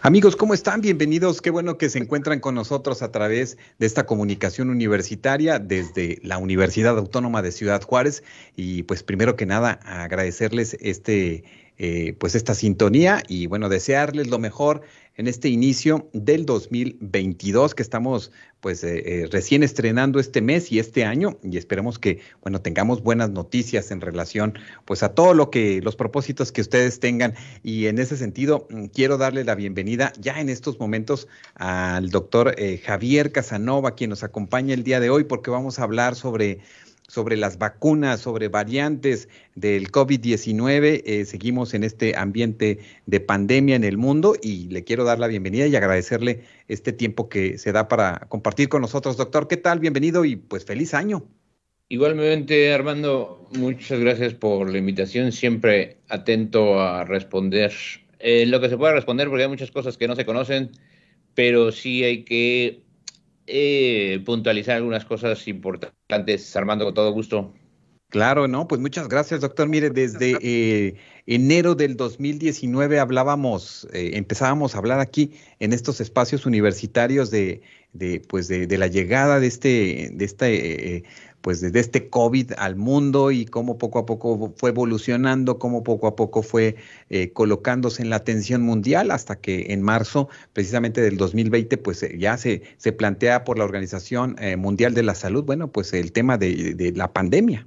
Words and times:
Amigos, 0.00 0.36
¿cómo 0.36 0.54
están? 0.54 0.80
Bienvenidos. 0.80 1.42
Qué 1.42 1.50
bueno 1.50 1.76
que 1.76 1.88
se 1.88 1.98
encuentran 1.98 2.38
con 2.38 2.54
nosotros 2.54 3.02
a 3.02 3.10
través 3.10 3.58
de 3.80 3.86
esta 3.86 4.06
comunicación 4.06 4.70
universitaria 4.70 5.58
desde 5.58 6.20
la 6.22 6.38
Universidad 6.38 6.96
Autónoma 6.96 7.42
de 7.42 7.50
Ciudad 7.50 7.82
Juárez. 7.82 8.22
Y 8.54 8.84
pues 8.84 9.02
primero 9.02 9.34
que 9.34 9.44
nada, 9.44 9.80
agradecerles 9.82 10.76
este, 10.80 11.42
eh, 11.78 12.14
pues 12.20 12.36
esta 12.36 12.54
sintonía 12.54 13.24
y 13.26 13.48
bueno, 13.48 13.68
desearles 13.68 14.28
lo 14.28 14.38
mejor 14.38 14.82
en 15.18 15.26
este 15.26 15.48
inicio 15.48 16.08
del 16.12 16.46
2022 16.46 17.74
que 17.74 17.82
estamos 17.82 18.30
pues 18.60 18.82
eh, 18.84 19.02
eh, 19.04 19.28
recién 19.30 19.64
estrenando 19.64 20.20
este 20.20 20.40
mes 20.40 20.70
y 20.72 20.78
este 20.78 21.04
año 21.04 21.38
y 21.42 21.58
esperemos 21.58 21.98
que 21.98 22.20
bueno 22.40 22.60
tengamos 22.60 23.02
buenas 23.02 23.30
noticias 23.30 23.90
en 23.90 24.00
relación 24.00 24.54
pues 24.84 25.02
a 25.02 25.14
todo 25.14 25.34
lo 25.34 25.50
que 25.50 25.82
los 25.82 25.96
propósitos 25.96 26.52
que 26.52 26.60
ustedes 26.60 27.00
tengan. 27.00 27.34
Y 27.62 27.86
en 27.86 27.98
ese 27.98 28.16
sentido 28.16 28.66
mm, 28.70 28.86
quiero 28.86 29.18
darle 29.18 29.44
la 29.44 29.56
bienvenida 29.56 30.12
ya 30.20 30.40
en 30.40 30.48
estos 30.48 30.78
momentos 30.78 31.26
al 31.56 32.10
doctor 32.10 32.54
eh, 32.56 32.78
Javier 32.78 33.32
Casanova 33.32 33.96
quien 33.96 34.10
nos 34.10 34.22
acompaña 34.22 34.72
el 34.72 34.84
día 34.84 35.00
de 35.00 35.10
hoy 35.10 35.24
porque 35.24 35.50
vamos 35.50 35.80
a 35.80 35.82
hablar 35.82 36.14
sobre 36.14 36.60
sobre 37.08 37.38
las 37.38 37.58
vacunas, 37.58 38.20
sobre 38.20 38.48
variantes 38.48 39.28
del 39.54 39.90
COVID-19. 39.90 41.02
Eh, 41.04 41.24
seguimos 41.24 41.72
en 41.72 41.82
este 41.82 42.14
ambiente 42.16 42.78
de 43.06 43.20
pandemia 43.20 43.76
en 43.76 43.84
el 43.84 43.96
mundo 43.96 44.36
y 44.40 44.68
le 44.68 44.84
quiero 44.84 45.04
dar 45.04 45.18
la 45.18 45.26
bienvenida 45.26 45.66
y 45.66 45.74
agradecerle 45.74 46.44
este 46.68 46.92
tiempo 46.92 47.30
que 47.30 47.56
se 47.56 47.72
da 47.72 47.88
para 47.88 48.26
compartir 48.28 48.68
con 48.68 48.82
nosotros. 48.82 49.16
Doctor, 49.16 49.48
¿qué 49.48 49.56
tal? 49.56 49.80
Bienvenido 49.80 50.26
y 50.26 50.36
pues 50.36 50.66
feliz 50.66 50.92
año. 50.92 51.24
Igualmente, 51.88 52.70
Armando, 52.74 53.48
muchas 53.52 53.98
gracias 53.98 54.34
por 54.34 54.70
la 54.70 54.76
invitación. 54.76 55.32
Siempre 55.32 55.96
atento 56.10 56.78
a 56.78 57.04
responder 57.04 57.72
eh, 58.18 58.44
lo 58.44 58.60
que 58.60 58.68
se 58.68 58.76
pueda 58.76 58.92
responder 58.92 59.28
porque 59.28 59.44
hay 59.44 59.48
muchas 59.48 59.70
cosas 59.70 59.96
que 59.96 60.06
no 60.06 60.14
se 60.14 60.26
conocen, 60.26 60.72
pero 61.34 61.72
sí 61.72 62.04
hay 62.04 62.24
que 62.24 62.82
eh, 63.48 64.22
puntualizar 64.24 64.76
algunas 64.76 65.04
cosas 65.04 65.48
importantes, 65.48 66.54
Armando, 66.54 66.84
con 66.84 66.94
todo 66.94 67.10
gusto. 67.12 67.54
Claro, 68.10 68.48
no, 68.48 68.68
pues 68.68 68.80
muchas 68.80 69.08
gracias, 69.08 69.40
doctor. 69.40 69.68
Mire, 69.68 69.90
desde 69.90 70.36
eh, 70.42 70.94
enero 71.26 71.74
del 71.74 71.96
2019 71.96 72.98
hablábamos, 72.98 73.88
eh, 73.92 74.12
empezábamos 74.14 74.74
a 74.74 74.78
hablar 74.78 75.00
aquí 75.00 75.32
en 75.58 75.72
estos 75.72 76.00
espacios 76.00 76.46
universitarios 76.46 77.30
de, 77.30 77.62
de 77.92 78.20
pues 78.20 78.48
de, 78.48 78.66
de, 78.66 78.78
la 78.78 78.86
llegada 78.86 79.40
de 79.40 79.46
este, 79.46 80.10
de 80.12 80.24
este 80.24 81.04
pues 81.40 81.60
desde 81.60 81.80
este 81.80 82.08
COVID 82.08 82.52
al 82.58 82.76
mundo 82.76 83.30
y 83.30 83.44
cómo 83.44 83.78
poco 83.78 83.98
a 83.98 84.06
poco 84.06 84.52
fue 84.56 84.70
evolucionando, 84.70 85.58
cómo 85.58 85.82
poco 85.82 86.06
a 86.06 86.16
poco 86.16 86.42
fue 86.42 86.76
eh, 87.10 87.32
colocándose 87.32 88.02
en 88.02 88.10
la 88.10 88.16
atención 88.16 88.62
mundial 88.62 89.10
hasta 89.10 89.40
que 89.40 89.72
en 89.72 89.82
marzo 89.82 90.28
precisamente 90.52 91.00
del 91.00 91.16
2020 91.16 91.78
pues 91.78 92.02
eh, 92.02 92.16
ya 92.18 92.36
se, 92.36 92.62
se 92.76 92.92
plantea 92.92 93.44
por 93.44 93.58
la 93.58 93.64
Organización 93.64 94.36
eh, 94.38 94.56
Mundial 94.56 94.94
de 94.94 95.02
la 95.02 95.14
Salud, 95.14 95.44
bueno, 95.44 95.70
pues 95.70 95.92
el 95.92 96.12
tema 96.12 96.38
de, 96.38 96.74
de 96.74 96.92
la 96.92 97.12
pandemia. 97.12 97.66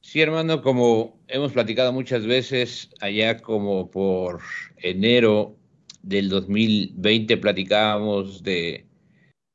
Sí, 0.00 0.20
hermano, 0.20 0.62
como 0.62 1.16
hemos 1.28 1.52
platicado 1.52 1.92
muchas 1.92 2.26
veces, 2.26 2.90
allá 3.00 3.38
como 3.40 3.88
por 3.88 4.40
enero 4.78 5.56
del 6.02 6.28
2020 6.28 7.36
platicábamos 7.36 8.42
de 8.42 8.84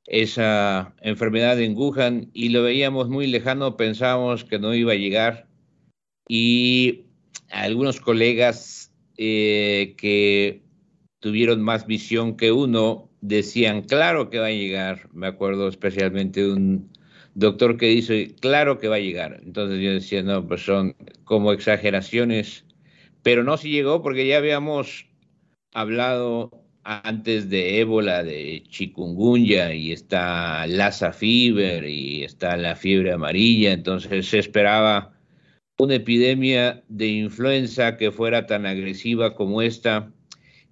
esa 0.07 0.95
enfermedad 1.01 1.59
en 1.61 1.77
Wuhan 1.77 2.29
y 2.33 2.49
lo 2.49 2.63
veíamos 2.63 3.09
muy 3.09 3.27
lejano, 3.27 3.77
pensábamos 3.77 4.45
que 4.45 4.57
no 4.57 4.73
iba 4.73 4.93
a 4.93 4.95
llegar 4.95 5.47
y 6.27 7.05
algunos 7.49 7.99
colegas 7.99 8.91
eh, 9.17 9.95
que 9.97 10.61
tuvieron 11.19 11.61
más 11.61 11.87
visión 11.87 12.37
que 12.37 12.51
uno 12.51 13.09
decían, 13.21 13.83
claro 13.83 14.29
que 14.29 14.39
va 14.39 14.47
a 14.47 14.51
llegar. 14.51 15.09
Me 15.13 15.27
acuerdo 15.27 15.67
especialmente 15.67 16.41
de 16.41 16.51
un 16.51 16.91
doctor 17.35 17.77
que 17.77 17.87
dice, 17.87 18.35
claro 18.39 18.79
que 18.79 18.87
va 18.87 18.95
a 18.95 18.99
llegar. 18.99 19.41
Entonces 19.43 19.79
yo 19.81 19.91
decía, 19.91 20.23
no, 20.23 20.47
pues 20.47 20.63
son 20.63 20.95
como 21.23 21.51
exageraciones, 21.51 22.65
pero 23.23 23.43
no 23.43 23.57
si 23.57 23.69
llegó 23.71 24.01
porque 24.01 24.27
ya 24.27 24.37
habíamos 24.37 25.07
hablado 25.73 26.51
antes 26.87 27.49
de 27.49 27.79
ébola, 27.81 28.23
de 28.23 28.63
chikungunya, 28.69 29.73
y 29.73 29.91
está 29.91 30.65
Lassa 30.67 31.11
fever, 31.11 31.85
y 31.85 32.23
está 32.23 32.55
la 32.55 32.77
fiebre 32.77 33.11
amarilla, 33.11 33.73
entonces 33.73 34.27
se 34.27 34.39
esperaba 34.39 35.13
una 35.77 35.95
epidemia 35.95 36.83
de 36.87 37.07
influenza 37.07 37.97
que 37.97 38.11
fuera 38.11 38.45
tan 38.47 38.65
agresiva 38.65 39.35
como 39.35 39.61
esta. 39.61 40.13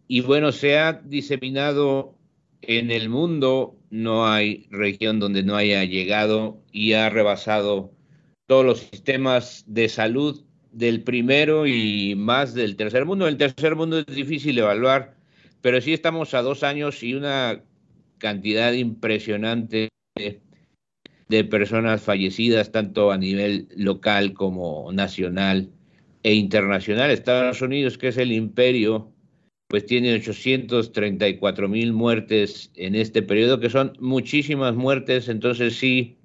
Y 0.07 0.21
bueno, 0.21 0.53
se 0.53 0.77
ha 0.77 0.93
diseminado 0.93 2.17
en 2.61 2.91
el 2.91 3.09
mundo, 3.09 3.77
no 3.89 4.25
hay 4.25 4.67
región 4.71 5.19
donde 5.19 5.43
no 5.43 5.57
haya 5.57 5.83
llegado 5.83 6.63
y 6.71 6.93
ha 6.93 7.09
rebasado 7.09 7.91
todos 8.47 8.65
los 8.65 8.79
sistemas 8.79 9.65
de 9.67 9.89
salud 9.89 10.45
del 10.71 11.03
primero 11.03 11.67
y 11.67 12.15
más 12.15 12.53
del 12.53 12.77
tercer 12.77 13.05
mundo. 13.05 13.27
El 13.27 13.37
tercer 13.37 13.75
mundo 13.75 13.99
es 13.99 14.05
difícil 14.07 14.57
evaluar 14.57 15.14
pero 15.65 15.81
sí 15.81 15.93
estamos 15.93 16.35
a 16.35 16.43
dos 16.43 16.61
años 16.61 17.01
y 17.01 17.15
una 17.15 17.63
cantidad 18.19 18.71
impresionante 18.73 19.89
de 21.27 21.43
personas 21.43 22.03
fallecidas, 22.03 22.71
tanto 22.71 23.11
a 23.11 23.17
nivel 23.17 23.67
local 23.75 24.33
como 24.33 24.91
nacional 24.91 25.71
e 26.21 26.35
internacional. 26.35 27.09
Estados 27.09 27.63
Unidos, 27.63 27.97
que 27.97 28.09
es 28.09 28.17
el 28.17 28.31
imperio, 28.31 29.11
pues 29.67 29.87
tiene 29.87 30.13
834 30.13 31.67
mil 31.67 31.93
muertes 31.93 32.71
en 32.75 32.93
este 32.93 33.23
periodo, 33.23 33.59
que 33.59 33.71
son 33.71 33.93
muchísimas 33.99 34.75
muertes, 34.75 35.29
entonces 35.29 35.79
sí, 35.79 36.15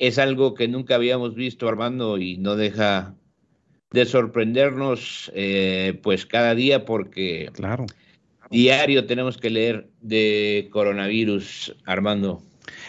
es 0.00 0.18
algo 0.18 0.54
que 0.54 0.66
nunca 0.66 0.96
habíamos 0.96 1.36
visto, 1.36 1.68
Armando, 1.68 2.18
y 2.18 2.36
no 2.38 2.56
deja 2.56 3.14
de 3.92 4.06
sorprendernos, 4.06 5.30
eh, 5.36 6.00
pues 6.02 6.26
cada 6.26 6.56
día, 6.56 6.84
porque 6.84 7.48
claro 7.52 7.86
diario 8.52 9.06
tenemos 9.06 9.38
que 9.38 9.50
leer 9.50 9.88
de 10.00 10.68
coronavirus, 10.70 11.74
Armando. 11.84 12.42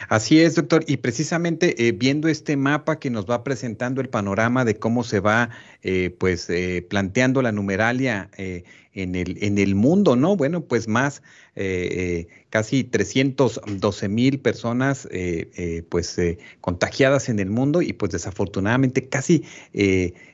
Así 0.09 0.39
es, 0.39 0.55
doctor. 0.55 0.83
Y 0.87 0.97
precisamente 0.97 1.87
eh, 1.87 1.91
viendo 1.91 2.27
este 2.27 2.57
mapa 2.57 2.99
que 2.99 3.09
nos 3.09 3.25
va 3.25 3.43
presentando 3.43 4.01
el 4.01 4.09
panorama 4.09 4.65
de 4.65 4.75
cómo 4.75 5.03
se 5.03 5.19
va, 5.19 5.49
eh, 5.81 6.15
pues, 6.19 6.49
eh, 6.49 6.85
planteando 6.87 7.41
la 7.41 7.51
numeralia 7.51 8.29
en 8.93 9.15
el, 9.15 9.37
en 9.43 9.57
el 9.57 9.75
mundo, 9.75 10.15
¿no? 10.15 10.35
Bueno, 10.35 10.61
pues 10.61 10.87
más 10.87 11.21
casi 12.53 12.83
312 12.83 14.09
mil 14.09 14.39
personas 14.39 15.07
eh, 15.09 15.49
eh, 15.57 15.83
pues 15.89 16.19
eh, 16.19 16.37
contagiadas 16.61 17.27
en 17.29 17.39
el 17.39 17.49
mundo 17.49 17.81
y 17.81 17.93
pues 17.93 18.11
desafortunadamente 18.11 19.09
casi 19.09 19.43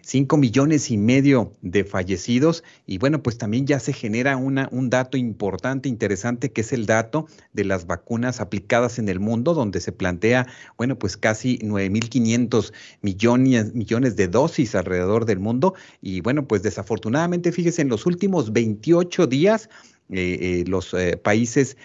5 0.01 0.35
millones 0.35 0.91
y 0.91 0.97
medio 0.97 1.53
de 1.61 1.85
fallecidos 1.85 2.65
y 2.85 2.97
bueno 2.97 3.23
pues 3.23 3.37
también 3.37 3.65
ya 3.67 3.79
se 3.79 3.93
genera 3.93 4.35
una, 4.35 4.67
un 4.73 4.89
dato 4.89 5.15
importante, 5.15 5.87
interesante 5.87 6.51
que 6.51 6.59
es 6.59 6.73
el 6.73 6.85
dato 6.85 7.27
de 7.53 7.63
las 7.63 7.87
vacunas 7.87 8.41
aplicadas 8.41 8.99
en 8.99 9.07
el 9.07 9.21
mundo 9.21 9.53
donde 9.53 9.79
se 9.79 9.93
plantea 9.93 10.45
bueno 10.77 10.99
pues 10.99 11.15
casi 11.15 11.57
9.500 11.59 12.73
millones, 13.01 13.73
millones 13.73 14.17
de 14.17 14.27
dosis 14.27 14.75
alrededor 14.75 15.23
del 15.23 15.39
mundo 15.39 15.73
y 16.01 16.19
bueno 16.19 16.49
pues 16.49 16.63
desafortunadamente 16.63 17.53
fíjese 17.53 17.81
en 17.81 17.87
los 17.87 18.05
últimos 18.05 18.48
28 18.49 19.27
días 19.27 19.69
eh, 20.11 20.61
eh, 20.61 20.63
los 20.67 20.95
eh, 20.95 21.17
países 21.17 21.77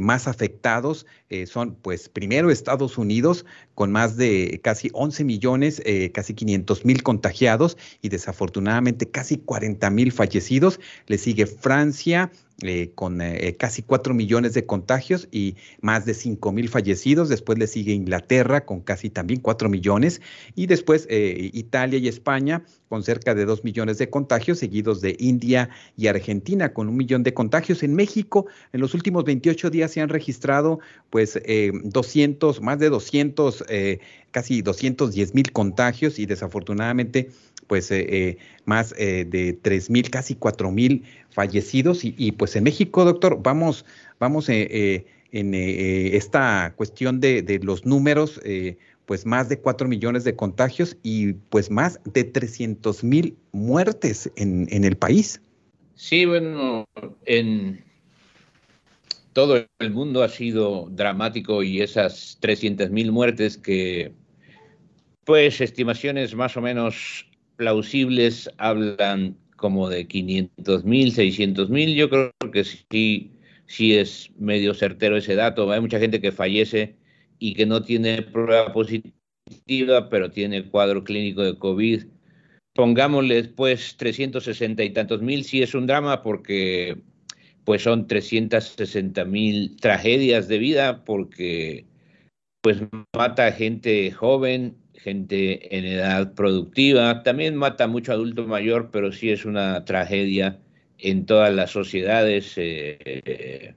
más 0.00 0.28
afectados 0.28 1.04
son, 1.46 1.74
pues, 1.74 2.08
primero 2.08 2.50
Estados 2.50 2.98
Unidos, 2.98 3.44
con 3.74 3.92
más 3.92 4.16
de 4.16 4.60
casi 4.62 4.90
11 4.92 5.24
millones, 5.24 5.82
casi 6.12 6.34
500 6.34 6.84
mil 6.84 7.02
contagiados 7.02 7.76
y 8.00 8.08
desafortunadamente 8.08 9.08
casi 9.10 9.38
40 9.38 9.90
mil 9.90 10.12
fallecidos. 10.12 10.80
Le 11.06 11.18
sigue 11.18 11.46
Francia, 11.46 12.30
eh, 12.64 12.92
con 12.94 13.20
eh, 13.20 13.56
casi 13.58 13.82
4 13.82 14.14
millones 14.14 14.54
de 14.54 14.66
contagios 14.66 15.26
y 15.32 15.56
más 15.80 16.04
de 16.04 16.14
5 16.14 16.52
mil 16.52 16.68
fallecidos. 16.68 17.28
Después 17.28 17.58
le 17.58 17.66
sigue 17.66 17.92
Inglaterra 17.92 18.64
con 18.64 18.80
casi 18.80 19.10
también 19.10 19.40
4 19.40 19.68
millones 19.68 20.20
y 20.54 20.66
después 20.66 21.06
eh, 21.10 21.50
Italia 21.52 21.98
y 21.98 22.06
España 22.06 22.62
con 22.88 23.02
cerca 23.02 23.34
de 23.34 23.46
2 23.46 23.64
millones 23.64 23.98
de 23.98 24.10
contagios, 24.10 24.58
seguidos 24.58 25.00
de 25.00 25.16
India 25.18 25.70
y 25.96 26.06
Argentina 26.06 26.72
con 26.72 26.88
un 26.88 26.96
millón 26.96 27.24
de 27.24 27.34
contagios. 27.34 27.82
En 27.82 27.94
México, 27.94 28.46
en 28.72 28.80
los 28.80 28.94
últimos 28.94 29.24
28 29.24 29.70
días 29.70 29.90
se 29.90 30.00
han 30.00 30.08
registrado 30.08 30.78
pues 31.10 31.21
200, 31.24 32.60
más 32.60 32.78
de 32.78 32.88
200, 32.90 33.64
casi 34.30 34.62
210 34.62 35.34
mil 35.34 35.52
contagios 35.52 36.18
y 36.18 36.26
desafortunadamente 36.26 37.30
pues 37.68 37.90
más 38.66 38.90
de 38.90 39.58
3 39.62 39.90
mil, 39.90 40.10
casi 40.10 40.34
4 40.34 40.70
mil 40.70 41.04
fallecidos 41.32 42.00
y, 42.04 42.32
pues 42.32 42.56
en 42.56 42.64
México, 42.64 43.04
doctor, 43.04 43.40
vamos, 43.42 43.84
vamos 44.18 44.48
eh, 44.48 44.68
eh, 44.70 45.06
en 45.32 45.54
eh, 45.54 46.16
esta 46.16 46.74
cuestión 46.76 47.20
de, 47.20 47.60
los 47.62 47.86
números, 47.86 48.40
pues 49.06 49.26
más 49.26 49.48
de 49.48 49.58
4 49.58 49.88
millones 49.88 50.24
de 50.24 50.36
contagios 50.36 50.96
y 51.02 51.32
pues 51.32 51.70
más 51.70 52.00
de 52.04 52.24
300 52.24 53.02
mil 53.02 53.36
muertes 53.52 54.30
en, 54.36 54.68
en, 54.70 54.84
el 54.84 54.96
país. 54.96 55.40
Sí, 55.94 56.24
bueno, 56.24 56.86
en 57.24 57.82
todo 59.32 59.66
el 59.78 59.90
mundo 59.90 60.22
ha 60.22 60.28
sido 60.28 60.88
dramático 60.90 61.62
y 61.62 61.80
esas 61.80 62.38
300.000 62.40 63.10
muertes 63.10 63.56
que, 63.56 64.12
pues, 65.24 65.60
estimaciones 65.60 66.34
más 66.34 66.56
o 66.56 66.60
menos 66.60 67.26
plausibles 67.56 68.50
hablan 68.58 69.36
como 69.56 69.88
de 69.88 70.06
500.000, 70.06 71.12
600.000. 71.12 71.94
Yo 71.94 72.10
creo 72.10 72.32
que 72.52 72.64
sí, 72.64 73.32
sí 73.66 73.94
es 73.94 74.30
medio 74.36 74.74
certero 74.74 75.16
ese 75.16 75.34
dato. 75.34 75.70
Hay 75.70 75.80
mucha 75.80 75.98
gente 75.98 76.20
que 76.20 76.32
fallece 76.32 76.96
y 77.38 77.54
que 77.54 77.66
no 77.66 77.82
tiene 77.82 78.22
prueba 78.22 78.72
positiva, 78.72 80.08
pero 80.10 80.30
tiene 80.30 80.68
cuadro 80.68 81.04
clínico 81.04 81.42
de 81.42 81.58
COVID. 81.58 82.04
Pongámosle 82.74 83.34
después 83.36 83.96
360 83.96 84.82
y 84.82 84.90
tantos 84.90 85.22
mil, 85.22 85.44
sí 85.44 85.62
es 85.62 85.74
un 85.74 85.86
drama 85.86 86.22
porque 86.22 86.96
pues 87.64 87.82
son 87.82 88.06
360 88.06 89.24
mil 89.24 89.76
tragedias 89.76 90.48
de 90.48 90.58
vida 90.58 91.04
porque 91.04 91.86
pues 92.60 92.82
mata 93.16 93.46
a 93.46 93.52
gente 93.52 94.10
joven, 94.12 94.76
gente 94.94 95.76
en 95.76 95.84
edad 95.84 96.34
productiva, 96.34 97.22
también 97.22 97.56
mata 97.56 97.88
mucho 97.88 98.12
adulto 98.12 98.46
mayor, 98.46 98.90
pero 98.92 99.12
sí 99.12 99.30
es 99.30 99.44
una 99.44 99.84
tragedia 99.84 100.60
en 100.98 101.26
todas 101.26 101.52
las 101.52 101.70
sociedades. 101.70 102.54
Eh, 102.56 103.74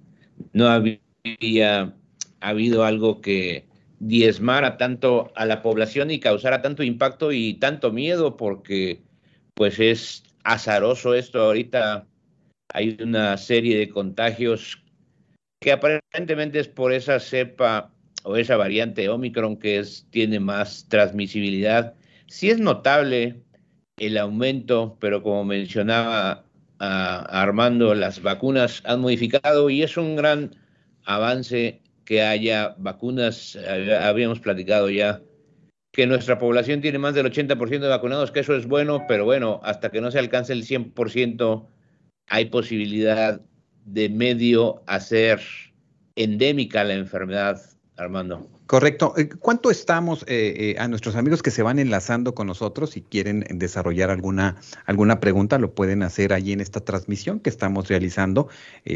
no 0.53 0.67
había 0.67 1.95
habido 2.39 2.83
algo 2.83 3.21
que 3.21 3.65
diezmara 3.99 4.77
tanto 4.77 5.31
a 5.35 5.45
la 5.45 5.61
población 5.63 6.11
y 6.11 6.19
causara 6.19 6.61
tanto 6.61 6.83
impacto 6.83 7.31
y 7.31 7.55
tanto 7.55 7.91
miedo, 7.91 8.37
porque 8.37 9.01
pues 9.55 9.79
es 9.79 10.23
azaroso 10.43 11.15
esto 11.15 11.41
ahorita 11.41 12.07
hay 12.75 12.97
una 13.01 13.37
serie 13.37 13.77
de 13.77 13.87
contagios 13.87 14.83
que 15.61 15.71
aparentemente 15.71 16.59
es 16.59 16.67
por 16.67 16.91
esa 16.91 17.21
cepa 17.21 17.93
o 18.23 18.35
esa 18.35 18.57
variante 18.57 19.07
Omicron 19.07 19.55
que 19.55 19.79
es, 19.79 20.05
tiene 20.09 20.41
más 20.41 20.85
transmisibilidad. 20.89 21.93
Sí 22.27 22.49
es 22.49 22.59
notable 22.59 23.41
el 23.97 24.17
aumento, 24.17 24.97
pero 24.99 25.23
como 25.23 25.45
mencionaba 25.45 26.43
Armando, 26.79 27.95
las 27.95 28.21
vacunas 28.21 28.83
han 28.85 28.99
modificado 28.99 29.69
y 29.69 29.81
es 29.81 29.95
un 29.95 30.17
gran 30.17 30.53
avance 31.05 31.81
que 32.03 32.23
haya 32.23 32.75
vacunas. 32.77 33.57
Habíamos 34.01 34.41
platicado 34.41 34.89
ya 34.89 35.21
que 35.93 36.07
nuestra 36.07 36.39
población 36.39 36.81
tiene 36.81 36.99
más 36.99 37.15
del 37.15 37.31
80% 37.31 37.79
de 37.79 37.87
vacunados, 37.87 38.31
que 38.31 38.41
eso 38.41 38.53
es 38.53 38.67
bueno, 38.67 39.05
pero 39.07 39.23
bueno, 39.23 39.61
hasta 39.63 39.91
que 39.91 40.01
no 40.01 40.11
se 40.11 40.19
alcance 40.19 40.51
el 40.51 40.65
100%, 40.65 41.69
hay 42.27 42.45
posibilidad 42.45 43.41
de 43.85 44.09
medio 44.09 44.83
hacer 44.87 45.41
endémica 46.15 46.83
la 46.83 46.95
enfermedad, 46.95 47.61
Armando. 47.97 48.54
Correcto. 48.67 49.13
Eh, 49.15 49.29
¿Cuánto 49.29 49.69
estamos 49.69 50.23
eh, 50.23 50.73
eh, 50.75 50.75
a 50.79 50.87
nuestros 50.87 51.15
amigos 51.15 51.43
que 51.43 51.51
se 51.51 51.61
van 51.61 51.77
enlazando 51.77 52.33
con 52.33 52.47
nosotros 52.47 52.97
y 52.97 53.01
quieren 53.01 53.45
desarrollar 53.49 54.09
alguna, 54.09 54.55
alguna 54.85 55.19
pregunta? 55.19 55.59
Lo 55.59 55.75
pueden 55.75 56.01
hacer 56.01 56.33
ahí 56.33 56.51
en 56.51 56.61
esta 56.61 56.79
transmisión 56.79 57.39
que 57.39 57.51
estamos 57.51 57.87
realizando 57.87 58.47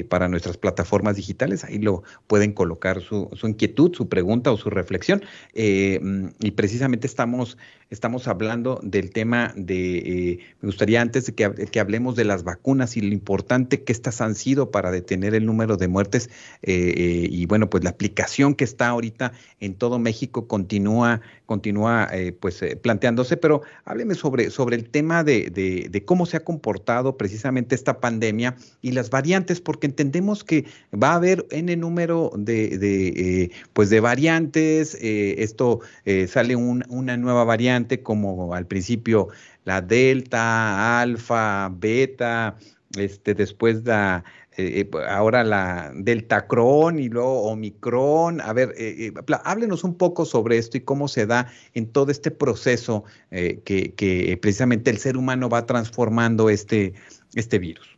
para 0.09 0.27
nuestras 0.27 0.57
plataformas 0.57 1.17
digitales. 1.17 1.63
Ahí 1.63 1.77
lo 1.77 2.03
pueden 2.25 2.53
colocar 2.53 3.01
su, 3.01 3.29
su 3.33 3.47
inquietud, 3.47 3.93
su 3.93 4.09
pregunta 4.09 4.51
o 4.51 4.57
su 4.57 4.71
reflexión. 4.71 5.21
Mm, 5.53 6.29
y 6.39 6.51
precisamente 6.51 7.05
estamos 7.05 7.57
estamos 7.89 8.27
hablando 8.27 8.79
del 8.83 9.11
tema 9.11 9.53
de, 9.55 9.97
eh, 9.97 10.39
me 10.61 10.67
gustaría 10.67 11.01
antes 11.01 11.25
de 11.25 11.33
que, 11.33 11.79
hablemos 11.79 12.15
de 12.15 12.25
las 12.25 12.43
vacunas 12.43 12.97
y 12.97 13.01
lo 13.01 13.13
importante 13.13 13.83
que 13.83 13.91
estas 13.91 14.21
han 14.21 14.35
sido 14.35 14.69
para 14.69 14.91
detener 14.91 15.33
el 15.33 15.45
número 15.45 15.77
de 15.77 15.87
muertes 15.87 16.29
eh, 16.61 16.93
eh, 16.95 17.27
y 17.31 17.45
bueno, 17.45 17.69
pues 17.69 17.83
la 17.83 17.89
aplicación 17.91 18.53
que 18.53 18.63
está 18.63 18.89
ahorita 18.89 19.31
en 19.59 19.75
todo 19.75 19.99
México 19.99 20.47
continúa, 20.47 21.21
continúa 21.45 22.09
pues 22.39 22.63
planteándose, 22.81 23.37
pero 23.37 23.61
hábleme 23.85 24.15
sobre, 24.15 24.49
sobre 24.49 24.75
el 24.75 24.89
tema 24.89 25.23
de, 25.23 25.49
de, 25.49 26.05
cómo 26.05 26.25
se 26.25 26.37
ha 26.37 26.43
comportado 26.43 27.17
precisamente 27.17 27.75
esta 27.75 27.99
pandemia 27.99 28.55
y 28.81 28.91
las 28.91 29.09
variantes, 29.09 29.61
porque 29.61 29.87
entendemos 29.87 30.43
que 30.43 30.65
va 30.91 31.11
a 31.11 31.15
haber 31.15 31.45
n 31.51 31.75
número 31.75 32.31
de, 32.35 32.77
de 32.77 33.51
pues 33.73 33.89
de 33.89 33.99
variantes, 33.99 34.97
esto 35.01 35.81
sale 36.27 36.55
una 36.55 37.17
nueva 37.17 37.43
variante, 37.43 38.01
como 38.01 38.53
al 38.53 38.65
principio 38.65 39.29
la 39.65 39.81
delta, 39.81 40.99
alfa, 41.01 41.69
beta, 41.69 42.57
este, 42.97 43.35
después 43.35 43.83
la, 43.85 44.23
eh, 44.59 44.81
eh, 44.81 44.89
ahora 45.07 45.45
la 45.45 45.93
delta 45.95 46.45
cron 46.45 46.99
y 46.99 47.07
luego 47.07 47.43
omicron. 47.43 48.41
A 48.41 48.51
ver, 48.51 48.73
eh, 48.77 49.13
háblenos 49.45 49.85
un 49.85 49.97
poco 49.97 50.25
sobre 50.25 50.57
esto 50.57 50.75
y 50.75 50.81
cómo 50.81 51.07
se 51.07 51.25
da 51.25 51.49
en 51.73 51.87
todo 51.87 52.11
este 52.11 52.29
proceso 52.29 53.05
que, 53.31 53.93
que, 53.95 54.37
precisamente 54.41 54.89
el 54.89 54.97
ser 54.97 55.15
humano 55.15 55.47
va 55.47 55.65
transformando 55.65 56.49
este, 56.49 56.93
este 57.35 57.57
virus. 57.57 57.97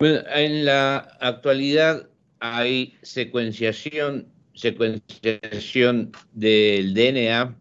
Bueno, 0.00 0.20
en 0.34 0.64
la 0.64 0.96
actualidad 1.20 2.08
hay 2.40 2.96
secuenciación, 3.02 4.26
secuenciación 4.54 6.10
del 6.32 6.94
DNA 6.94 7.56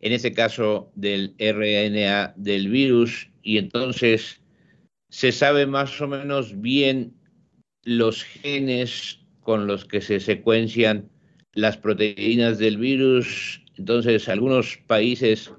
en 0.00 0.12
ese 0.12 0.32
caso 0.32 0.92
del 0.94 1.34
RNA 1.38 2.34
del 2.36 2.68
virus, 2.68 3.28
y 3.42 3.58
entonces 3.58 4.40
se 5.08 5.32
sabe 5.32 5.66
más 5.66 6.00
o 6.00 6.06
menos 6.06 6.60
bien 6.60 7.12
los 7.86 8.24
genes 8.24 9.20
con 9.42 9.68
los 9.68 9.84
que 9.84 10.00
se 10.00 10.18
secuencian 10.18 11.08
las 11.54 11.76
proteínas 11.76 12.58
del 12.58 12.78
virus. 12.78 13.62
Entonces, 13.78 14.28
algunos 14.28 14.76
países 14.88 15.52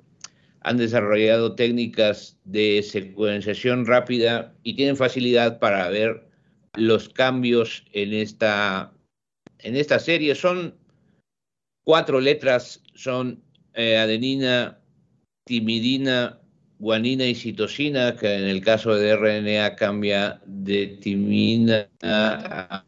han 0.60 0.76
desarrollado 0.76 1.56
técnicas 1.56 2.38
de 2.44 2.84
secuenciación 2.84 3.86
rápida 3.86 4.54
y 4.62 4.76
tienen 4.76 4.98
facilidad 4.98 5.58
para 5.60 5.90
ver 5.90 6.28
los 6.76 7.08
cambios 7.08 7.86
en 7.94 8.14
esta, 8.14 8.92
en 9.60 9.78
esta 9.78 9.98
serie. 9.98 10.36
Son 10.36 10.76
cuatro 11.86 12.20
letras, 12.20 12.84
son 12.94 13.42
eh, 13.74 13.96
adenina, 13.96 14.82
timidina, 15.46 16.42
guanina 16.80 17.26
y 17.26 17.36
citosina, 17.36 18.16
que 18.16 18.36
en 18.36 18.44
el 18.44 18.62
caso 18.62 18.96
de 18.96 19.16
RNA 19.16 19.76
cambia 19.76 20.42
de 20.46 20.88
timidina 20.88 21.90
a 22.02 22.84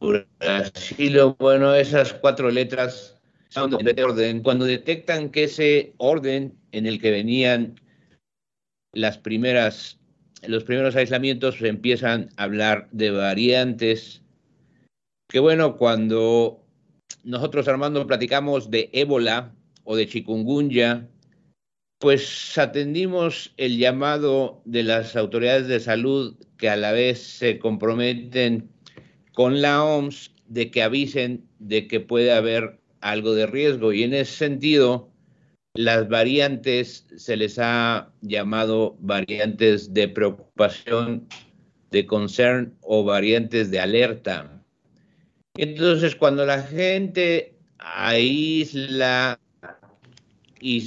uracilo. 0.00 1.36
Bueno, 1.38 1.74
esas 1.74 2.12
cuatro 2.14 2.50
letras 2.50 3.16
son 3.48 3.70
de 3.70 4.04
orden. 4.04 4.42
Cuando 4.42 4.64
detectan 4.64 5.30
que 5.30 5.44
ese 5.44 5.94
orden 5.98 6.54
en 6.72 6.86
el 6.86 7.00
que 7.00 7.10
venían 7.10 7.80
las 8.92 9.18
primeras, 9.18 9.98
los 10.46 10.64
primeros 10.64 10.96
aislamientos, 10.96 11.60
empiezan 11.62 12.30
a 12.36 12.44
hablar 12.44 12.88
de 12.92 13.10
variantes. 13.10 14.22
Que 15.28 15.38
bueno, 15.38 15.76
cuando 15.76 16.64
nosotros 17.24 17.68
Armando 17.68 18.06
platicamos 18.06 18.70
de 18.70 18.90
ébola, 18.92 19.54
o 19.84 19.96
de 19.96 20.06
chikungunya, 20.06 21.08
pues 22.02 22.58
atendimos 22.58 23.54
el 23.58 23.78
llamado 23.78 24.60
de 24.64 24.82
las 24.82 25.14
autoridades 25.14 25.68
de 25.68 25.78
salud 25.78 26.36
que 26.58 26.68
a 26.68 26.74
la 26.74 26.90
vez 26.90 27.22
se 27.22 27.60
comprometen 27.60 28.68
con 29.34 29.62
la 29.62 29.84
OMS 29.84 30.34
de 30.48 30.72
que 30.72 30.82
avisen 30.82 31.46
de 31.60 31.86
que 31.86 32.00
puede 32.00 32.32
haber 32.32 32.80
algo 33.02 33.34
de 33.34 33.46
riesgo. 33.46 33.92
Y 33.92 34.02
en 34.02 34.14
ese 34.14 34.32
sentido, 34.32 35.12
las 35.74 36.08
variantes 36.08 37.06
se 37.16 37.36
les 37.36 37.60
ha 37.60 38.10
llamado 38.20 38.96
variantes 38.98 39.94
de 39.94 40.08
preocupación, 40.08 41.28
de 41.92 42.04
concern 42.04 42.74
o 42.80 43.04
variantes 43.04 43.70
de 43.70 43.78
alerta. 43.78 44.60
Entonces, 45.54 46.16
cuando 46.16 46.44
la 46.46 46.62
gente 46.62 47.54
aísla 47.78 49.38
y 50.60 50.80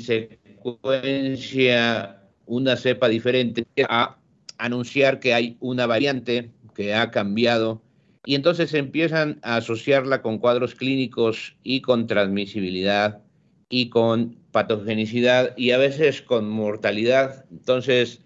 una 2.46 2.76
cepa 2.78 3.08
diferente 3.08 3.66
a 3.88 4.18
anunciar 4.58 5.20
que 5.20 5.34
hay 5.34 5.58
una 5.60 5.86
variante 5.86 6.52
que 6.74 6.94
ha 6.94 7.12
cambiado 7.12 7.82
y 8.26 8.36
entonces 8.36 8.74
empiezan 8.74 9.40
a 9.44 9.58
asociarla 9.58 10.22
con 10.22 10.40
cuadros 10.40 10.74
clínicos 10.74 11.56
y 11.64 11.82
con 11.82 12.08
transmisibilidad 12.08 13.22
y 13.70 13.90
con 13.90 14.38
patogenicidad 14.52 15.56
y 15.58 15.72
a 15.72 15.78
veces 15.78 16.22
con 16.22 16.50
mortalidad. 16.50 17.46
Entonces, 17.52 18.22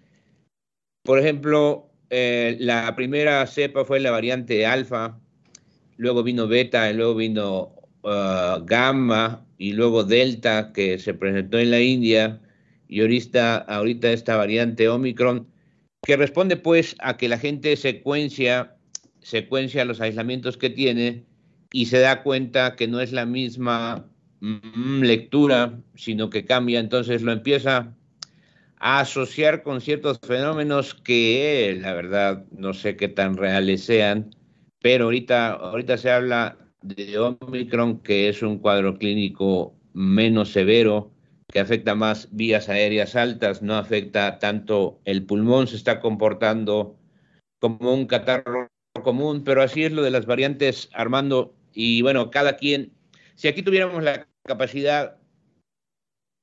por 1.02 1.18
ejemplo, 1.18 1.90
eh, 2.08 2.56
la 2.60 2.94
primera 2.96 3.46
cepa 3.46 3.84
fue 3.84 4.00
la 4.00 4.10
variante 4.10 4.64
alfa, 4.64 5.18
luego 5.96 6.22
vino 6.22 6.48
beta, 6.48 6.90
y 6.90 6.94
luego 6.94 7.14
vino 7.14 7.74
uh, 8.02 8.64
gamma, 8.64 9.44
y 9.60 9.74
luego 9.74 10.04
Delta 10.04 10.72
que 10.72 10.98
se 10.98 11.12
presentó 11.12 11.58
en 11.58 11.70
la 11.70 11.80
India 11.80 12.40
y 12.88 13.02
ahorita, 13.02 13.58
ahorita 13.58 14.10
esta 14.10 14.36
variante 14.36 14.88
Omicron, 14.88 15.46
que 16.02 16.16
responde 16.16 16.56
pues 16.56 16.96
a 16.98 17.18
que 17.18 17.28
la 17.28 17.38
gente 17.38 17.76
secuencia, 17.76 18.74
secuencia 19.20 19.84
los 19.84 20.00
aislamientos 20.00 20.56
que 20.56 20.70
tiene 20.70 21.26
y 21.74 21.86
se 21.86 21.98
da 21.98 22.22
cuenta 22.22 22.74
que 22.74 22.88
no 22.88 23.02
es 23.02 23.12
la 23.12 23.26
misma 23.26 24.06
mm, 24.40 25.02
lectura, 25.02 25.78
sino 25.94 26.30
que 26.30 26.46
cambia, 26.46 26.80
entonces 26.80 27.20
lo 27.20 27.30
empieza 27.30 27.94
a 28.78 29.00
asociar 29.00 29.62
con 29.62 29.82
ciertos 29.82 30.20
fenómenos 30.26 30.94
que 30.94 31.78
la 31.78 31.92
verdad 31.92 32.46
no 32.50 32.72
sé 32.72 32.96
qué 32.96 33.08
tan 33.08 33.36
reales 33.36 33.84
sean, 33.84 34.34
pero 34.80 35.04
ahorita, 35.04 35.50
ahorita 35.50 35.98
se 35.98 36.10
habla 36.10 36.56
de 36.82 37.18
Omicron, 37.18 38.00
que 38.00 38.28
es 38.28 38.42
un 38.42 38.58
cuadro 38.58 38.98
clínico 38.98 39.74
menos 39.92 40.52
severo, 40.52 41.10
que 41.48 41.60
afecta 41.60 41.94
más 41.94 42.28
vías 42.30 42.68
aéreas 42.68 43.16
altas, 43.16 43.62
no 43.62 43.76
afecta 43.76 44.38
tanto 44.38 45.00
el 45.04 45.24
pulmón, 45.24 45.66
se 45.66 45.76
está 45.76 46.00
comportando 46.00 46.96
como 47.58 47.92
un 47.92 48.06
catarro 48.06 48.68
común, 49.02 49.44
pero 49.44 49.62
así 49.62 49.84
es 49.84 49.92
lo 49.92 50.02
de 50.02 50.10
las 50.10 50.26
variantes, 50.26 50.88
Armando, 50.92 51.54
y 51.72 52.02
bueno, 52.02 52.30
cada 52.30 52.56
quien, 52.56 52.92
si 53.34 53.48
aquí 53.48 53.62
tuviéramos 53.62 54.02
la 54.02 54.26
capacidad 54.44 55.16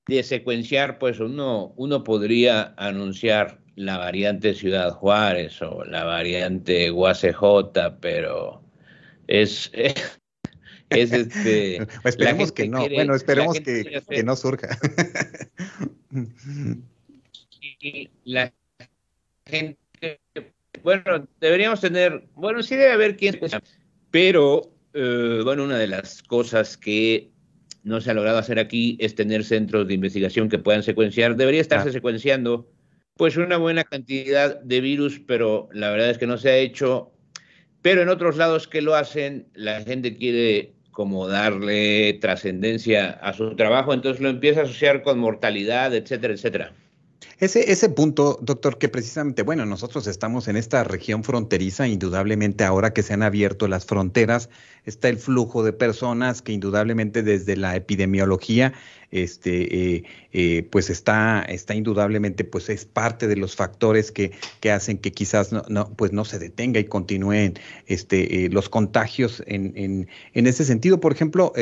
de 0.07 0.23
secuenciar, 0.23 0.99
pues 0.99 1.19
uno, 1.19 1.73
uno 1.75 2.03
podría 2.03 2.73
anunciar 2.77 3.59
la 3.75 3.97
variante 3.97 4.53
Ciudad 4.53 4.91
Juárez 4.91 5.61
o 5.61 5.83
la 5.85 6.03
variante 6.03 6.91
UACJ, 6.91 7.99
pero 7.99 8.63
es 9.27 9.71
este. 10.89 11.85
esperemos 12.03 12.51
que 12.51 12.67
no. 12.67 12.87
bueno, 12.89 13.15
esperemos 13.15 13.59
que, 13.59 14.01
que, 14.07 14.23
no 14.23 14.35
surja. 14.35 14.77
la 18.23 18.53
gente. 19.45 19.77
Bueno, 20.83 21.27
deberíamos 21.39 21.81
tener. 21.81 22.27
Bueno, 22.35 22.63
sí 22.63 22.75
debe 22.75 22.93
haber 22.93 23.17
quien. 23.17 23.39
Pero, 24.11 24.73
eh, 24.93 25.41
bueno, 25.43 25.63
una 25.63 25.77
de 25.77 25.87
las 25.87 26.23
cosas 26.23 26.77
que 26.77 27.31
no 27.83 28.01
se 28.01 28.11
ha 28.11 28.13
logrado 28.13 28.37
hacer 28.37 28.59
aquí 28.59 28.97
es 28.99 29.15
tener 29.15 29.43
centros 29.43 29.87
de 29.87 29.93
investigación 29.93 30.49
que 30.49 30.59
puedan 30.59 30.83
secuenciar. 30.83 31.35
Debería 31.35 31.61
estarse 31.61 31.91
secuenciando, 31.91 32.71
pues, 33.15 33.37
una 33.37 33.57
buena 33.57 33.83
cantidad 33.83 34.59
de 34.61 34.81
virus, 34.81 35.19
pero 35.19 35.69
la 35.71 35.89
verdad 35.91 36.09
es 36.09 36.17
que 36.17 36.27
no 36.27 36.37
se 36.37 36.49
ha 36.49 36.57
hecho. 36.57 37.11
Pero 37.81 38.01
en 38.01 38.09
otros 38.09 38.37
lados 38.37 38.67
que 38.67 38.81
lo 38.81 38.95
hacen, 38.95 39.47
la 39.53 39.81
gente 39.81 40.17
quiere 40.17 40.76
como 40.97 41.27
darle 41.27 42.13
trascendencia 42.13 43.11
a 43.11 43.31
su 43.31 43.55
trabajo, 43.55 43.93
entonces 43.93 44.19
lo 44.19 44.29
empieza 44.29 44.61
a 44.61 44.63
asociar 44.63 45.03
con 45.03 45.19
mortalidad, 45.19 45.93
etcétera, 45.93 46.33
etcétera. 46.33 46.73
Ese, 47.39 47.71
ese 47.71 47.89
punto, 47.89 48.39
doctor, 48.41 48.77
que 48.77 48.89
precisamente, 48.89 49.43
bueno, 49.43 49.65
nosotros 49.65 50.07
estamos 50.07 50.47
en 50.47 50.57
esta 50.57 50.83
región 50.83 51.23
fronteriza, 51.23 51.87
indudablemente 51.87 52.63
ahora 52.63 52.93
que 52.93 53.03
se 53.03 53.13
han 53.13 53.21
abierto 53.21 53.67
las 53.67 53.85
fronteras, 53.85 54.49
está 54.85 55.09
el 55.09 55.17
flujo 55.17 55.63
de 55.63 55.73
personas 55.73 56.41
que 56.41 56.53
indudablemente 56.53 57.21
desde 57.21 57.55
la 57.55 57.75
epidemiología, 57.75 58.73
este, 59.11 59.95
eh, 59.95 60.03
eh, 60.33 60.67
pues 60.71 60.89
está, 60.89 61.41
está 61.43 61.75
indudablemente, 61.75 62.43
pues 62.43 62.69
es 62.69 62.85
parte 62.85 63.27
de 63.27 63.35
los 63.35 63.55
factores 63.55 64.11
que, 64.11 64.31
que 64.59 64.71
hacen 64.71 64.97
que 64.97 65.11
quizás 65.11 65.51
no, 65.51 65.63
no, 65.69 65.93
pues 65.95 66.11
no 66.13 66.25
se 66.25 66.39
detenga 66.39 66.79
y 66.79 66.85
continúen 66.85 67.53
este, 67.85 68.45
eh, 68.45 68.49
los 68.49 68.69
contagios 68.69 69.43
en, 69.45 69.73
en, 69.75 70.07
en, 70.33 70.47
ese 70.47 70.65
sentido. 70.65 70.99
Por 70.99 71.11
ejemplo, 71.11 71.53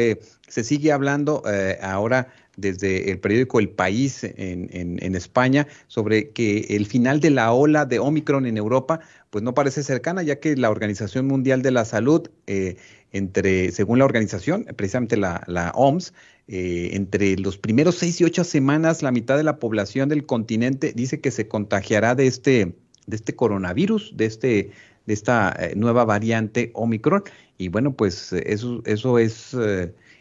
se 0.48 0.64
sigue 0.64 0.92
hablando 0.92 1.44
ahora 1.82 2.30
desde 2.58 3.12
el 3.12 3.20
periódico 3.20 3.60
El 3.60 3.70
País 3.70 4.24
en, 4.24 4.70
en, 4.72 5.16
España 5.16 5.68
sobre 5.88 6.30
que 6.30 6.66
el 6.70 6.86
final 6.86 7.20
de 7.20 7.30
la 7.30 7.52
ola 7.54 7.86
de 7.86 8.00
Omicron 8.00 8.46
en 8.46 8.58
Europa 8.58 9.00
pues 9.30 9.44
no 9.44 9.54
parece 9.54 9.84
cercana, 9.84 10.24
ya 10.24 10.40
que 10.40 10.56
la 10.56 10.70
Organización 10.70 11.28
Mundial 11.28 11.62
de 11.62 11.72
la 11.72 11.86
Salud, 11.86 12.30
eh, 12.48 12.78
entre, 13.12 13.72
según 13.72 14.00
la 14.00 14.06
organización, 14.06 14.66
precisamente 14.76 15.18
la, 15.18 15.44
la 15.48 15.72
OMS, 15.72 16.14
eh, 16.48 16.92
entre 16.94 17.36
los 17.38 17.58
primeros 17.58 17.96
seis 17.96 18.22
y 18.22 18.24
ocho 18.24 18.44
semanas, 18.44 19.02
la 19.02 19.12
mitad 19.12 19.36
de 19.38 19.44
la 19.44 19.58
población 19.60 20.10
del 20.10 20.26
continente 20.26 20.94
dice 20.96 21.20
que 21.20 21.32
se 21.32 21.48
contagiará 21.48 22.16
de 22.16 22.28
este, 22.28 22.76
de 23.08 23.16
este 23.16 23.36
coronavirus, 23.36 24.16
de, 24.16 24.26
este, 24.26 24.72
de 25.06 25.14
esta 25.14 25.56
eh, 25.60 25.74
nueva 25.76 26.06
variante 26.06 26.72
Omicron. 26.74 27.24
Y 27.58 27.70
bueno, 27.70 27.94
pues 27.94 28.32
eso, 28.34 28.82
eso 28.86 29.18
es 29.18 29.56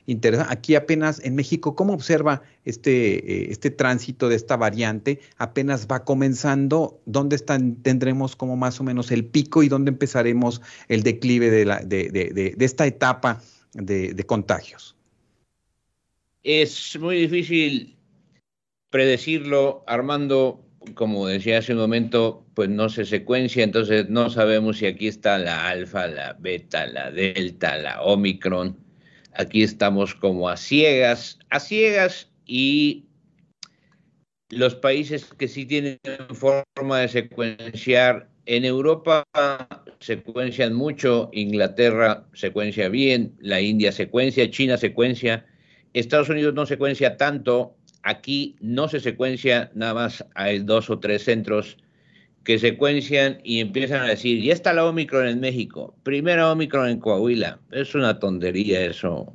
interesante. 0.06 0.52
Aquí 0.52 0.74
apenas 0.74 1.20
en 1.24 1.34
México, 1.34 1.74
¿cómo 1.74 1.92
observa 1.92 2.42
este, 2.64 3.16
eh, 3.16 3.46
este 3.50 3.70
tránsito 3.70 4.28
de 4.28 4.36
esta 4.36 4.56
variante? 4.56 5.20
Apenas 5.36 5.86
va 5.90 6.04
comenzando. 6.04 7.00
¿Dónde 7.06 7.38
tendremos 7.38 8.36
como 8.36 8.56
más 8.56 8.80
o 8.80 8.84
menos 8.84 9.10
el 9.10 9.24
pico 9.24 9.62
y 9.62 9.68
dónde 9.68 9.90
empezaremos 9.90 10.60
el 10.88 11.02
declive 11.02 11.50
de, 11.50 11.64
la, 11.64 11.80
de, 11.80 12.10
de, 12.10 12.54
de 12.56 12.64
esta 12.64 12.86
etapa 12.86 13.40
de, 13.74 14.24
contagios? 14.24 14.96
Es 16.42 16.98
muy 16.98 17.16
difícil 17.16 17.96
predecirlo, 18.90 19.84
Armando. 19.86 20.60
Como 20.94 21.26
decía 21.26 21.58
hace 21.58 21.72
un 21.72 21.78
momento, 21.78 22.44
pues 22.52 22.68
no 22.68 22.90
se 22.90 23.06
secuencia, 23.06 23.64
entonces 23.64 24.10
no 24.10 24.28
sabemos 24.28 24.76
si 24.76 24.86
aquí 24.86 25.08
está 25.08 25.38
la 25.38 25.68
alfa, 25.68 26.06
la 26.06 26.34
beta, 26.34 26.86
la 26.86 27.10
delta, 27.10 27.78
la 27.78 28.02
omicron 28.02 28.83
Aquí 29.36 29.62
estamos 29.62 30.14
como 30.14 30.48
a 30.48 30.56
ciegas, 30.56 31.38
a 31.50 31.60
ciegas 31.60 32.30
y 32.46 33.06
los 34.50 34.74
países 34.74 35.24
que 35.24 35.48
sí 35.48 35.66
tienen 35.66 35.98
forma 36.30 37.00
de 37.00 37.08
secuenciar 37.08 38.28
en 38.46 38.64
Europa 38.64 39.24
secuencian 40.00 40.74
mucho, 40.74 41.30
Inglaterra 41.32 42.26
secuencia 42.34 42.88
bien, 42.88 43.34
la 43.40 43.60
India 43.60 43.90
secuencia, 43.90 44.50
China 44.50 44.76
secuencia, 44.76 45.46
Estados 45.94 46.28
Unidos 46.28 46.54
no 46.54 46.66
secuencia 46.66 47.16
tanto, 47.16 47.76
aquí 48.02 48.56
no 48.60 48.88
se 48.88 49.00
secuencia, 49.00 49.70
nada 49.74 49.94
más 49.94 50.24
hay 50.34 50.60
dos 50.60 50.90
o 50.90 50.98
tres 50.98 51.24
centros 51.24 51.78
que 52.44 52.58
secuencian 52.58 53.40
y 53.42 53.60
empiezan 53.60 54.02
a 54.02 54.06
decir, 54.06 54.42
ya 54.42 54.52
está 54.52 54.74
la 54.74 54.84
Omicron 54.84 55.26
en 55.26 55.40
México, 55.40 55.96
primera 56.02 56.52
Omicron 56.52 56.90
en 56.90 57.00
Coahuila. 57.00 57.58
Es 57.72 57.94
una 57.94 58.18
tontería 58.18 58.84
eso. 58.84 59.34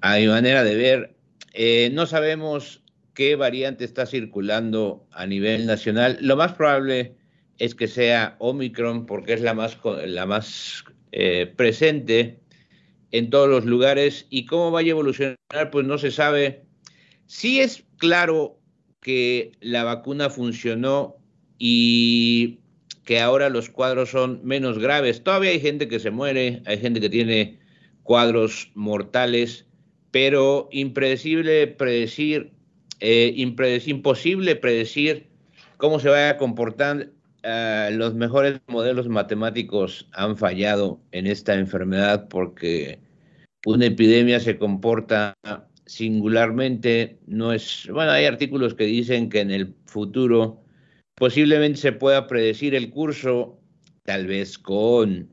Hay 0.00 0.28
manera 0.28 0.62
de 0.62 0.76
ver. 0.76 1.14
Eh, 1.52 1.90
no 1.92 2.06
sabemos 2.06 2.82
qué 3.14 3.34
variante 3.34 3.84
está 3.84 4.06
circulando 4.06 5.04
a 5.10 5.26
nivel 5.26 5.66
nacional. 5.66 6.18
Lo 6.20 6.36
más 6.36 6.52
probable 6.52 7.16
es 7.58 7.74
que 7.74 7.88
sea 7.88 8.36
Omicron 8.38 9.06
porque 9.06 9.32
es 9.32 9.40
la 9.40 9.54
más, 9.54 9.76
la 10.06 10.24
más 10.24 10.84
eh, 11.10 11.52
presente 11.56 12.38
en 13.10 13.30
todos 13.30 13.48
los 13.48 13.64
lugares 13.64 14.26
y 14.30 14.46
cómo 14.46 14.70
vaya 14.70 14.88
a 14.88 14.90
evolucionar, 14.92 15.36
pues 15.72 15.84
no 15.84 15.98
se 15.98 16.12
sabe. 16.12 16.62
Sí 17.26 17.58
es 17.58 17.84
claro 17.96 18.60
que 19.00 19.52
la 19.60 19.82
vacuna 19.82 20.30
funcionó 20.30 21.17
y 21.58 22.60
que 23.04 23.20
ahora 23.20 23.48
los 23.48 23.70
cuadros 23.70 24.10
son 24.10 24.40
menos 24.44 24.78
graves. 24.78 25.22
Todavía 25.22 25.50
hay 25.50 25.60
gente 25.60 25.88
que 25.88 25.98
se 25.98 26.10
muere, 26.10 26.62
hay 26.66 26.78
gente 26.78 27.00
que 27.00 27.08
tiene 27.08 27.58
cuadros 28.02 28.70
mortales, 28.74 29.66
pero 30.10 30.68
impredecible 30.72 31.66
predecir, 31.66 32.52
eh, 33.00 33.32
imposible 33.34 34.56
predecir 34.56 35.26
cómo 35.78 35.98
se 36.00 36.08
vaya 36.08 36.30
a 36.30 36.36
comportar. 36.36 37.10
Uh, 37.44 37.92
los 37.92 38.14
mejores 38.14 38.60
modelos 38.66 39.08
matemáticos 39.08 40.08
han 40.12 40.36
fallado 40.36 41.00
en 41.12 41.28
esta 41.28 41.54
enfermedad 41.54 42.28
porque 42.28 42.98
una 43.64 43.86
epidemia 43.86 44.40
se 44.40 44.58
comporta 44.58 45.34
singularmente, 45.86 47.18
no 47.26 47.52
es, 47.52 47.88
bueno, 47.90 48.10
hay 48.10 48.26
artículos 48.26 48.74
que 48.74 48.84
dicen 48.84 49.28
que 49.30 49.40
en 49.40 49.50
el 49.50 49.74
futuro 49.86 50.60
Posiblemente 51.18 51.80
se 51.80 51.92
pueda 51.92 52.26
predecir 52.26 52.74
el 52.74 52.90
curso, 52.90 53.58
tal 54.04 54.26
vez 54.26 54.58
con 54.58 55.28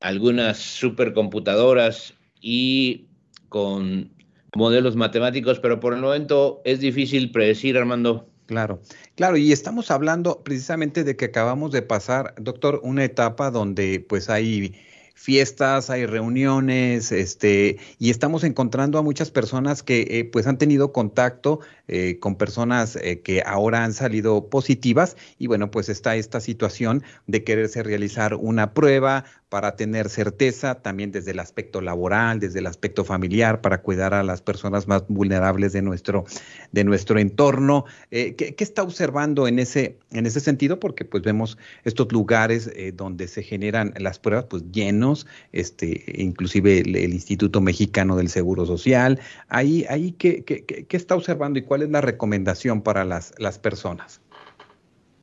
algunas 0.00 0.58
supercomputadoras 0.58 2.14
y 2.40 3.06
con 3.48 4.14
modelos 4.54 4.96
matemáticos, 4.96 5.58
pero 5.58 5.80
por 5.80 5.94
el 5.94 6.00
momento 6.00 6.60
es 6.64 6.80
difícil 6.80 7.30
predecir, 7.30 7.76
Armando. 7.76 8.28
Claro, 8.46 8.80
claro, 9.16 9.36
y 9.36 9.50
estamos 9.52 9.90
hablando 9.90 10.42
precisamente 10.44 11.02
de 11.02 11.16
que 11.16 11.24
acabamos 11.24 11.72
de 11.72 11.82
pasar, 11.82 12.34
doctor, 12.38 12.80
una 12.84 13.04
etapa 13.04 13.50
donde 13.50 14.04
pues 14.08 14.30
hay 14.30 14.74
fiestas, 15.16 15.88
hay 15.88 16.04
reuniones, 16.04 17.10
este, 17.10 17.78
y 17.98 18.10
estamos 18.10 18.44
encontrando 18.44 18.98
a 18.98 19.02
muchas 19.02 19.30
personas 19.30 19.82
que 19.82 20.06
eh, 20.10 20.24
pues 20.24 20.46
han 20.46 20.58
tenido 20.58 20.92
contacto 20.92 21.60
eh, 21.88 22.18
con 22.20 22.36
personas 22.36 22.96
eh, 22.96 23.22
que 23.22 23.42
ahora 23.44 23.82
han 23.82 23.94
salido 23.94 24.50
positivas 24.50 25.16
y 25.38 25.46
bueno, 25.46 25.70
pues 25.70 25.88
está 25.88 26.16
esta 26.16 26.38
situación 26.40 27.02
de 27.26 27.44
quererse 27.44 27.82
realizar 27.82 28.34
una 28.34 28.74
prueba 28.74 29.24
para 29.48 29.76
tener 29.76 30.10
certeza 30.10 30.82
también 30.82 31.12
desde 31.12 31.30
el 31.30 31.38
aspecto 31.38 31.80
laboral, 31.80 32.38
desde 32.38 32.58
el 32.58 32.66
aspecto 32.66 33.02
familiar, 33.04 33.62
para 33.62 33.80
cuidar 33.80 34.12
a 34.12 34.22
las 34.22 34.42
personas 34.42 34.86
más 34.86 35.04
vulnerables 35.08 35.72
de 35.72 35.82
nuestro, 35.82 36.24
de 36.72 36.84
nuestro 36.84 37.18
entorno. 37.18 37.84
¿qué, 38.10 38.34
¿qué, 38.34 38.64
está 38.64 38.82
observando 38.82 39.46
en 39.46 39.60
ese, 39.60 39.98
en 40.10 40.26
ese 40.26 40.40
sentido? 40.40 40.80
Porque 40.80 41.04
pues 41.04 41.22
vemos 41.22 41.56
estos 41.84 42.10
lugares 42.10 42.68
donde 42.94 43.28
se 43.28 43.44
generan 43.44 43.94
las 43.98 44.18
pruebas 44.18 44.46
pues 44.50 44.64
llenos 44.72 45.05
este, 45.52 46.04
inclusive 46.16 46.80
el, 46.80 46.96
Instituto 47.12 47.60
Mexicano 47.60 48.16
del 48.16 48.28
Seguro 48.28 48.66
Social. 48.66 49.20
Ahí, 49.48 49.84
ahí 49.88 50.12
¿qué, 50.12 50.44
qué, 50.44 50.86
está 50.96 51.14
observando 51.14 51.58
y 51.58 51.62
cuál 51.62 51.82
es 51.82 51.90
la 51.90 52.00
recomendación 52.00 52.82
para 52.82 53.04
las, 53.04 53.32
las 53.38 53.58
personas? 53.58 54.20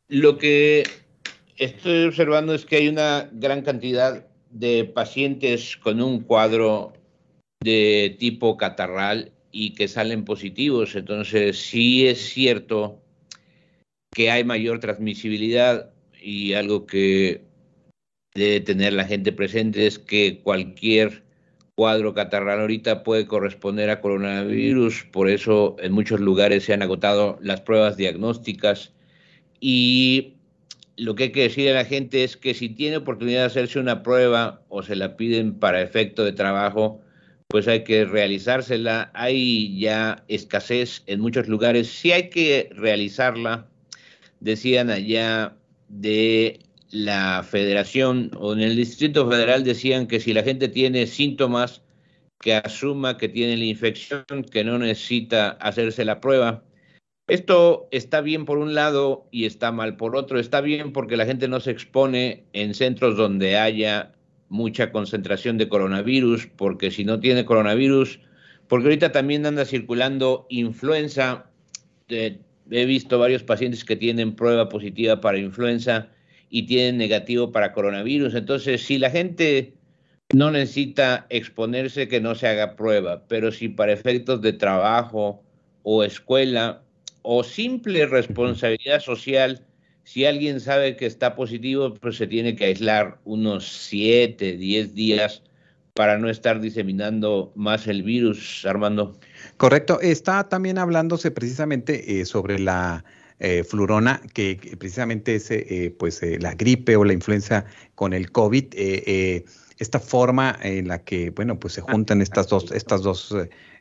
Lo 0.08 0.38
que 0.38 0.84
estoy 1.58 2.06
observando 2.06 2.54
es 2.54 2.66
que 2.66 2.78
hay 2.78 2.88
una 2.88 3.30
gran 3.34 3.62
cantidad 3.62 4.26
de 4.50 4.86
pacientes 4.86 5.78
con 5.78 6.02
un 6.02 6.22
cuadro 6.22 6.94
de 7.62 8.16
tipo 8.20 8.58
catarral 8.58 9.32
y 9.52 9.74
que 9.74 9.88
salen 9.88 10.26
positivos. 10.26 10.96
Entonces, 10.96 11.58
sí 11.58 12.08
es 12.08 12.20
cierto 12.20 13.00
que 14.14 14.30
hay 14.30 14.44
mayor 14.44 14.80
transmisibilidad 14.80 15.92
y 16.22 16.54
algo 16.54 16.86
que 16.86 17.42
debe 18.36 18.62
tener 18.62 18.94
la 18.94 19.06
gente 19.06 19.32
presente 19.32 19.86
es 19.86 20.00
que 20.00 20.40
cualquier 20.42 21.24
cuadro 21.76 22.14
catarral 22.14 22.62
ahorita 22.62 23.04
puede 23.04 23.28
corresponder 23.28 23.90
a 23.90 24.02
coronavirus, 24.02 25.06
por 25.12 25.30
eso 25.30 25.76
en 25.80 25.92
muchos 25.92 26.20
lugares 26.20 26.64
se 26.64 26.74
han 26.74 26.82
agotado 26.82 27.38
las 27.42 27.62
pruebas 27.62 27.98
diagnósticas. 27.98 28.92
Y 29.60 30.36
lo 30.98 31.16
que 31.16 31.24
hay 31.24 31.32
que 31.32 31.44
decir 31.44 31.70
a 31.70 31.74
la 31.74 31.86
gente 31.86 32.24
es 32.24 32.38
que 32.38 32.54
si 32.54 32.70
tiene 32.70 32.98
oportunidad 32.98 33.42
de 33.42 33.46
hacerse 33.46 33.80
una 33.80 34.04
prueba 34.04 34.62
o 34.70 34.84
se 34.84 34.96
la 34.96 35.16
piden 35.18 35.58
para 35.60 35.82
efecto 35.82 36.24
de 36.24 36.34
trabajo, 36.34 37.02
pues 37.48 37.68
hay 37.68 37.84
que 37.84 38.06
realizársela. 38.06 39.12
Hay 39.14 39.80
ya 39.80 40.24
escasez 40.28 41.04
en 41.08 41.22
muchos 41.22 41.48
lugares, 41.48 41.88
sí 41.88 42.12
hay 42.12 42.30
que 42.30 42.70
realizarla, 42.74 43.68
decían 44.40 44.90
allá 44.90 45.56
de 45.88 46.60
la 46.94 47.42
federación 47.42 48.30
o 48.38 48.54
en 48.54 48.60
el 48.60 48.76
Distrito 48.76 49.28
Federal 49.28 49.64
decían 49.64 50.06
que 50.06 50.20
si 50.20 50.32
la 50.32 50.44
gente 50.44 50.68
tiene 50.68 51.08
síntomas, 51.08 51.82
que 52.40 52.54
asuma 52.54 53.18
que 53.18 53.30
tiene 53.30 53.58
la 53.58 53.66
infección, 53.66 54.24
que 54.52 54.64
no 54.64 54.78
necesita 54.78 55.50
hacerse 55.54 56.06
la 56.06 56.22
prueba. 56.22 56.64
Esto 57.28 57.88
está 57.90 58.22
bien 58.22 58.46
por 58.46 58.60
un 58.60 58.76
lado 58.76 59.28
y 59.32 59.46
está 59.46 59.72
mal 59.72 59.98
por 59.98 60.16
otro. 60.16 60.40
Está 60.40 60.62
bien 60.62 60.94
porque 60.94 61.18
la 61.18 61.26
gente 61.26 61.48
no 61.48 61.60
se 61.60 61.72
expone 61.72 62.46
en 62.54 62.76
centros 62.76 63.18
donde 63.18 63.58
haya 63.58 64.14
mucha 64.50 64.92
concentración 64.92 65.58
de 65.58 65.70
coronavirus, 65.70 66.46
porque 66.46 66.92
si 66.92 67.06
no 67.06 67.20
tiene 67.20 67.44
coronavirus, 67.44 68.20
porque 68.68 68.86
ahorita 68.86 69.12
también 69.12 69.48
anda 69.48 69.66
circulando 69.66 70.46
influenza. 70.50 71.50
Eh, 72.10 72.40
he 72.70 72.86
visto 72.86 73.18
varios 73.18 73.42
pacientes 73.42 73.84
que 73.84 73.96
tienen 73.96 74.36
prueba 74.36 74.70
positiva 74.70 75.20
para 75.22 75.40
influenza 75.40 76.13
y 76.56 76.68
tienen 76.68 76.98
negativo 76.98 77.52
para 77.52 77.74
coronavirus. 77.74 78.36
Entonces, 78.36 78.84
si 78.84 79.00
la 79.00 79.10
gente 79.10 79.74
no 80.36 80.52
necesita 80.52 81.26
exponerse, 81.32 82.08
que 82.08 82.22
no 82.22 82.36
se 82.36 82.48
haga 82.48 82.76
prueba, 82.76 83.24
pero 83.28 83.52
si 83.52 83.70
para 83.70 83.92
efectos 83.92 84.40
de 84.44 84.54
trabajo 84.54 85.44
o 85.82 86.04
escuela 86.04 86.84
o 87.24 87.44
simple 87.44 88.06
responsabilidad 88.06 89.00
social, 89.00 89.66
si 90.04 90.26
alguien 90.26 90.60
sabe 90.60 90.96
que 90.96 91.08
está 91.08 91.36
positivo, 91.36 91.96
pues 91.96 92.18
se 92.18 92.28
tiene 92.28 92.56
que 92.56 92.66
aislar 92.66 93.18
unos 93.26 93.68
7, 93.88 94.56
10 94.56 94.94
días 94.94 95.42
para 95.96 96.20
no 96.20 96.30
estar 96.30 96.62
diseminando 96.62 97.52
más 97.56 97.88
el 97.88 98.04
virus, 98.04 98.64
Armando. 98.64 99.18
Correcto. 99.58 100.00
Está 100.02 100.48
también 100.50 100.78
hablándose 100.78 101.32
precisamente 101.32 102.22
eh, 102.22 102.26
sobre 102.26 102.60
la 102.60 103.04
eh, 103.40 103.64
flurona, 103.64 104.22
que, 104.34 104.58
precisamente 104.80 105.36
es 105.36 105.52
eh, 105.52 105.94
pues, 105.98 106.22
la 106.40 106.54
gripe 106.54 106.96
o 106.96 107.04
la 107.04 107.14
influenza 107.14 107.66
con 107.96 108.14
el 108.14 108.32
COVID. 108.32 108.74
esta 109.80 110.00
forma 110.00 110.58
en 110.62 110.88
la 110.88 111.04
que, 111.04 111.32
bueno, 111.32 111.60
pues 111.60 111.74
se 111.74 111.82
juntan 111.82 112.22
estas 112.22 112.48
dos, 112.48 112.72
estas 112.72 113.02
dos 113.02 113.36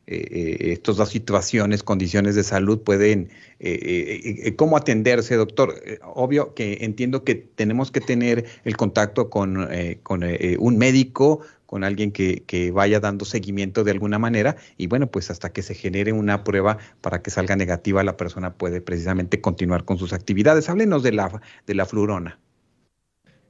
eh, 0.08 0.26
eh, 0.30 0.72
estas 0.72 0.96
dos 0.96 1.10
situaciones, 1.10 1.84
condiciones 1.84 2.34
de 2.34 2.42
salud 2.42 2.80
pueden, 2.80 3.30
eh, 3.60 4.52
cómo 4.56 4.76
atenderse, 4.76 5.36
doctor. 5.36 5.80
obvio 6.14 6.54
que 6.54 6.78
entiendo 6.80 7.22
que 7.22 7.36
tenemos 7.36 7.92
que 7.92 8.00
tener 8.00 8.46
el 8.64 8.76
contacto 8.76 9.30
con, 9.30 9.68
con 10.02 10.24
un 10.58 10.78
médico, 10.78 11.40
con 11.66 11.84
alguien 11.84 12.10
que, 12.10 12.42
que, 12.46 12.72
vaya 12.72 13.00
dando 13.00 13.24
seguimiento 13.24 13.84
de 13.84 13.92
alguna 13.92 14.18
manera 14.18 14.56
y 14.76 14.88
bueno, 14.88 15.06
pues 15.06 15.30
hasta 15.30 15.52
que 15.52 15.62
se 15.62 15.74
genere 15.74 16.12
una 16.12 16.44
prueba 16.44 16.78
para 17.00 17.22
que 17.22 17.30
salga 17.30 17.56
negativa, 17.56 18.02
la 18.02 18.16
persona 18.16 18.54
puede 18.54 18.80
precisamente 18.80 19.40
continuar 19.40 19.84
con 19.84 19.98
sus 19.98 20.12
actividades. 20.12 20.68
Háblenos 20.68 21.02
de 21.02 21.12
la, 21.12 21.40
de 21.66 21.74
la 21.74 21.86
flurona. 21.86 22.38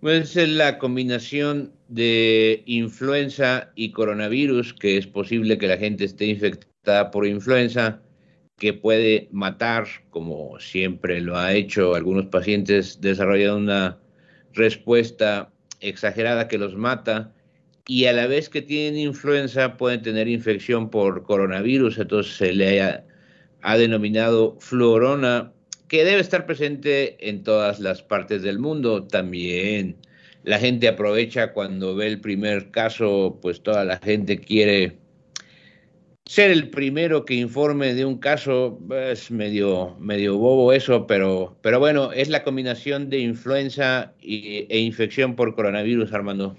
Pues 0.03 0.37
es 0.37 0.49
la 0.49 0.79
combinación 0.79 1.73
de 1.87 2.65
influenza 2.67 3.71
y 3.77 3.93
coronavirus, 3.93 4.75
que 4.75 4.97
es 4.97 5.07
posible 5.07 5.59
que 5.59 5.69
la 5.69 5.77
gente 5.77 6.07
esté 6.07 6.27
infectada 6.27 7.13
por 7.13 7.25
influenza, 7.25 8.03
que 8.59 8.73
puede 8.73 9.29
matar, 9.31 9.87
como 10.11 10.59
siempre 10.59 11.21
lo 11.21 11.39
ha 11.39 11.55
hecho 11.55 11.95
algunos 11.95 12.27
pacientes, 12.27 13.01
desarrollando 13.01 13.59
una 13.59 14.01
respuesta 14.55 15.53
exagerada 15.79 16.49
que 16.49 16.59
los 16.59 16.75
mata, 16.75 17.33
y 17.87 18.07
a 18.07 18.13
la 18.13 18.27
vez 18.27 18.49
que 18.49 18.61
tienen 18.61 18.99
influenza 18.99 19.77
pueden 19.77 20.03
tener 20.03 20.27
infección 20.27 20.91
por 20.91 21.23
coronavirus, 21.23 21.99
entonces 21.99 22.35
se 22.35 22.53
le 22.53 22.83
ha, 22.83 23.05
ha 23.63 23.77
denominado 23.77 24.57
fluorona 24.59 25.53
que 25.93 26.05
debe 26.05 26.23
estar 26.23 26.47
presente 26.47 27.29
en 27.29 27.43
todas 27.43 27.79
las 27.79 28.03
partes 28.03 28.41
del 28.41 28.59
mundo 28.59 29.05
también. 29.05 29.99
La 30.43 30.59
gente 30.59 30.89
aprovecha 30.89 31.53
cuando 31.53 31.95
ve 31.95 32.07
el 32.07 32.19
primer 32.19 32.71
caso, 32.71 33.39
pues 33.43 33.63
toda 33.63 33.85
la 33.85 33.99
gente 33.99 34.39
quiere 34.39 34.97
ser 36.25 36.51
el 36.51 36.71
primero 36.71 37.27
que 37.27 37.35
informe 37.35 37.93
de 37.93 38.07
un 38.07 38.17
caso, 38.17 38.81
es 38.91 39.31
medio, 39.31 39.95
medio 40.01 40.39
bobo 40.39 40.73
eso, 40.73 41.07
pero, 41.07 41.59
pero 41.61 41.79
bueno, 41.79 42.11
es 42.11 42.31
la 42.31 42.43
combinación 42.43 43.11
de 43.11 43.19
influenza 43.19 44.15
e 44.23 44.79
infección 44.79 45.37
por 45.37 45.55
coronavirus, 45.55 46.15
Armando. 46.15 46.57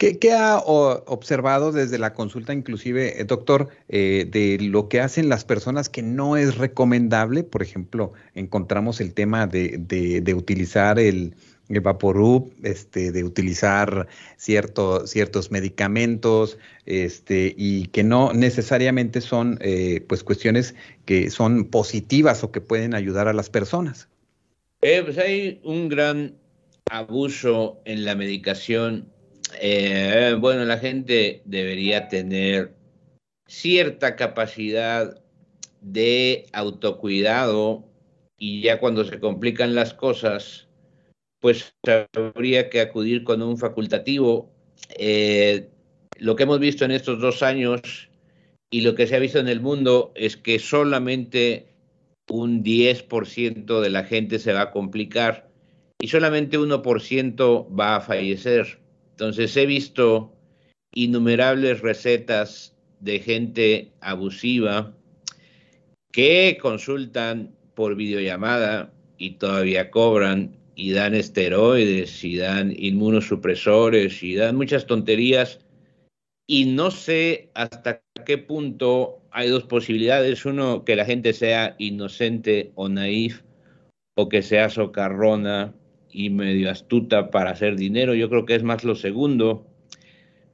¿Qué, 0.00 0.32
ha 0.32 0.58
observado 0.60 1.72
desde 1.72 1.98
la 1.98 2.14
consulta, 2.14 2.54
inclusive, 2.54 3.20
eh, 3.20 3.24
doctor, 3.24 3.68
eh, 3.90 4.26
de 4.30 4.56
lo 4.58 4.88
que 4.88 4.98
hacen 4.98 5.28
las 5.28 5.44
personas 5.44 5.90
que 5.90 6.00
no 6.00 6.38
es 6.38 6.56
recomendable? 6.56 7.42
Por 7.42 7.60
ejemplo, 7.60 8.14
encontramos 8.34 9.02
el 9.02 9.12
tema 9.12 9.46
de, 9.46 10.24
utilizar 10.34 10.98
el, 10.98 11.34
el 11.68 11.80
Vaporub, 11.82 12.50
este, 12.62 13.12
de 13.12 13.24
utilizar 13.24 14.08
cierto, 14.38 15.06
ciertos 15.06 15.50
medicamentos, 15.50 16.56
este, 16.86 17.54
y 17.54 17.88
que 17.88 18.02
no 18.02 18.32
necesariamente 18.32 19.20
son 19.20 19.58
eh, 19.60 20.02
pues 20.08 20.24
cuestiones 20.24 20.74
que 21.04 21.28
son 21.28 21.66
positivas 21.66 22.42
o 22.42 22.50
que 22.50 22.62
pueden 22.62 22.94
ayudar 22.94 23.28
a 23.28 23.34
las 23.34 23.50
personas. 23.50 24.08
pues 24.80 25.18
hay 25.18 25.60
un 25.62 25.90
gran 25.90 26.36
abuso 26.90 27.82
en 27.84 28.06
la 28.06 28.14
medicación 28.14 29.19
eh, 29.60 30.36
bueno, 30.38 30.64
la 30.64 30.78
gente 30.78 31.42
debería 31.44 32.08
tener 32.08 32.74
cierta 33.46 34.16
capacidad 34.16 35.20
de 35.80 36.46
autocuidado 36.52 37.84
y 38.38 38.62
ya 38.62 38.78
cuando 38.78 39.04
se 39.04 39.20
complican 39.20 39.74
las 39.74 39.94
cosas, 39.94 40.68
pues 41.40 41.74
habría 42.16 42.70
que 42.70 42.80
acudir 42.80 43.24
con 43.24 43.42
un 43.42 43.58
facultativo. 43.58 44.50
Eh, 44.98 45.68
lo 46.16 46.36
que 46.36 46.42
hemos 46.44 46.60
visto 46.60 46.84
en 46.84 46.90
estos 46.90 47.20
dos 47.20 47.42
años 47.42 48.10
y 48.70 48.82
lo 48.82 48.94
que 48.94 49.06
se 49.06 49.16
ha 49.16 49.18
visto 49.18 49.38
en 49.38 49.48
el 49.48 49.60
mundo 49.60 50.12
es 50.14 50.36
que 50.36 50.58
solamente 50.58 51.66
un 52.28 52.62
10% 52.62 53.80
de 53.80 53.90
la 53.90 54.04
gente 54.04 54.38
se 54.38 54.52
va 54.52 54.62
a 54.62 54.70
complicar 54.70 55.50
y 56.00 56.08
solamente 56.08 56.58
1% 56.58 57.78
va 57.78 57.96
a 57.96 58.00
fallecer. 58.00 58.79
Entonces 59.20 59.54
he 59.58 59.66
visto 59.66 60.32
innumerables 60.94 61.82
recetas 61.82 62.74
de 63.00 63.18
gente 63.18 63.92
abusiva 64.00 64.96
que 66.10 66.56
consultan 66.58 67.54
por 67.74 67.96
videollamada 67.96 68.94
y 69.18 69.32
todavía 69.32 69.90
cobran 69.90 70.56
y 70.74 70.92
dan 70.92 71.14
esteroides 71.14 72.24
y 72.24 72.38
dan 72.38 72.72
inmunosupresores 72.74 74.22
y 74.22 74.36
dan 74.36 74.56
muchas 74.56 74.86
tonterías 74.86 75.60
y 76.46 76.64
no 76.64 76.90
sé 76.90 77.50
hasta 77.52 78.02
qué 78.24 78.38
punto 78.38 79.20
hay 79.32 79.50
dos 79.50 79.64
posibilidades. 79.64 80.46
Uno, 80.46 80.86
que 80.86 80.96
la 80.96 81.04
gente 81.04 81.34
sea 81.34 81.76
inocente 81.76 82.72
o 82.74 82.88
naif 82.88 83.42
o 84.16 84.30
que 84.30 84.40
sea 84.40 84.70
socarrona 84.70 85.74
y 86.12 86.30
medio 86.30 86.70
astuta 86.70 87.30
para 87.30 87.50
hacer 87.50 87.76
dinero. 87.76 88.14
Yo 88.14 88.28
creo 88.28 88.46
que 88.46 88.54
es 88.54 88.62
más 88.62 88.84
lo 88.84 88.94
segundo, 88.94 89.66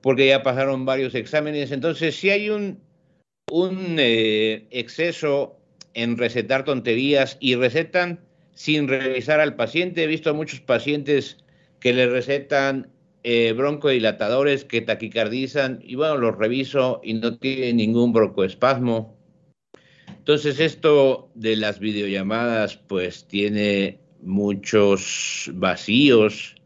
porque 0.00 0.26
ya 0.26 0.42
pasaron 0.42 0.84
varios 0.84 1.14
exámenes. 1.14 1.72
Entonces, 1.72 2.16
si 2.16 2.30
hay 2.30 2.50
un, 2.50 2.80
un 3.50 3.96
eh, 3.98 4.66
exceso 4.70 5.58
en 5.94 6.18
recetar 6.18 6.64
tonterías 6.64 7.36
y 7.40 7.54
recetan 7.54 8.20
sin 8.54 8.88
revisar 8.88 9.40
al 9.40 9.56
paciente, 9.56 10.04
he 10.04 10.06
visto 10.06 10.34
muchos 10.34 10.60
pacientes 10.60 11.38
que 11.80 11.92
le 11.92 12.06
recetan 12.06 12.90
eh, 13.22 13.52
broncodilatadores 13.52 14.64
que 14.64 14.82
taquicardizan 14.82 15.80
y 15.82 15.96
bueno, 15.96 16.16
los 16.16 16.36
reviso 16.36 17.00
y 17.02 17.14
no 17.14 17.38
tiene 17.38 17.72
ningún 17.72 18.12
broncoespasmo. 18.12 19.16
Entonces 20.08 20.60
esto 20.60 21.30
de 21.34 21.56
las 21.56 21.78
videollamadas 21.78 22.76
pues 22.76 23.26
tiene 23.26 23.98
muchos 24.22 25.50
vacíos, 25.55 26.57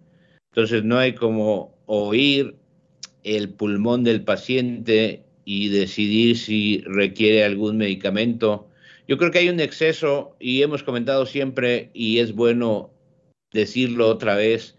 entonces 0.52 0.84
no 0.84 0.98
hay 0.98 1.14
como 1.14 1.74
oír 1.86 2.56
el 3.22 3.50
pulmón 3.50 4.04
del 4.04 4.22
paciente 4.22 5.24
y 5.44 5.68
decidir 5.68 6.36
si 6.36 6.82
requiere 6.86 7.44
algún 7.44 7.76
medicamento. 7.76 8.68
Yo 9.06 9.18
creo 9.18 9.30
que 9.30 9.38
hay 9.38 9.48
un 9.48 9.60
exceso 9.60 10.36
y 10.38 10.62
hemos 10.62 10.82
comentado 10.82 11.26
siempre 11.26 11.90
y 11.92 12.18
es 12.18 12.32
bueno 12.32 12.90
decirlo 13.52 14.08
otra 14.08 14.36
vez, 14.36 14.76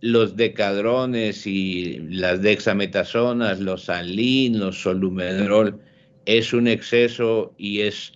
los 0.00 0.36
decadrones 0.36 1.46
y 1.46 1.98
las 2.10 2.42
dexametazonas, 2.42 3.60
los 3.60 3.84
salín, 3.84 4.58
los 4.58 4.82
solumedrol, 4.82 5.80
es 6.26 6.52
un 6.52 6.66
exceso 6.68 7.54
y 7.56 7.80
es 7.80 8.12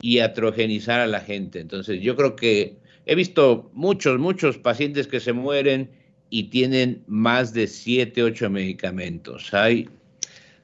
iatrogenizar 0.00 1.00
a 1.00 1.06
la 1.06 1.20
gente. 1.20 1.60
Entonces 1.60 2.00
yo 2.00 2.16
creo 2.16 2.36
que 2.36 2.76
he 3.06 3.14
visto 3.14 3.70
muchos, 3.72 4.18
muchos 4.18 4.58
pacientes 4.58 5.06
que 5.06 5.20
se 5.20 5.32
mueren 5.32 5.88
y 6.28 6.44
tienen 6.44 7.02
más 7.06 7.54
de 7.54 7.68
7, 7.68 8.22
8 8.22 8.50
medicamentos. 8.50 9.54
Hay, 9.54 9.88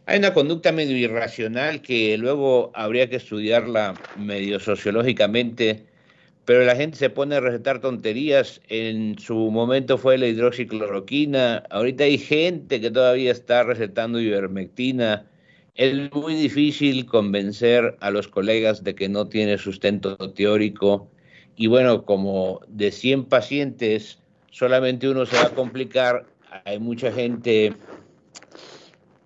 hay 0.06 0.18
una 0.18 0.34
conducta 0.34 0.72
medio 0.72 0.96
irracional 0.96 1.80
que 1.82 2.18
luego 2.18 2.72
habría 2.74 3.08
que 3.08 3.16
estudiarla 3.16 3.94
medio 4.18 4.58
sociológicamente, 4.58 5.86
pero 6.44 6.64
la 6.64 6.74
gente 6.74 6.98
se 6.98 7.10
pone 7.10 7.36
a 7.36 7.40
recetar 7.40 7.80
tonterías. 7.80 8.60
En 8.68 9.16
su 9.20 9.36
momento 9.52 9.96
fue 9.96 10.18
la 10.18 10.26
hidroxicloroquina, 10.26 11.58
ahorita 11.70 12.04
hay 12.04 12.18
gente 12.18 12.80
que 12.80 12.90
todavía 12.90 13.30
está 13.30 13.62
recetando 13.62 14.20
ivermectina. 14.20 15.26
Es 15.76 16.12
muy 16.12 16.34
difícil 16.34 17.06
convencer 17.06 17.96
a 18.00 18.10
los 18.10 18.26
colegas 18.26 18.82
de 18.82 18.96
que 18.96 19.08
no 19.08 19.28
tiene 19.28 19.56
sustento 19.56 20.16
teórico. 20.32 21.11
Y 21.56 21.66
bueno, 21.66 22.04
como 22.04 22.60
de 22.68 22.90
100 22.90 23.26
pacientes, 23.26 24.18
solamente 24.50 25.08
uno 25.08 25.26
se 25.26 25.36
va 25.36 25.44
a 25.44 25.54
complicar. 25.54 26.26
Hay 26.64 26.78
mucha 26.78 27.12
gente 27.12 27.74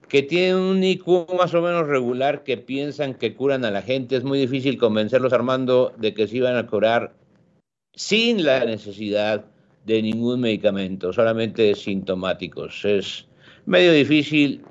que 0.08 0.22
tiene 0.22 0.54
un 0.54 0.82
IQ 0.82 1.26
más 1.36 1.54
o 1.54 1.62
menos 1.62 1.86
regular 1.86 2.44
que 2.44 2.56
piensan 2.56 3.14
que 3.14 3.34
curan 3.34 3.64
a 3.64 3.70
la 3.70 3.82
gente. 3.82 4.16
Es 4.16 4.24
muy 4.24 4.38
difícil 4.38 4.78
convencerlos, 4.78 5.32
Armando, 5.32 5.92
de 5.98 6.14
que 6.14 6.26
se 6.26 6.36
iban 6.36 6.56
a 6.56 6.66
curar 6.66 7.14
sin 7.94 8.44
la 8.44 8.64
necesidad 8.64 9.44
de 9.84 10.02
ningún 10.02 10.40
medicamento, 10.40 11.12
solamente 11.12 11.74
sintomáticos. 11.74 12.84
Es 12.84 13.26
medio 13.66 13.92
difícil 13.92 14.62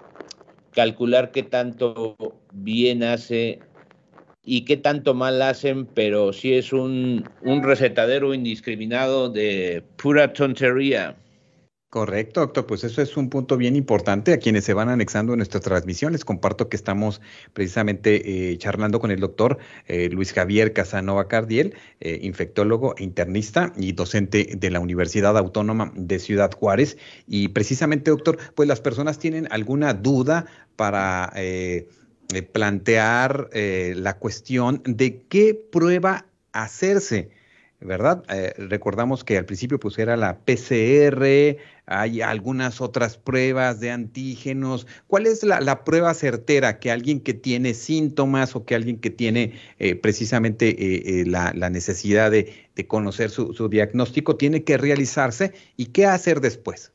calcular 0.72 1.32
qué 1.32 1.44
tanto 1.44 2.18
bien 2.52 3.04
hace 3.04 3.60
y 4.45 4.65
qué 4.65 4.77
tanto 4.77 5.13
mal 5.13 5.41
hacen, 5.41 5.86
pero 5.86 6.31
sí 6.31 6.53
es 6.53 6.71
un, 6.71 7.27
un 7.41 7.63
recetadero 7.63 8.34
indiscriminado 8.34 9.29
de 9.29 9.84
pura 9.97 10.31
tontería. 10.34 11.15
Correcto, 11.95 12.41
doctor. 12.41 12.65
Pues 12.65 12.84
eso 12.84 13.01
es 13.01 13.15
un 13.15 13.29
punto 13.29 13.55
bien 13.55 13.77
importante 13.77 14.34
a 14.34 14.38
quienes 14.38 14.65
se 14.65 14.73
van 14.73 14.89
anexando 14.89 15.31
en 15.31 15.38
nuestras 15.38 15.63
transmisiones. 15.63 16.25
Comparto 16.25 16.67
que 16.67 16.75
estamos 16.75 17.21
precisamente 17.53 18.51
eh, 18.51 18.58
charlando 18.58 18.99
con 18.99 19.12
el 19.12 19.21
doctor 19.21 19.60
eh, 19.88 20.10
Luis 20.10 20.34
Javier 20.34 20.73
Casanova 20.73 21.29
Cardiel, 21.29 21.73
eh, 22.01 22.19
infectólogo 22.21 22.95
e 22.97 23.03
internista 23.05 23.71
y 23.77 23.93
docente 23.93 24.58
de 24.58 24.71
la 24.71 24.81
Universidad 24.81 25.38
Autónoma 25.38 25.93
de 25.95 26.19
Ciudad 26.19 26.51
Juárez. 26.51 26.97
Y 27.27 27.47
precisamente, 27.47 28.12
doctor, 28.12 28.39
pues 28.55 28.67
las 28.67 28.81
personas 28.81 29.17
tienen 29.17 29.47
alguna 29.49 29.93
duda 29.93 30.47
para 30.75 31.31
plantear 32.51 33.49
la 33.53 34.17
cuestión 34.17 34.81
de 34.85 35.21
qué 35.29 35.53
prueba 35.53 36.25
hacerse. 36.51 37.29
¿verdad? 37.85 38.23
Eh, 38.29 38.53
recordamos 38.57 39.23
que 39.23 39.38
al 39.38 39.45
principio 39.45 39.79
pues 39.79 39.97
era 39.97 40.17
la 40.17 40.39
PCR, 40.39 41.57
hay 41.85 42.21
algunas 42.21 42.81
otras 42.81 43.17
pruebas 43.17 43.79
de 43.79 43.91
antígenos. 43.91 44.88
¿Cuál 45.07 45.27
es 45.27 45.43
la, 45.43 45.83
prueba 45.83 46.13
certera 46.13 46.79
que 46.79 46.91
alguien 46.91 47.19
que 47.19 47.33
tiene 47.33 47.73
síntomas 47.73 48.55
o 48.55 48.65
que 48.65 48.75
alguien 48.75 48.97
que 48.97 49.09
tiene 49.09 49.53
eh, 49.79 49.95
precisamente 49.95 50.75
eh, 51.19 51.25
la, 51.25 51.53
necesidad 51.69 52.31
de, 52.31 52.53
conocer 52.88 53.29
su, 53.29 53.53
su, 53.53 53.69
diagnóstico 53.69 54.35
tiene 54.35 54.63
que 54.63 54.77
realizarse 54.77 55.53
y 55.77 55.88
qué 55.88 56.05
hacer 56.05 56.41
después? 56.41 56.91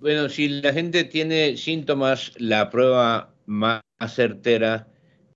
Bueno, 0.00 0.28
si 0.28 0.48
la 0.48 0.72
gente 0.72 1.04
tiene 1.04 1.56
síntomas, 1.56 2.32
la 2.36 2.70
prueba 2.70 3.35
más 3.46 3.82
certera 4.08 4.88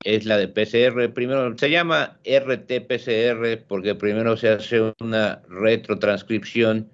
es 0.05 0.25
la 0.25 0.39
de 0.39 0.49
PCR. 0.49 1.13
Primero 1.13 1.57
se 1.57 1.71
llama 1.71 2.19
RT-PCR 2.25 3.65
porque 3.67 3.95
primero 3.95 4.37
se 4.37 4.49
hace 4.51 4.93
una 5.01 5.43
retrotranscripción 5.49 6.91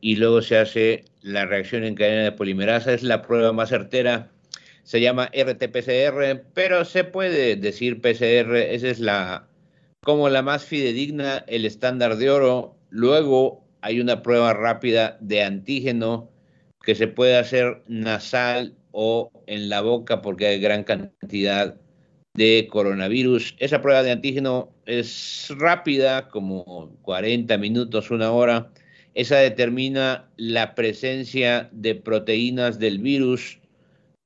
y 0.00 0.16
luego 0.16 0.42
se 0.42 0.58
hace 0.58 1.04
la 1.22 1.46
reacción 1.46 1.84
en 1.84 1.94
cadena 1.94 2.24
de 2.24 2.32
polimerasa. 2.32 2.92
Es 2.92 3.02
la 3.02 3.22
prueba 3.22 3.52
más 3.52 3.68
certera. 3.70 4.30
Se 4.82 5.00
llama 5.00 5.30
RT-PCR, 5.32 6.42
pero 6.54 6.84
se 6.84 7.04
puede 7.04 7.56
decir 7.56 8.00
PCR. 8.00 8.56
Esa 8.56 8.88
es 8.88 9.00
la 9.00 9.46
como 10.02 10.30
la 10.30 10.42
más 10.42 10.64
fidedigna, 10.64 11.44
el 11.46 11.64
estándar 11.66 12.16
de 12.16 12.30
oro. 12.30 12.76
Luego 12.88 13.64
hay 13.82 14.00
una 14.00 14.22
prueba 14.22 14.54
rápida 14.54 15.18
de 15.20 15.42
antígeno 15.42 16.30
que 16.82 16.94
se 16.94 17.06
puede 17.06 17.36
hacer 17.36 17.82
nasal 17.86 18.74
o 18.92 19.30
en 19.46 19.68
la 19.68 19.80
boca 19.80 20.22
porque 20.22 20.46
hay 20.46 20.60
gran 20.60 20.84
cantidad 20.84 21.76
de 22.34 22.68
coronavirus. 22.70 23.56
Esa 23.58 23.82
prueba 23.82 24.02
de 24.02 24.12
antígeno 24.12 24.70
es 24.86 25.48
rápida, 25.58 26.28
como 26.28 26.96
40 27.02 27.56
minutos, 27.58 28.10
una 28.10 28.30
hora. 28.30 28.70
Esa 29.14 29.38
determina 29.38 30.28
la 30.36 30.74
presencia 30.74 31.68
de 31.72 31.96
proteínas 31.96 32.78
del 32.78 32.98
virus, 32.98 33.58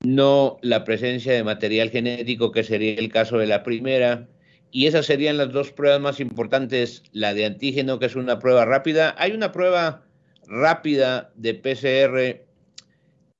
no 0.00 0.58
la 0.60 0.84
presencia 0.84 1.32
de 1.32 1.44
material 1.44 1.90
genético, 1.90 2.52
que 2.52 2.62
sería 2.62 2.94
el 2.94 3.10
caso 3.10 3.38
de 3.38 3.46
la 3.46 3.62
primera. 3.62 4.28
Y 4.70 4.86
esas 4.86 5.06
serían 5.06 5.38
las 5.38 5.52
dos 5.52 5.70
pruebas 5.72 6.00
más 6.00 6.20
importantes, 6.20 7.02
la 7.12 7.32
de 7.32 7.46
antígeno, 7.46 7.98
que 7.98 8.06
es 8.06 8.16
una 8.16 8.38
prueba 8.38 8.64
rápida. 8.64 9.14
Hay 9.18 9.32
una 9.32 9.52
prueba 9.52 10.04
rápida 10.46 11.32
de 11.36 11.54
PCR 11.54 12.44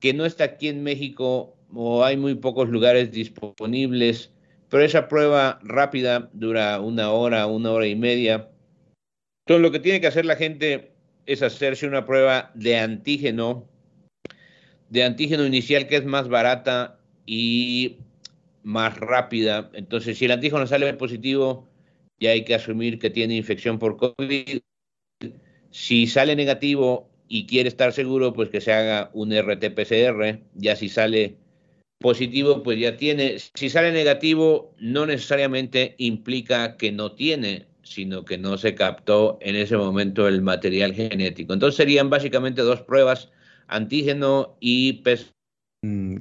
que 0.04 0.12
no 0.12 0.26
está 0.26 0.44
aquí 0.44 0.68
en 0.68 0.82
México 0.82 1.56
o 1.72 2.04
hay 2.04 2.18
muy 2.18 2.34
pocos 2.34 2.68
lugares 2.68 3.10
disponibles 3.10 4.34
pero 4.68 4.84
esa 4.84 5.08
prueba 5.08 5.58
rápida 5.62 6.28
dura 6.34 6.78
una 6.78 7.10
hora, 7.10 7.46
una 7.46 7.70
hora 7.72 7.86
y 7.86 7.96
media. 7.96 8.50
Entonces 9.46 9.62
lo 9.62 9.70
que 9.72 9.80
tiene 9.80 10.02
que 10.02 10.08
hacer 10.08 10.26
la 10.26 10.36
gente 10.36 10.92
es 11.24 11.42
hacerse 11.42 11.86
una 11.86 12.04
prueba 12.04 12.50
de 12.54 12.78
antígeno, 12.78 13.66
de 14.90 15.04
antígeno 15.04 15.46
inicial 15.46 15.86
que 15.86 15.96
es 15.96 16.04
más 16.04 16.28
barata 16.28 16.98
y 17.24 17.96
más 18.62 18.98
rápida. 18.98 19.70
Entonces 19.72 20.18
si 20.18 20.26
el 20.26 20.32
antígeno 20.32 20.66
sale 20.66 20.92
positivo, 20.94 21.66
ya 22.20 22.32
hay 22.32 22.44
que 22.44 22.54
asumir 22.54 22.98
que 22.98 23.08
tiene 23.08 23.36
infección 23.36 23.78
por 23.78 23.96
COVID. 23.96 24.60
Si 25.70 26.06
sale 26.08 26.36
negativo 26.36 27.13
y 27.34 27.46
quiere 27.46 27.68
estar 27.68 27.92
seguro, 27.92 28.32
pues 28.32 28.48
que 28.48 28.60
se 28.60 28.72
haga 28.72 29.10
un 29.12 29.32
RT-PCR. 29.32 30.38
Ya 30.54 30.76
si 30.76 30.88
sale 30.88 31.36
positivo, 31.98 32.62
pues 32.62 32.78
ya 32.78 32.96
tiene. 32.96 33.38
Si 33.54 33.70
sale 33.70 33.90
negativo, 33.90 34.72
no 34.78 35.04
necesariamente 35.04 35.96
implica 35.98 36.76
que 36.76 36.92
no 36.92 37.10
tiene, 37.10 37.66
sino 37.82 38.24
que 38.24 38.38
no 38.38 38.56
se 38.56 38.76
captó 38.76 39.38
en 39.40 39.56
ese 39.56 39.76
momento 39.76 40.28
el 40.28 40.42
material 40.42 40.94
genético. 40.94 41.52
Entonces 41.52 41.76
serían 41.76 42.08
básicamente 42.08 42.62
dos 42.62 42.82
pruebas, 42.82 43.32
antígeno 43.66 44.56
y 44.60 45.02
PES. 45.02 45.32
Mm, 45.82 46.18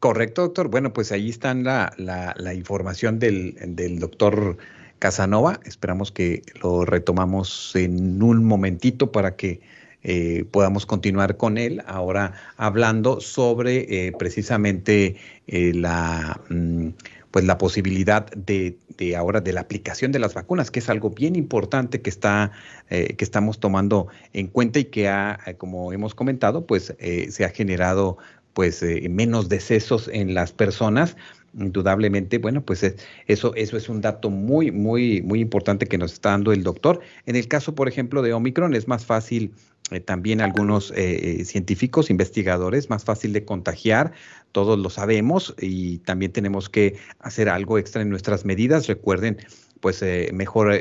correcto, 0.00 0.42
doctor. 0.42 0.66
Bueno, 0.68 0.92
pues 0.92 1.12
ahí 1.12 1.30
está 1.30 1.54
la, 1.54 2.54
información 2.54 3.20
del 3.20 4.00
doctor 4.00 4.56
Casanova. 4.98 5.60
Esperamos 5.64 6.10
que 6.10 6.42
lo 6.60 6.84
retomamos 6.84 7.76
en 7.76 8.20
un 8.20 8.44
momentito 8.44 9.12
para 9.12 9.36
que 9.36 9.60
eh, 10.08 10.44
podamos 10.52 10.86
continuar 10.86 11.36
con 11.36 11.58
él 11.58 11.82
ahora 11.84 12.32
hablando 12.56 13.20
sobre 13.20 14.06
eh, 14.06 14.12
precisamente 14.16 15.16
eh, 15.48 15.72
la 15.74 16.40
mm, 16.48 16.90
pues 17.32 17.44
la 17.44 17.58
posibilidad 17.58 18.24
de, 18.30 18.78
ahora 19.18 19.40
de 19.40 19.52
la 19.52 19.62
aplicación 19.62 20.12
de 20.12 20.20
las 20.20 20.32
vacunas, 20.32 20.70
que 20.70 20.78
es 20.78 20.88
algo 20.88 21.10
bien 21.10 21.34
importante 21.34 22.00
que 22.00 22.08
está 22.08 22.52
que 22.88 23.16
estamos 23.18 23.58
tomando 23.58 24.06
en 24.32 24.46
cuenta 24.46 24.78
y 24.78 24.84
que 24.84 25.08
ha, 25.08 25.38
como 25.58 25.92
hemos 25.92 26.14
comentado, 26.14 26.66
pues 26.66 26.94
se 27.28 27.44
ha 27.44 27.50
generado 27.50 28.16
pues 28.54 28.82
menos 29.10 29.50
decesos 29.50 30.08
en 30.10 30.32
las 30.32 30.52
personas 30.52 31.16
indudablemente, 31.58 32.38
bueno, 32.38 32.62
pues 32.62 32.82
eso, 33.26 33.54
eso 33.54 33.76
es 33.76 33.88
un 33.88 34.00
dato 34.00 34.30
muy, 34.30 34.70
muy, 34.70 35.22
muy 35.22 35.40
importante 35.40 35.86
que 35.86 35.98
nos 35.98 36.12
está 36.12 36.30
dando 36.30 36.52
el 36.52 36.62
doctor. 36.62 37.00
En 37.24 37.36
el 37.36 37.48
caso, 37.48 37.74
por 37.74 37.88
ejemplo, 37.88 38.22
de 38.22 38.32
Omicron, 38.32 38.74
es 38.74 38.88
más 38.88 39.04
fácil 39.04 39.52
eh, 39.90 40.00
también 40.00 40.40
algunos 40.40 40.92
eh, 40.96 41.44
científicos, 41.44 42.10
investigadores, 42.10 42.90
más 42.90 43.04
fácil 43.04 43.32
de 43.32 43.44
contagiar, 43.44 44.12
todos 44.52 44.78
lo 44.78 44.90
sabemos 44.90 45.54
y 45.60 45.98
también 45.98 46.32
tenemos 46.32 46.68
que 46.68 46.96
hacer 47.20 47.48
algo 47.48 47.78
extra 47.78 48.02
en 48.02 48.10
nuestras 48.10 48.44
medidas. 48.44 48.86
Recuerden, 48.88 49.38
pues 49.80 50.02
mejor 50.32 50.72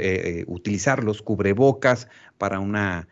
utilizar 0.48 1.04
los 1.04 1.22
cubrebocas 1.22 2.08
para 2.38 2.60
una 2.60 3.08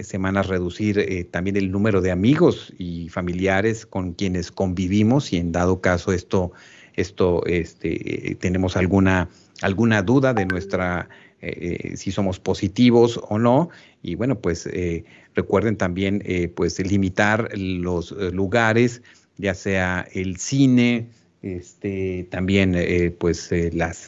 semana 0.00 0.42
reducir 0.42 1.28
también 1.30 1.56
el 1.56 1.70
número 1.70 2.00
de 2.00 2.10
amigos 2.10 2.72
y 2.78 3.10
familiares 3.10 3.84
con 3.84 4.14
quienes 4.14 4.50
convivimos 4.50 5.32
y 5.34 5.36
en 5.36 5.52
dado 5.52 5.82
caso 5.82 6.12
esto, 6.12 6.52
esto 6.94 7.44
este, 7.44 8.38
tenemos 8.40 8.76
alguna, 8.78 9.28
alguna 9.60 10.02
duda 10.02 10.32
de 10.32 10.46
nuestra 10.46 11.10
eh, 11.44 11.96
si 11.96 12.12
somos 12.12 12.38
positivos 12.38 13.20
o 13.28 13.38
no. 13.38 13.68
Y 14.02 14.14
bueno, 14.14 14.38
pues 14.38 14.66
eh, 14.66 15.04
recuerden 15.34 15.76
también 15.76 16.22
eh, 16.24 16.48
pues 16.48 16.78
limitar 16.78 17.50
los 17.56 18.12
lugares, 18.12 19.02
ya 19.38 19.54
sea 19.54 20.06
el 20.12 20.36
cine, 20.36 21.08
este, 21.42 22.28
también 22.30 22.76
pues 23.18 23.50
las, 23.72 24.06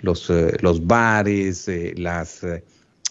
los, 0.00 0.86
bares, 0.86 1.70
las 1.96 2.42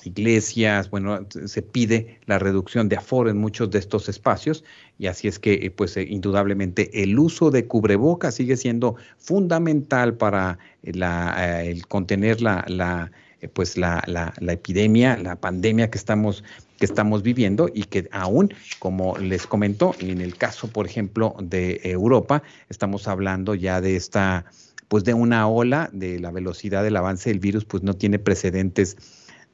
iglesias, 0.04 0.90
bueno, 0.92 1.26
se 1.46 1.62
pide 1.62 2.20
la 2.26 2.38
reducción 2.38 2.90
de 2.90 2.98
aforo 2.98 3.30
en 3.30 3.38
muchos 3.38 3.72
de 3.72 3.80
estos 3.80 4.10
espacios 4.10 4.64
y 5.00 5.08
así 5.08 5.28
es 5.28 5.40
que, 5.40 5.72
pues, 5.76 5.98
indudablemente 5.98 7.02
el 7.04 7.18
uso 7.18 7.50
de 7.50 7.66
cubrebocas 7.66 8.36
sigue 8.36 8.58
siendo 8.58 8.96
fundamental 9.18 10.16
para 10.16 10.60
el 10.84 11.88
contener 11.88 12.42
la, 12.42 13.12
eh, 13.33 13.33
pues 13.50 13.78
la, 13.78 14.04
la, 14.08 14.34
la, 14.40 14.54
epidemia, 14.54 15.18
la 15.18 15.36
pandemia 15.36 15.90
que 15.90 15.98
estamos, 15.98 16.44
que 16.78 16.86
estamos 16.86 17.24
viviendo 17.24 17.70
y 17.74 17.84
que 17.84 18.08
aún, 18.12 18.54
como 18.80 19.18
les 19.18 19.48
comentó, 19.48 19.96
en 20.00 20.22
el 20.22 20.38
caso, 20.38 20.68
por 20.68 20.86
ejemplo, 20.86 21.36
de 21.42 21.82
Europa, 21.84 22.44
estamos 22.70 23.08
hablando 23.08 23.56
ya 23.56 23.82
de 23.82 23.96
esta, 23.96 24.46
pues 24.88 25.04
de 25.04 25.14
una 25.14 25.48
ola 25.48 25.90
de 25.94 26.20
la 26.20 26.32
velocidad 26.32 26.84
del 26.84 26.96
avance 26.96 27.30
del 27.30 27.40
virus, 27.40 27.66
pues 27.66 27.84
no 27.84 27.94
tiene 27.94 28.20
precedentes 28.20 28.98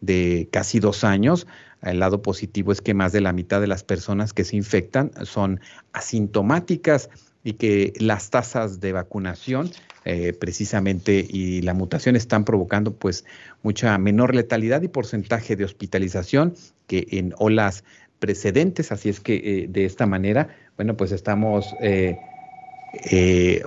de 0.02 0.49
casi 0.52 0.80
dos 0.80 1.04
años. 1.04 1.47
El 1.82 1.99
lado 1.99 2.21
positivo 2.21 2.71
es 2.71 2.82
que 2.82 2.93
más 2.93 3.12
de 3.12 3.21
la 3.21 3.34
mitad 3.34 3.62
de 3.62 3.67
las 3.67 3.84
personas 3.84 4.34
que 4.34 4.43
se 4.43 4.58
infectan 4.58 5.12
son 5.23 5.62
asintomáticas 5.93 7.10
y 7.43 7.54
que 7.54 7.93
las 7.99 8.30
tasas 8.30 8.80
de 8.80 8.91
vacunación 8.91 9.71
eh, 10.06 10.34
precisamente 10.34 11.25
y 11.28 11.62
la 11.62 11.73
mutación 11.73 12.15
están 12.15 12.45
provocando 12.45 12.93
pues 12.93 13.25
mucha 13.63 13.97
menor 13.97 14.34
letalidad 14.34 14.82
y 14.82 14.88
porcentaje 14.88 15.56
de 15.56 15.65
hospitalización 15.65 16.56
que 16.88 17.06
en 17.12 17.34
olas 17.38 17.84
precedentes, 18.19 18.91
así 18.91 19.10
es 19.10 19.19
que 19.19 19.36
eh, 19.36 19.67
de 19.69 19.86
esta 19.86 20.06
manera, 20.06 20.49
bueno, 20.78 20.97
pues 20.97 21.12
estamos 21.12 21.75
eh, 21.82 22.17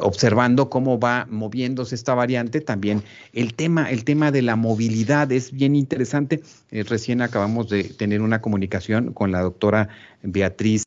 observando 0.01 0.69
cómo 0.69 0.99
va 0.99 1.27
moviéndose 1.31 1.95
esta 1.95 2.15
variante. 2.15 2.61
También 2.61 3.05
el 3.33 3.55
tema, 3.55 3.91
el 3.91 4.05
tema 4.05 4.33
de 4.33 4.43
la 4.43 4.57
movilidad 4.57 5.31
es 5.31 5.53
bien 5.53 5.77
interesante. 5.77 6.43
recién 6.71 7.23
acabamos 7.23 7.69
de 7.69 7.85
tener 7.85 8.21
una 8.21 8.41
comunicación 8.41 9.13
con 9.13 9.31
la 9.31 9.41
doctora 9.41 9.89
Beatriz, 10.23 10.83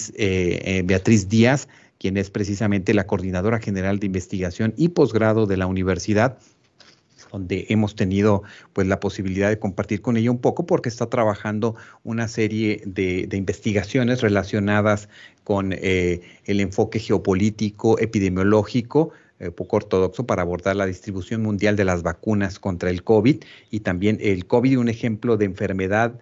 Beatriz 0.83 1.29
Díaz, 1.29 1.69
quien 1.97 2.17
es 2.17 2.29
precisamente 2.29 2.93
la 2.93 3.07
coordinadora 3.07 3.59
general 3.59 3.99
de 3.99 4.07
investigación 4.07 4.73
y 4.77 4.89
posgrado 4.89 5.45
de 5.45 5.57
la 5.57 5.67
universidad 5.67 6.37
donde 7.31 7.65
hemos 7.69 7.95
tenido 7.95 8.43
pues 8.71 8.87
la 8.87 8.99
posibilidad 9.01 9.49
de 9.49 9.59
compartir 9.59 10.01
con 10.01 10.15
ella 10.15 10.31
un 10.31 10.37
poco 10.37 10.65
porque 10.65 10.87
está 10.87 11.07
trabajando 11.07 11.75
una 12.03 12.29
serie 12.29 12.81
de, 12.85 13.27
investigaciones 13.33 14.21
relacionadas 14.21 15.09
con 15.43 15.73
eh, 15.73 16.21
el 16.45 16.61
enfoque 16.61 16.99
geopolítico, 16.99 17.99
epidemiológico, 17.99 19.11
eh, 19.39 19.51
poco 19.51 19.75
ortodoxo 19.77 20.25
para 20.25 20.43
abordar 20.43 20.77
la 20.77 20.85
distribución 20.85 21.41
mundial 21.41 21.75
de 21.75 21.83
las 21.83 22.03
vacunas 22.03 22.57
contra 22.57 22.89
el 22.89 23.03
COVID 23.03 23.43
y 23.69 23.81
también 23.81 24.17
el 24.21 24.45
COVID, 24.47 24.79
un 24.79 24.87
ejemplo 24.87 25.35
de 25.35 25.43
enfermedad 25.43 26.17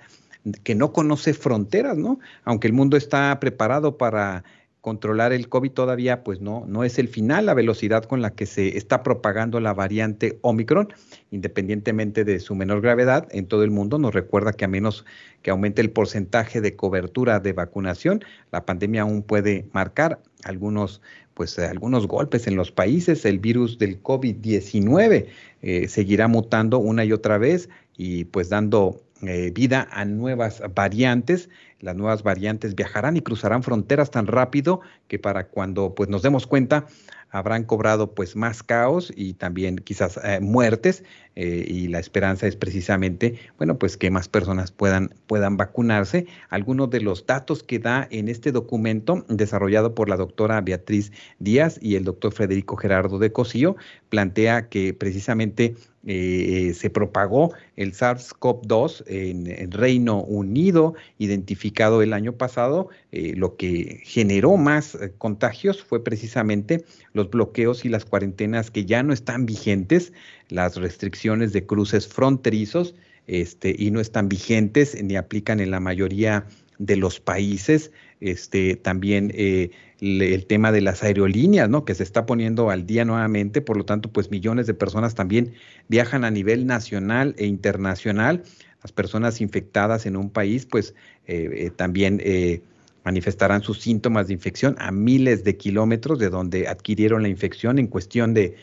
que 0.64 0.74
no 0.74 0.92
conoce 0.92 1.34
fronteras, 1.36 1.96
¿no? 1.98 2.20
Aunque 2.44 2.68
el 2.68 2.74
mundo 2.74 2.98
está 2.98 3.40
preparado 3.40 3.98
para 3.98 4.44
controlar 4.84 5.32
el 5.32 5.48
COVID 5.48 5.72
todavía 5.72 6.26
pues 6.26 6.42
no, 6.42 6.66
no 6.68 6.84
es 6.84 7.00
el 7.00 7.08
final, 7.08 7.46
la 7.46 7.54
velocidad 7.54 8.04
con 8.04 8.22
la 8.22 8.32
que 8.32 8.46
se 8.46 8.78
está 8.78 9.02
propagando 9.02 9.62
la 9.62 9.74
variante 9.74 10.40
Omicron, 10.42 10.94
independientemente 11.32 12.26
de 12.26 12.42
su 12.42 12.54
menor 12.54 12.82
gravedad 12.82 13.30
en 13.32 13.48
todo 13.48 13.64
el 13.64 13.72
mundo, 13.72 13.98
nos 13.98 14.14
recuerda 14.14 14.52
que 14.52 14.66
a 14.66 14.68
menos 14.68 15.06
que 15.42 15.52
aumente 15.52 15.82
el 15.82 15.90
porcentaje 15.90 16.60
de 16.60 16.76
cobertura 16.76 17.40
de 17.40 17.54
vacunación, 17.54 18.26
la 18.52 18.66
pandemia 18.66 19.04
aún 19.04 19.24
puede 19.24 19.66
marcar 19.72 20.20
algunos 20.44 21.02
pues 21.34 21.58
algunos 21.60 22.06
golpes 22.06 22.46
en 22.48 22.58
los 22.58 22.74
países, 22.74 23.24
el 23.24 23.40
virus 23.40 23.80
del 23.80 24.04
COVID-19 24.04 25.28
eh, 25.62 25.88
seguirá 25.88 26.28
mutando 26.28 26.80
una 26.80 27.06
y 27.06 27.14
otra 27.14 27.38
vez 27.38 27.70
y 27.96 28.26
pues 28.26 28.50
dando 28.50 29.02
eh, 29.28 29.52
vida 29.54 29.88
a 29.92 30.06
nuevas 30.06 30.62
variantes. 30.74 31.50
Las 31.80 31.96
nuevas 31.96 32.24
variantes 32.24 32.76
viajarán 32.76 33.18
y 33.18 33.22
cruzarán 33.22 33.64
fronteras 33.64 34.12
tan 34.12 34.28
rápido 34.28 34.82
que 35.08 35.20
para 35.20 35.48
cuando 35.48 35.94
pues, 35.96 36.10
nos 36.10 36.22
demos 36.22 36.48
cuenta 36.48 36.86
habrán 37.34 37.64
cobrado 37.64 38.14
pues 38.14 38.36
más 38.36 38.62
caos 38.64 39.12
y 39.16 39.34
también 39.34 39.78
quizás 39.78 40.20
eh, 40.24 40.40
muertes 40.40 41.04
eh, 41.36 41.66
y 41.68 41.88
la 41.88 42.00
esperanza 42.00 42.46
es 42.46 42.56
precisamente 42.56 43.40
bueno 43.58 43.80
pues 43.80 43.98
que 43.98 44.12
más 44.12 44.30
personas 44.30 44.72
puedan 44.72 45.10
puedan 45.26 45.58
vacunarse 45.58 46.28
algunos 46.50 46.92
de 46.92 47.02
los 47.02 47.26
datos 47.26 47.64
que 47.64 47.80
da 47.80 48.08
en 48.12 48.28
este 48.28 48.52
documento 48.52 49.26
desarrollado 49.30 49.96
por 49.96 50.10
la 50.10 50.16
doctora 50.16 50.62
Beatriz 50.62 51.12
Díaz 51.40 51.80
y 51.82 51.96
el 51.96 52.04
doctor 52.04 52.34
Federico 52.34 52.78
Gerardo 52.78 53.18
de 53.18 53.32
Cosío 53.32 53.76
plantea 54.14 54.70
que 54.70 54.94
precisamente 54.94 55.74
eh, 56.06 56.74
se 56.76 56.92
propagó 56.92 57.52
el 57.78 57.94
SARS-CoV-2 57.94 59.06
en, 59.08 59.72
Reino 59.72 60.22
Unido, 60.22 60.94
identificado 61.18 62.04
el 62.04 62.14
año 62.14 62.34
pasado. 62.34 62.90
Eh, 63.12 63.34
lo 63.36 63.56
que 63.56 64.02
generó 64.04 64.56
más 64.56 64.94
eh, 64.94 65.12
contagios 65.18 65.82
fue 65.82 66.04
precisamente 66.04 66.86
los 67.14 67.32
bloqueos 67.32 67.86
y 67.86 67.90
las 67.90 68.06
cuarentenas 68.06 68.70
que 68.70 68.86
ya 68.86 69.02
no 69.02 69.14
están 69.14 69.48
vigentes, 69.48 70.14
las 70.48 70.76
restricciones 70.76 71.52
de 71.52 71.66
cruces 71.66 72.08
fronterizos 72.08 72.94
este, 73.26 73.76
y 73.76 73.90
no 73.90 74.00
están 74.00 74.30
vigentes 74.30 74.96
ni 75.04 75.16
aplican 75.16 75.60
en 75.60 75.72
la 75.72 75.80
mayoría 75.80 76.46
de 76.78 76.98
los 76.98 77.20
países. 77.20 77.92
Este, 78.24 78.76
también 78.76 79.32
el 79.36 80.46
tema 80.48 80.72
de 80.72 80.82
las 80.82 81.04
aerolíneas, 81.04 81.70
¿no? 81.70 81.86
Que 81.86 81.96
se 81.96 82.04
está 82.04 82.26
poniendo 82.26 82.70
al 82.70 82.86
día 82.86 83.06
nuevamente, 83.06 83.62
por 83.62 83.78
lo 83.78 83.86
tanto, 83.86 84.12
pues 84.12 84.32
millones 84.32 84.68
de 84.68 84.74
personas 84.74 85.16
también 85.16 85.54
viajan 85.88 86.26
a 86.26 86.32
nivel 86.32 86.66
nacional 86.66 87.36
e 87.38 87.46
internacional. 87.46 88.44
Las 88.84 88.92
personas 88.92 89.40
infectadas 89.40 90.06
en 90.06 90.18
un 90.18 90.30
país, 90.30 90.66
pues 90.66 90.94
eh, 91.26 91.50
eh, 91.54 91.70
también 91.70 92.20
eh, 92.22 92.62
manifestarán 93.06 93.62
sus 93.62 93.80
síntomas 93.80 94.28
de 94.28 94.34
infección 94.34 94.76
a 94.78 94.92
miles 94.92 95.46
de 95.46 95.56
kilómetros 95.56 96.20
de 96.20 96.30
donde 96.30 96.68
adquirieron 96.68 97.22
la 97.22 97.30
infección 97.30 97.80
en 97.80 97.88
cuestión 97.88 98.34
de, 98.34 98.56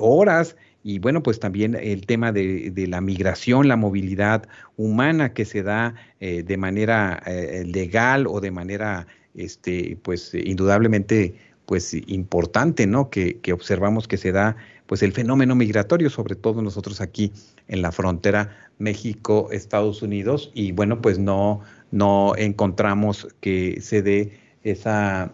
horas. 0.00 0.56
Y 0.82 0.98
bueno, 0.98 1.22
pues 1.22 1.38
también 1.38 1.74
el 1.74 2.06
tema 2.06 2.32
de, 2.32 2.72
la 2.88 3.00
migración, 3.00 3.68
la 3.68 3.76
movilidad 3.76 4.48
humana 4.76 5.32
que 5.32 5.44
se 5.44 5.62
da 5.62 5.94
de 6.20 6.56
manera 6.56 7.22
legal 7.64 8.26
o 8.26 8.40
de 8.40 8.50
manera 8.50 9.06
este, 9.34 9.96
pues 10.02 10.34
indudablemente 10.34 11.34
pues 11.66 11.94
importante, 11.94 12.86
¿no? 12.86 13.08
Que, 13.10 13.40
observamos 13.52 14.08
que 14.08 14.16
se 14.16 14.32
da 14.32 14.56
pues 14.86 15.02
el 15.02 15.12
fenómeno 15.12 15.54
migratorio, 15.54 16.10
sobre 16.10 16.34
todo 16.34 16.60
nosotros 16.60 17.00
aquí 17.00 17.32
en 17.68 17.80
la 17.82 17.92
frontera 17.92 18.54
México-Estados 18.78 20.02
Unidos, 20.02 20.50
y 20.54 20.72
bueno, 20.72 21.00
pues 21.00 21.18
no, 21.18 21.60
no 21.90 22.34
encontramos 22.36 23.28
que 23.40 23.80
se 23.80 24.02
dé 24.02 24.38
esa, 24.64 25.30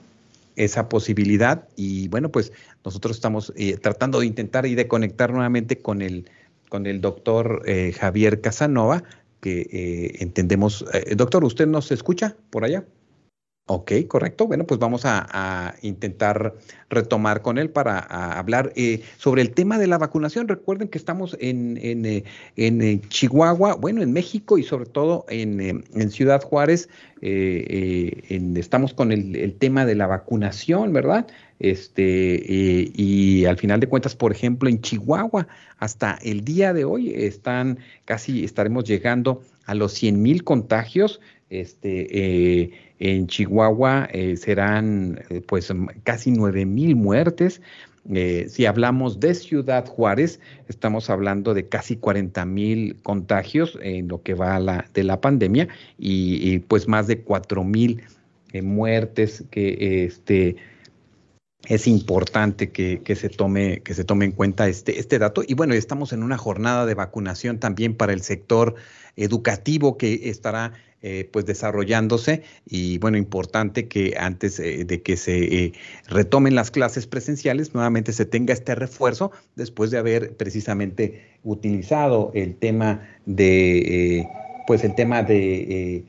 esa 0.59 0.89
posibilidad, 0.89 1.69
y 1.77 2.09
bueno, 2.09 2.31
pues 2.31 2.53
nosotros 2.85 3.17
estamos 3.17 3.53
eh, 3.57 3.77
tratando 3.77 4.21
de 4.21 4.27
intentar 4.27 4.67
y 4.67 4.75
de 4.75 4.89
conectar 4.89 5.33
nuevamente 5.33 5.79
con 5.79 6.03
el, 6.03 6.31
con 6.69 6.87
el 6.87 7.01
doctor 7.01 7.63
eh, 7.67 7.93
Javier 7.99 8.41
Casanova, 8.41 9.05
que 9.41 9.69
eh, 9.73 10.17
entendemos, 10.21 10.85
doctor, 11.17 11.45
¿usted 11.45 11.67
nos 11.67 11.93
escucha 11.93 12.37
por 12.51 12.65
allá? 12.65 12.85
Ok, 13.71 13.93
correcto. 14.09 14.47
Bueno, 14.47 14.65
pues 14.65 14.81
vamos 14.81 15.03
a, 15.05 15.75
intentar 15.83 16.55
retomar 16.89 17.43
con 17.43 17.59
él 17.59 17.69
para 17.69 17.99
hablar 17.99 18.73
eh, 18.77 19.03
sobre 19.19 19.43
el 19.43 19.51
tema 19.51 19.79
de 19.79 19.87
la 19.87 19.99
vacunación. 19.99 20.49
Recuerden 20.49 20.89
que 20.89 20.97
estamos 20.97 21.37
en, 21.39 21.79
en, 21.83 22.07
eh, 22.07 22.25
eh, 22.57 23.01
Chihuahua, 23.09 23.75
bueno, 23.75 24.01
en 24.01 24.15
México 24.15 24.57
y 24.57 24.63
sobre 24.63 24.87
todo 24.87 25.27
en, 25.29 25.85
Ciudad 26.11 26.43
Juárez. 26.43 26.89
estamos 27.21 28.95
con 28.95 29.13
el, 29.13 29.55
tema 29.59 29.85
de 29.85 29.97
la 29.97 30.07
vacunación, 30.07 30.95
¿verdad? 30.95 31.27
Este, 31.59 32.43
y 32.95 33.45
al 33.45 33.59
final 33.59 33.81
de 33.81 33.89
cuentas, 33.89 34.17
por 34.17 34.33
ejemplo, 34.33 34.71
en 34.71 34.81
Chihuahua, 34.81 35.47
hasta 35.77 36.19
el 36.23 36.43
día 36.43 36.73
de 36.73 36.87
hoy 36.87 37.13
están 37.15 37.81
casi, 38.07 38.45
estaremos 38.45 38.85
llegando 38.85 39.43
a 39.67 39.75
los 39.75 39.93
100 39.93 40.23
mil 40.23 40.43
contagios 40.43 41.21
Este, 41.51 42.88
en 42.99 43.27
Chihuahua 43.27 44.09
eh, 44.13 44.37
serán 44.37 45.21
pues 45.47 45.73
casi 46.05 46.31
nueve 46.31 46.67
mil 46.67 46.97
muertes. 46.97 47.61
si 48.49 48.67
hablamos 48.67 49.21
de 49.21 49.35
Ciudad 49.35 49.87
Juárez, 49.87 50.41
estamos 50.69 51.11
hablando 51.11 51.55
de 51.55 51.69
casi 51.69 51.97
40 51.97 52.45
mil 52.47 52.97
contagios 53.03 53.79
en 53.83 54.09
lo 54.09 54.23
que 54.23 54.35
va 54.35 54.59
la, 54.59 54.87
de 54.95 55.05
la 55.05 55.21
pandemia 55.21 55.69
y, 55.99 56.59
pues 56.61 56.89
más 56.89 57.07
de 57.07 57.21
4 57.21 57.65
mil 57.65 58.03
muertes 58.63 59.45
que 59.51 60.05
este, 60.05 60.57
es 61.69 61.87
importante 61.87 62.71
que, 62.71 63.03
se 63.15 63.29
tome, 63.29 63.81
que 63.81 63.93
se 63.95 64.05
tome 64.05 64.25
en 64.25 64.33
cuenta 64.33 64.69
este, 64.69 64.99
este 64.99 65.19
dato. 65.19 65.43
Y 65.47 65.55
bueno, 65.55 65.75
estamos 65.75 66.13
en 66.15 66.23
una 66.23 66.39
jornada 66.39 66.87
de 66.87 66.95
vacunación 66.95 67.59
también 67.59 67.95
para 67.95 68.15
el 68.15 68.23
sector 68.23 68.75
educativo 69.17 69.99
que 69.99 70.31
estará 70.31 70.73
eh, 71.03 71.29
pues 71.31 71.47
desarrollándose 71.47 72.43
y 72.67 72.99
bueno, 72.99 73.19
importante 73.19 73.87
que 73.87 74.17
antes 74.19 74.59
eh, 74.59 74.85
de 74.85 75.01
que 75.03 75.17
se 75.17 75.65
eh, 75.65 75.73
retomen 76.09 76.57
las 76.57 76.73
clases 76.73 77.07
presenciales, 77.07 77.73
nuevamente 77.73 78.13
se 78.13 78.25
tenga 78.25 78.53
este 78.53 78.75
refuerzo 78.75 79.31
después 79.55 79.91
de 79.93 79.99
haber 79.99 80.37
precisamente 80.37 81.37
utilizado 81.45 82.33
el 82.35 82.57
tema 82.57 83.07
de, 83.27 84.27
pues 84.67 84.83
el 84.83 84.97
tema 84.97 85.23
de, 85.23 86.05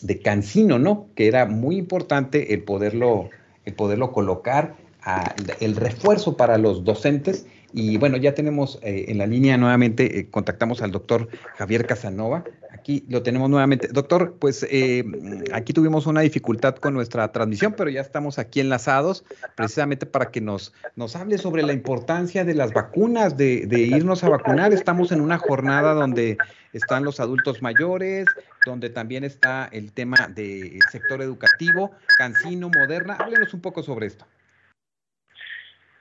de 0.00 0.18
Cancino, 0.18 0.78
¿no? 0.78 1.06
Que 1.14 1.28
era 1.28 1.46
muy 1.46 1.76
importante 1.76 2.52
el 2.52 2.62
poderlo, 2.62 3.30
el 3.64 3.74
poderlo 3.74 4.10
colocar 4.10 4.74
el 5.60 5.76
refuerzo 5.76 6.36
para 6.36 6.58
los 6.58 6.84
docentes. 6.84 7.46
Y 7.74 7.96
bueno, 7.96 8.18
ya 8.18 8.34
tenemos 8.34 8.78
eh, 8.82 9.06
en 9.08 9.16
la 9.16 9.26
línea 9.26 9.56
nuevamente, 9.56 10.18
eh, 10.18 10.30
contactamos 10.30 10.82
al 10.82 10.90
doctor 10.90 11.28
Javier 11.56 11.86
Casanova. 11.86 12.44
Aquí 12.70 13.06
lo 13.08 13.22
tenemos 13.22 13.48
nuevamente. 13.48 13.88
Doctor, 13.88 14.36
pues 14.38 14.66
eh, 14.70 15.04
aquí 15.54 15.72
tuvimos 15.72 16.06
una 16.06 16.20
dificultad 16.20 16.74
con 16.76 16.92
nuestra 16.92 17.32
transmisión, 17.32 17.74
pero 17.74 17.88
ya 17.88 18.02
estamos 18.02 18.38
aquí 18.38 18.60
enlazados 18.60 19.24
precisamente 19.56 20.04
para 20.04 20.30
que 20.30 20.42
nos, 20.42 20.74
nos 20.96 21.16
hable 21.16 21.38
sobre 21.38 21.62
la 21.62 21.72
importancia 21.72 22.44
de 22.44 22.54
las 22.54 22.74
vacunas, 22.74 23.38
de, 23.38 23.66
de 23.66 23.80
irnos 23.80 24.22
a 24.22 24.28
vacunar. 24.28 24.74
Estamos 24.74 25.10
en 25.10 25.22
una 25.22 25.38
jornada 25.38 25.94
donde 25.94 26.36
están 26.74 27.04
los 27.04 27.20
adultos 27.20 27.62
mayores, 27.62 28.26
donde 28.66 28.90
también 28.90 29.24
está 29.24 29.68
el 29.72 29.92
tema 29.92 30.28
del 30.34 30.78
sector 30.90 31.22
educativo, 31.22 31.92
Cancino, 32.18 32.68
Moderna. 32.68 33.14
Háblenos 33.14 33.54
un 33.54 33.60
poco 33.60 33.82
sobre 33.82 34.08
esto. 34.08 34.26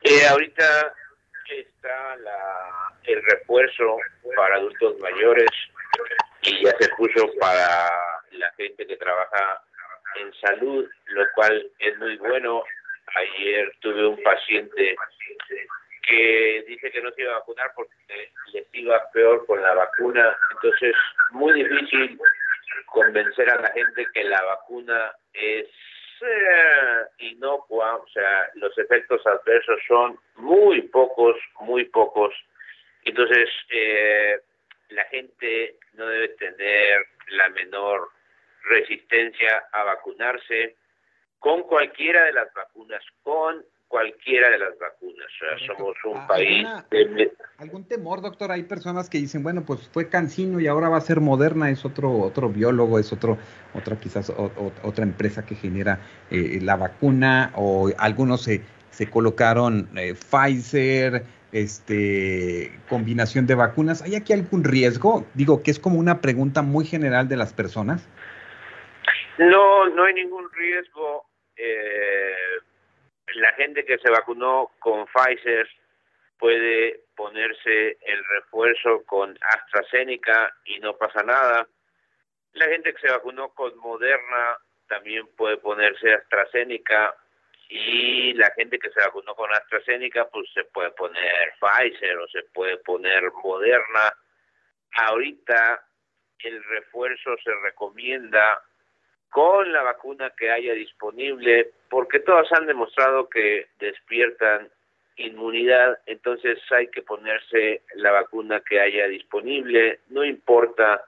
Eh, 0.04 0.28
ahorita 0.28 0.94
está 1.48 2.16
la, 2.18 2.94
el 3.04 3.22
refuerzo 3.24 3.98
para 4.36 4.56
adultos 4.56 5.00
mayores 5.00 5.50
y 6.42 6.64
ya 6.64 6.72
se 6.80 6.90
puso 6.96 7.32
para 7.40 7.90
la 8.32 8.52
gente 8.54 8.88
que 8.88 8.98
trabaja 8.98 9.62
en 10.20 10.34
salud, 10.36 10.90
lo 11.06 11.26
cual 11.36 11.70
es 11.80 11.98
muy 12.00 12.18
bueno. 12.18 12.64
Ayer 13.14 13.72
tuve 13.82 14.08
un 14.08 14.24
paciente 14.24 14.96
que 16.08 16.64
dice 16.68 16.92
que 16.92 17.02
no 17.02 17.12
se 17.12 17.22
iba 17.22 17.34
a 17.34 17.40
vacunar 17.40 17.72
porque 17.76 17.94
les 18.54 18.66
iba 18.74 19.12
peor 19.12 19.46
con 19.46 19.62
la 19.62 19.74
vacuna. 19.74 20.36
Entonces, 20.52 20.96
muy 21.32 21.54
difícil 21.54 22.18
convencer 22.88 23.50
a 23.50 23.62
la 23.62 23.72
gente 23.72 24.08
que 24.14 24.24
la 24.24 24.42
vacuna 24.42 25.14
es 25.34 25.68
eh, 26.24 27.06
inocua, 27.20 27.96
o 27.96 28.08
sea, 28.10 28.50
los 28.56 28.78
efectos 28.78 29.26
adversos 29.26 29.80
son 29.88 30.20
muy 30.36 30.82
pocos, 30.84 31.36
muy 31.62 31.86
pocos. 31.86 32.34
Entonces, 33.04 33.50
eh, 33.70 34.40
la 34.90 35.06
gente 35.06 35.76
no 35.94 36.06
debe 36.08 36.30
tener 36.30 37.06
la 37.30 37.50
menor 37.50 38.10
resistencia 38.64 39.66
a 39.72 39.84
vacunarse 39.84 40.76
con 41.40 41.64
cualquiera 41.64 42.26
de 42.26 42.34
las 42.34 42.54
vacunas, 42.54 43.04
con 43.24 43.66
cualquiera 43.92 44.50
de 44.50 44.58
las 44.58 44.80
vacunas. 44.80 45.28
O 45.28 45.58
sea, 45.58 45.76
somos 45.76 45.96
un 46.06 46.18
ah, 46.18 46.28
país... 46.28 46.68
¿Algún 47.58 47.86
temor, 47.88 48.22
doctor? 48.22 48.52
Hay 48.52 48.64
personas 48.64 49.10
que 49.10 49.18
dicen, 49.18 49.44
bueno, 49.44 49.64
pues 49.68 49.88
fue 49.90 50.08
Cancino 50.08 50.62
y 50.62 50.68
ahora 50.68 50.88
va 50.88 50.98
a 50.98 51.02
ser 51.02 51.20
Moderna, 51.20 51.70
es 51.70 51.84
otro 51.86 52.12
otro 52.12 52.50
biólogo, 52.50 52.98
es 52.98 53.12
otro 53.12 53.38
otra 53.74 53.98
quizás 53.98 54.30
otra 54.30 55.04
empresa 55.04 55.46
que 55.46 55.56
genera 55.56 56.00
eh, 56.32 56.60
la 56.62 56.78
vacuna 56.78 57.52
o 57.56 57.92
algunos 57.98 58.44
se, 58.44 58.62
se 58.90 59.10
colocaron 59.10 59.90
eh, 59.98 60.16
Pfizer, 60.16 61.24
este 61.52 62.72
combinación 62.88 63.46
de 63.46 63.56
vacunas. 63.56 64.02
¿Hay 64.02 64.16
aquí 64.16 64.32
algún 64.32 64.64
riesgo? 64.64 65.26
Digo 65.34 65.62
que 65.64 65.72
es 65.72 65.80
como 65.80 66.00
una 66.00 66.22
pregunta 66.22 66.62
muy 66.62 66.86
general 66.86 67.28
de 67.28 67.36
las 67.36 67.52
personas. 67.54 68.08
No, 69.38 69.90
no 69.90 70.06
hay 70.06 70.14
ningún 70.14 70.50
riesgo. 70.52 71.26
Eh, 71.58 72.62
la 73.36 73.54
gente 73.54 73.86
que 73.86 73.98
se 73.98 74.10
vacunó 74.10 74.72
con 74.80 75.06
Pfizer 75.08 75.70
puede 76.38 77.02
ponerse 77.16 77.98
el 78.02 78.26
refuerzo 78.26 79.04
con 79.06 79.38
AstraZeneca 79.42 80.56
y 80.66 80.80
no 80.80 80.98
pasa 80.98 81.22
nada. 81.24 81.68
La 82.54 82.66
gente 82.66 82.94
que 82.94 83.08
se 83.08 83.12
vacunó 83.12 83.50
con 83.50 83.78
Moderna 83.78 84.58
también 84.88 85.28
puede 85.38 85.58
ponerse 85.58 86.14
AstraZeneca 86.14 87.16
y 87.70 88.34
la 88.34 88.52
gente 88.52 88.80
que 88.80 88.90
se 88.90 89.00
vacunó 89.00 89.36
con 89.36 89.54
AstraZeneca 89.54 90.28
pues 90.30 90.50
se 90.54 90.64
puede 90.66 90.92
poner 90.92 91.54
Pfizer 91.60 92.18
o 92.18 92.28
se 92.28 92.44
puede 92.54 92.78
poner 92.78 93.32
Moderna. 93.44 94.14
Ahorita 94.94 95.86
el 96.40 96.64
refuerzo 96.64 97.38
se 97.44 97.54
recomienda 97.64 98.62
con 99.32 99.72
la 99.72 99.82
vacuna 99.82 100.32
que 100.38 100.52
haya 100.52 100.74
disponible, 100.74 101.72
porque 101.90 102.20
todas 102.20 102.52
han 102.52 102.68
demostrado 102.68 103.30
que 103.30 103.68
despiertan 103.80 104.70
inmunidad, 105.16 106.00
entonces 106.06 106.60
hay 106.70 106.88
que 106.88 107.02
ponerse 107.02 107.82
la 107.96 108.12
vacuna 108.12 108.62
que 108.62 108.82
haya 108.82 109.08
disponible, 109.08 110.02
no 110.10 110.26
importa 110.26 111.06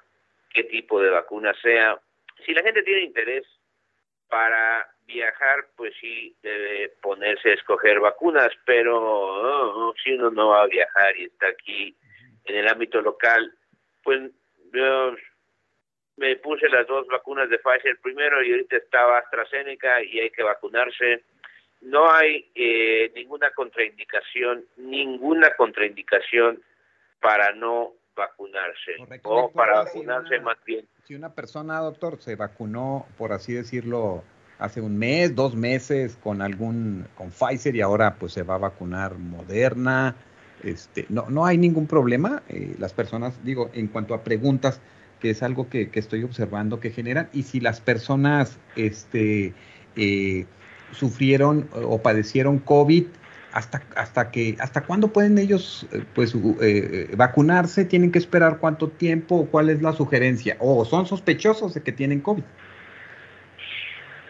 qué 0.50 0.64
tipo 0.64 1.02
de 1.02 1.10
vacuna 1.10 1.54
sea. 1.62 2.00
Si 2.46 2.54
la 2.54 2.64
gente 2.64 2.84
tiene 2.84 3.02
interés 3.02 3.46
para 4.30 4.88
viajar, 5.06 5.66
pues 5.76 5.94
sí 6.00 6.34
debe 6.42 6.94
ponerse 7.02 7.52
a 7.52 7.56
escoger 7.56 8.00
vacunas, 8.00 8.52
pero 8.66 9.00
oh, 9.00 9.94
si 10.02 10.14
uno 10.14 10.32
no 10.32 10.50
va 10.50 10.64
a 10.64 10.68
viajar 10.68 11.18
y 11.18 11.26
está 11.26 11.48
aquí 11.48 11.94
en 12.46 12.56
el 12.56 12.70
ámbito 12.70 13.02
local, 13.02 13.54
pues 14.02 14.32
yo 14.74 15.14
me 16.18 16.36
puse 16.38 16.70
las 16.70 16.88
dos 16.88 17.08
vacunas 17.08 17.50
de 17.50 17.60
Pfizer 17.60 17.98
primero 18.02 18.44
y 18.44 18.52
ahorita 18.52 18.78
estaba 18.78 19.20
AstraZeneca 19.20 20.04
y 20.04 20.20
hay 20.20 20.30
que 20.30 20.44
vacunarse. 20.44 21.24
No 21.82 22.12
hay 22.12 22.50
eh, 22.56 23.12
ninguna 23.16 23.50
contraindicación, 23.52 24.66
ninguna 24.78 25.54
contraindicación 25.56 26.62
para 27.20 27.52
no 27.54 27.94
vacunarse 28.16 28.92
o 29.24 29.52
para 29.52 29.84
vacunarse 29.84 30.40
más 30.40 30.58
bien. 30.66 30.88
Si 31.04 31.16
una 31.16 31.34
persona, 31.34 31.80
doctor, 31.80 32.22
se 32.22 32.36
vacunó, 32.36 33.08
por 33.18 33.34
así 33.34 33.54
decirlo, 33.54 34.24
hace 34.60 34.82
un 34.82 34.98
mes, 34.98 35.36
dos 35.36 35.56
meses 35.56 36.18
con 36.24 36.42
algún, 36.42 37.08
con 37.16 37.32
Pfizer 37.32 37.76
y 37.76 37.82
ahora 37.82 38.16
pues 38.20 38.34
se 38.34 38.44
va 38.44 38.56
a 38.56 38.60
vacunar 38.60 39.16
Moderna, 39.16 40.16
este, 40.64 41.06
no, 41.10 41.30
no 41.30 41.46
hay 41.46 41.58
ningún 41.58 41.88
problema. 41.88 42.44
Eh, 42.48 42.76
las 42.80 42.94
personas, 42.94 43.44
digo, 43.44 43.70
en 43.74 43.88
cuanto 43.88 44.14
a 44.14 44.24
preguntas, 44.24 44.80
que 45.24 45.30
es 45.30 45.42
algo 45.42 45.70
que, 45.70 45.90
estoy 45.94 46.26
observando 46.26 46.82
que 46.82 46.90
generan, 46.90 47.30
y 47.32 47.44
si 47.44 47.62
las 47.62 47.80
personas 47.80 48.60
este, 48.76 49.54
eh, 49.96 50.46
sufrieron 50.92 51.70
o 51.72 52.02
padecieron 52.02 52.60
COVID, 52.60 53.06
hasta, 53.54 53.82
hasta 53.96 54.32
que, 54.32 54.58
hasta 54.60 54.86
cuándo 54.86 55.14
pueden 55.14 55.38
ellos 55.38 55.88
eh, 55.94 56.04
pues 56.14 56.36
eh, 56.62 57.08
vacunarse, 57.16 57.86
tienen 57.86 58.12
que 58.12 58.20
esperar 58.20 58.58
cuánto 58.60 58.90
tiempo, 58.90 59.48
cuál 59.50 59.70
es 59.70 59.82
la 59.82 59.94
sugerencia, 59.94 60.58
o 60.60 60.84
son 60.84 61.06
sospechosos 61.06 61.74
de 61.74 61.84
que 61.84 61.94
tienen 61.94 62.20
COVID. 62.20 62.44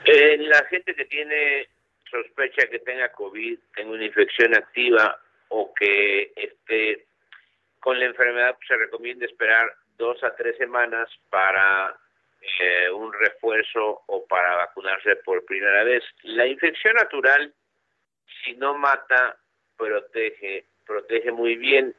la 0.05 0.63
gente 0.69 0.93
que 0.93 1.05
tiene 1.05 1.69
sospecha 2.11 2.67
que 2.67 2.77
tenga 2.77 3.11
COVID, 3.13 3.57
tenga 3.75 3.93
una 3.93 4.05
infección 4.05 4.53
activa 4.53 5.19
o 5.47 5.73
que 5.73 6.31
esté 6.35 7.07
con 7.79 7.99
la 7.99 8.05
enfermedad, 8.05 8.53
pues, 8.57 8.67
se 8.67 8.77
recomienda 8.77 9.25
esperar 9.25 9.73
dos 9.97 10.23
a 10.23 10.35
tres 10.35 10.57
semanas 10.57 11.09
para 11.29 11.95
eh, 12.59 12.89
un 12.91 13.11
refuerzo 13.13 14.01
o 14.07 14.25
para 14.25 14.55
vacunarse 14.55 15.15
por 15.17 15.45
primera 15.45 15.83
vez. 15.83 16.03
La 16.23 16.45
infección 16.45 16.95
natural, 16.95 17.53
si 18.43 18.53
no 18.55 18.77
mata, 18.77 19.37
protege, 19.77 20.65
protege 20.85 21.31
muy 21.31 21.55
bien, 21.55 21.95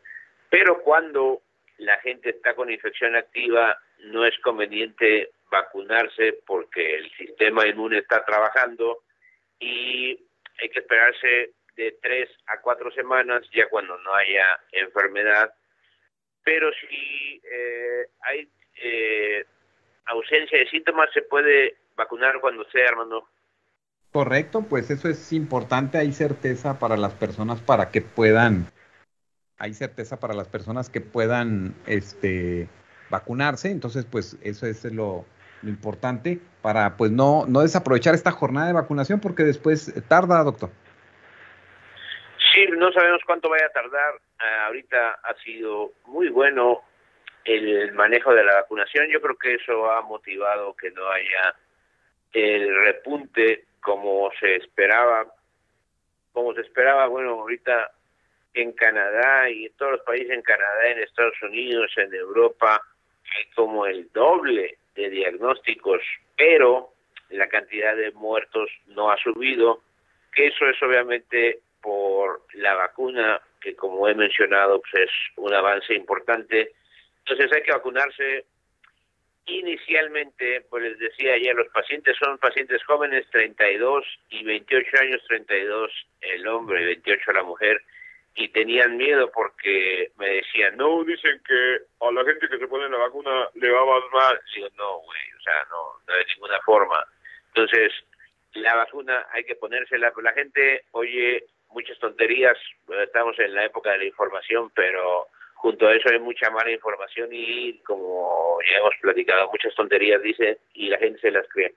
pero 0.50 0.82
cuando 0.82 1.42
la 1.78 1.96
gente 1.98 2.30
está 2.30 2.54
con 2.54 2.70
infección 2.70 3.16
activa, 3.16 3.78
no 4.00 4.24
es 4.24 4.38
conveniente 4.40 5.30
vacunarse 5.50 6.40
porque 6.46 6.96
el 6.96 7.10
sistema 7.12 7.66
inmune 7.66 7.98
está 7.98 8.24
trabajando 8.24 9.00
y 9.58 10.18
hay 10.60 10.68
que 10.68 10.80
esperarse 10.80 11.50
de 11.76 11.96
tres 12.02 12.30
a 12.46 12.60
cuatro 12.60 12.90
semanas 12.92 13.42
ya 13.52 13.68
cuando 13.68 13.98
no 13.98 14.14
haya 14.14 14.60
enfermedad 14.72 15.52
pero 16.44 16.70
si 16.72 17.40
eh, 17.50 18.06
hay 18.20 18.48
eh, 18.82 19.44
ausencia 20.06 20.58
de 20.58 20.68
síntomas 20.68 21.08
se 21.12 21.22
puede 21.22 21.76
vacunar 21.96 22.40
cuando 22.40 22.64
sea, 22.70 22.88
Armando. 22.88 23.28
Correcto, 24.12 24.64
pues 24.68 24.90
eso 24.90 25.08
es 25.08 25.32
importante, 25.32 25.98
hay 25.98 26.12
certeza 26.12 26.78
para 26.78 26.96
las 26.96 27.14
personas 27.14 27.60
para 27.60 27.90
que 27.90 28.00
puedan, 28.00 28.70
hay 29.58 29.74
certeza 29.74 30.20
para 30.20 30.34
las 30.34 30.48
personas 30.48 30.88
que 30.88 31.00
puedan 31.00 31.74
este, 31.86 32.68
vacunarse, 33.10 33.70
entonces 33.70 34.04
pues 34.04 34.38
eso 34.42 34.66
es 34.66 34.84
lo, 34.84 35.24
importante 35.68 36.40
para 36.62 36.96
pues 36.96 37.10
no, 37.10 37.44
no 37.48 37.60
desaprovechar 37.60 38.14
esta 38.14 38.30
jornada 38.30 38.66
de 38.66 38.72
vacunación 38.72 39.20
porque 39.20 39.44
después 39.44 39.92
tarda, 40.08 40.42
doctor. 40.42 40.70
No 42.84 42.92
sabemos 42.92 43.22
cuánto 43.24 43.48
vaya 43.48 43.64
a 43.64 43.72
tardar, 43.72 44.20
ah, 44.40 44.66
ahorita 44.66 45.20
ha 45.22 45.34
sido 45.36 45.92
muy 46.04 46.28
bueno 46.28 46.82
el 47.46 47.92
manejo 47.92 48.34
de 48.34 48.44
la 48.44 48.56
vacunación, 48.56 49.08
yo 49.08 49.22
creo 49.22 49.38
que 49.38 49.54
eso 49.54 49.90
ha 49.90 50.02
motivado 50.02 50.76
que 50.76 50.90
no 50.90 51.08
haya 51.08 51.54
el 52.34 52.78
repunte 52.84 53.64
como 53.80 54.30
se 54.38 54.56
esperaba, 54.56 55.32
como 56.34 56.52
se 56.52 56.60
esperaba, 56.60 57.06
bueno, 57.06 57.40
ahorita 57.40 57.90
en 58.52 58.72
Canadá 58.72 59.48
y 59.48 59.64
en 59.64 59.72
todos 59.78 59.92
los 59.92 60.00
países 60.02 60.32
en 60.32 60.42
Canadá, 60.42 60.86
en 60.86 60.98
Estados 60.98 61.40
Unidos, 61.40 61.90
en 61.96 62.12
Europa, 62.12 62.82
hay 63.34 63.50
como 63.54 63.86
el 63.86 64.12
doble 64.12 64.76
de 64.94 65.08
diagnósticos, 65.08 66.02
pero 66.36 66.90
la 67.30 67.48
cantidad 67.48 67.96
de 67.96 68.12
muertos 68.12 68.68
no 68.88 69.10
ha 69.10 69.16
subido, 69.16 69.80
que 70.34 70.48
eso 70.48 70.66
es 70.68 70.82
obviamente 70.82 71.60
por 71.84 72.46
la 72.54 72.74
vacuna, 72.74 73.40
que 73.60 73.76
como 73.76 74.08
he 74.08 74.14
mencionado, 74.14 74.80
pues 74.80 75.04
es 75.04 75.10
un 75.36 75.52
avance 75.52 75.94
importante. 75.94 76.72
Entonces 77.20 77.52
hay 77.52 77.62
que 77.62 77.72
vacunarse 77.72 78.46
Inicialmente, 79.46 80.62
pues 80.70 80.84
les 80.84 80.98
decía 80.98 81.36
ya, 81.36 81.52
los 81.52 81.68
pacientes 81.68 82.16
son 82.18 82.38
pacientes 82.38 82.82
jóvenes, 82.84 83.26
32 83.30 84.02
y 84.30 84.42
28 84.42 84.88
años, 85.00 85.22
32 85.28 85.90
el 86.22 86.48
hombre 86.48 86.80
y 86.80 86.86
28 86.86 87.32
la 87.32 87.42
mujer, 87.42 87.78
y 88.36 88.48
tenían 88.48 88.96
miedo 88.96 89.30
porque 89.32 90.12
me 90.16 90.30
decían, 90.36 90.78
no, 90.78 91.04
dicen 91.04 91.42
que 91.46 91.80
a 92.00 92.10
la 92.10 92.24
gente 92.24 92.48
que 92.48 92.58
se 92.58 92.66
pone 92.66 92.88
la 92.88 92.96
vacuna 92.96 93.50
le 93.56 93.70
va 93.70 93.84
más 93.84 94.10
mal. 94.14 94.40
Digo, 94.54 94.68
no, 94.78 95.00
güey, 95.00 95.20
o 95.38 95.42
sea, 95.42 95.66
no, 95.70 95.92
no 96.08 96.14
de 96.14 96.24
ninguna 96.24 96.60
forma. 96.62 97.04
Entonces, 97.48 97.92
la 98.54 98.74
vacuna 98.76 99.26
hay 99.30 99.44
que 99.44 99.56
ponérsela, 99.56 100.10
la 100.22 100.32
gente 100.32 100.84
oye 100.92 101.44
muchas 101.74 101.98
tonterías, 101.98 102.56
estamos 103.02 103.38
en 103.38 103.54
la 103.54 103.66
época 103.66 103.90
de 103.90 103.98
la 103.98 104.04
información, 104.04 104.70
pero 104.74 105.26
junto 105.54 105.86
a 105.86 105.94
eso 105.94 106.08
hay 106.08 106.20
mucha 106.20 106.50
mala 106.50 106.70
información 106.70 107.28
y 107.32 107.78
como 107.80 108.58
ya 108.70 108.78
hemos 108.78 108.94
platicado, 109.02 109.50
muchas 109.50 109.74
tonterías 109.74 110.22
dicen 110.22 110.56
y 110.72 110.88
la 110.88 110.98
gente 110.98 111.20
se 111.20 111.30
las 111.30 111.46
cree. 111.48 111.74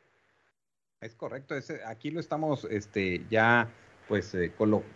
Es 1.02 1.16
correcto, 1.16 1.56
aquí 1.86 2.12
lo 2.12 2.20
estamos 2.20 2.66
este, 2.66 3.22
ya 3.30 3.68
pues 4.08 4.34
eh, 4.36 4.52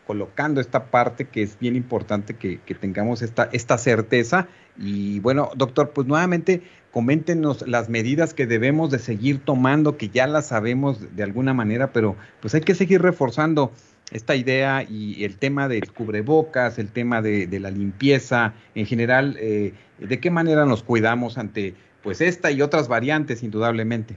colocando 0.05 0.61
esta 0.61 0.89
parte 0.89 1.27
que 1.27 1.41
es 1.43 1.59
bien 1.59 1.75
importante 1.75 2.37
que, 2.37 2.59
tengamos 2.75 3.21
esta, 3.21 3.49
esta 3.51 3.77
certeza. 3.77 4.47
Y 4.77 5.19
bueno, 5.19 5.51
doctor, 5.55 5.91
pues 5.91 6.07
nuevamente 6.07 6.61
coméntenos 6.91 7.67
las 7.67 7.89
medidas 7.89 8.33
que 8.33 8.45
debemos 8.45 8.89
de 8.89 8.99
seguir 8.99 9.43
tomando, 9.43 9.97
que 9.97 10.09
ya 10.09 10.27
las 10.27 10.47
sabemos 10.47 11.15
de 11.15 11.23
alguna 11.23 11.53
manera, 11.53 11.91
pero 11.91 12.15
pues 12.39 12.55
hay 12.55 12.61
que 12.61 12.75
seguir 12.75 13.01
reforzando 13.01 13.71
esta 14.11 14.35
idea 14.35 14.83
y 14.87 15.23
el 15.23 15.39
tema 15.39 15.67
del 15.67 15.91
cubrebocas, 15.91 16.77
el 16.79 16.91
tema 16.91 17.21
de, 17.21 17.47
la 17.59 17.71
limpieza, 17.71 18.53
en 18.75 18.85
general, 18.85 19.37
eh, 19.39 19.73
¿de 19.99 20.19
qué 20.19 20.29
manera 20.29 20.65
nos 20.65 20.83
cuidamos 20.83 21.37
ante 21.37 21.73
pues 22.03 22.19
esta 22.19 22.51
y 22.51 22.61
otras 22.61 22.87
variantes, 22.87 23.43
indudablemente? 23.43 24.15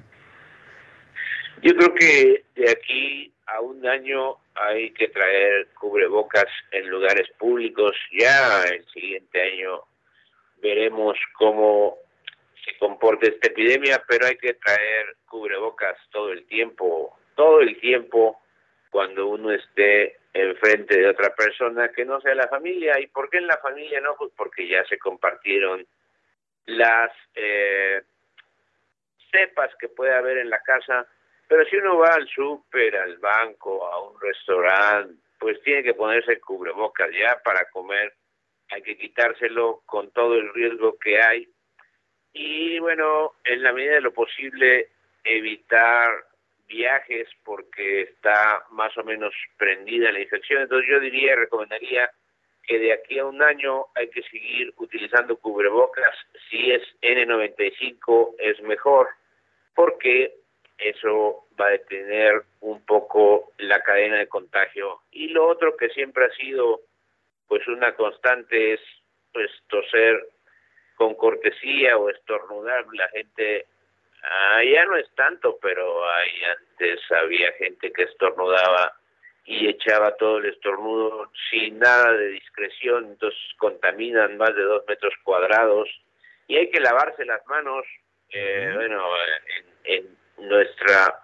Yo 1.63 1.75
creo 1.77 1.95
que 1.95 2.45
de 2.57 2.71
aquí 2.71 3.33
a 3.47 3.61
un 3.61 3.87
año 3.87 4.37
hay 4.55 4.91
que 4.91 5.09
traer 5.09 5.69
cubrebocas 5.79 6.47
en 6.73 6.89
lugares 6.89 7.29
públicos. 7.39 7.93
Ya 8.13 8.65
el 8.65 8.85
siguiente 8.93 9.41
año 9.41 9.81
veremos 10.63 11.17
cómo 11.39 11.97
se 12.65 12.77
comporta 12.79 13.27
esta 13.27 13.49
epidemia, 13.49 14.03
pero 14.09 14.27
hay 14.27 14.37
que 14.37 14.55
traer 14.55 15.17
cubrebocas 15.29 15.97
todo 16.11 16.33
el 16.33 16.45
tiempo, 16.47 17.17
todo 17.37 17.61
el 17.61 17.79
tiempo 17.81 18.41
cuando 18.95 19.27
uno 19.27 19.51
esté 19.51 20.19
enfrente 20.33 20.97
de 20.97 21.09
otra 21.09 21.35
persona 21.35 21.89
que 21.89 22.05
no 22.05 22.21
sea 22.21 22.33
la 22.37 22.47
familia. 22.47 23.01
¿Y 23.01 23.09
por 23.09 23.29
qué 23.29 23.39
en 23.39 23.49
la 23.49 23.57
familia 23.57 24.01
no? 24.01 24.15
Pues 24.15 24.31
porque 24.37 24.69
ya 24.69 24.85
se 24.85 24.99
compartieron 24.99 25.85
las 26.67 27.11
eh, 27.35 28.03
cepas 29.33 29.75
que 29.81 29.89
puede 29.89 30.15
haber 30.15 30.39
en 30.39 30.49
la 30.49 30.61
casa. 30.61 31.09
Pero 31.49 31.65
si 31.65 31.75
uno 31.75 31.99
va 31.99 32.15
al 32.15 32.29
súper, 32.29 32.97
al 32.97 33.19
banco, 33.19 33.85
a 33.85 34.01
un 34.01 34.21
restaurante, 34.21 35.21
pues 35.41 35.61
tiene 35.65 35.83
que 35.83 35.95
ponerse 35.95 36.39
cubrebocas 36.39 37.11
ya 37.11 37.37
para 37.43 37.69
comer. 37.71 38.15
Hay 38.71 38.83
que 38.83 38.97
quitárselo 38.97 39.83
con 39.87 40.13
todo 40.13 40.37
el 40.37 40.55
riesgo 40.55 40.97
que 41.01 41.21
hay. 41.21 41.49
Y 42.33 42.79
bueno, 42.79 43.33
en 43.43 43.61
la 43.61 43.73
medida 43.73 43.95
de 43.95 44.03
lo 44.03 44.15
posible, 44.15 44.91
evitar 45.25 46.13
viajes 46.75 47.29
porque 47.45 48.03
está 48.03 48.65
más 48.71 48.97
o 48.99 49.05
menos 49.05 49.33
prendida 49.57 50.11
la 50.11 50.21
infección. 50.21 50.63
Entonces 50.63 50.91
yo 50.91 50.99
diría, 51.01 51.37
recomendaría 51.37 52.11
que 52.67 52.79
de 52.79 52.93
aquí 52.93 53.19
a 53.19 53.27
un 53.27 53.43
año 53.43 53.87
hay 53.95 54.09
que 54.11 54.23
seguir 54.23 54.73
utilizando 54.77 55.37
cubrebocas. 55.37 56.15
Si 56.51 56.73
es 56.73 56.83
N95 57.03 58.35
es 58.39 58.61
mejor 58.63 59.09
porque 59.75 60.35
eso 60.79 61.47
va 61.61 61.67
a 61.67 61.71
detener 61.79 62.43
un 62.61 62.85
poco 62.85 63.53
la 63.59 63.81
cadena 63.81 64.19
de 64.19 64.29
contagio. 64.29 65.03
Y 65.13 65.29
lo 65.29 65.47
otro 65.47 65.77
que 65.77 65.89
siempre 65.91 66.25
ha 66.25 66.31
sido 66.31 66.81
pues 67.47 67.67
una 67.69 67.95
constante 67.95 68.75
es 68.75 68.81
pues 69.33 69.51
toser 69.69 70.27
con 70.97 71.15
cortesía 71.15 71.97
o 71.99 72.11
estornudar. 72.11 72.85
La 72.93 73.09
gente 73.11 73.67
Ah, 74.27 74.63
ya 74.65 74.85
no 74.87 74.97
es 74.97 75.09
tanto, 75.15 75.59
pero 75.61 76.09
ahí 76.09 76.43
antes 76.59 77.01
había 77.13 77.53
gente 77.53 77.93
que 77.93 78.05
estornudaba 78.05 78.97
y 79.45 79.69
echaba 79.69 80.17
todo 80.17 80.39
el 80.39 80.47
estornudo 80.47 81.31
sin 81.51 81.79
nada 81.79 82.13
de 82.13 82.29
discreción, 82.29 83.05
entonces 83.05 83.39
contaminan 83.59 84.39
más 84.39 84.55
de 84.57 84.63
dos 84.63 84.83
metros 84.89 85.13
cuadrados 85.23 85.89
y 86.47 86.57
hay 86.57 86.71
que 86.71 86.81
lavarse 86.81 87.25
las 87.27 87.47
manos. 87.47 87.85
Eh, 88.31 88.73
bueno, 88.75 89.05
en, 89.85 89.95
en, 89.95 90.25
nuestra 90.49 91.23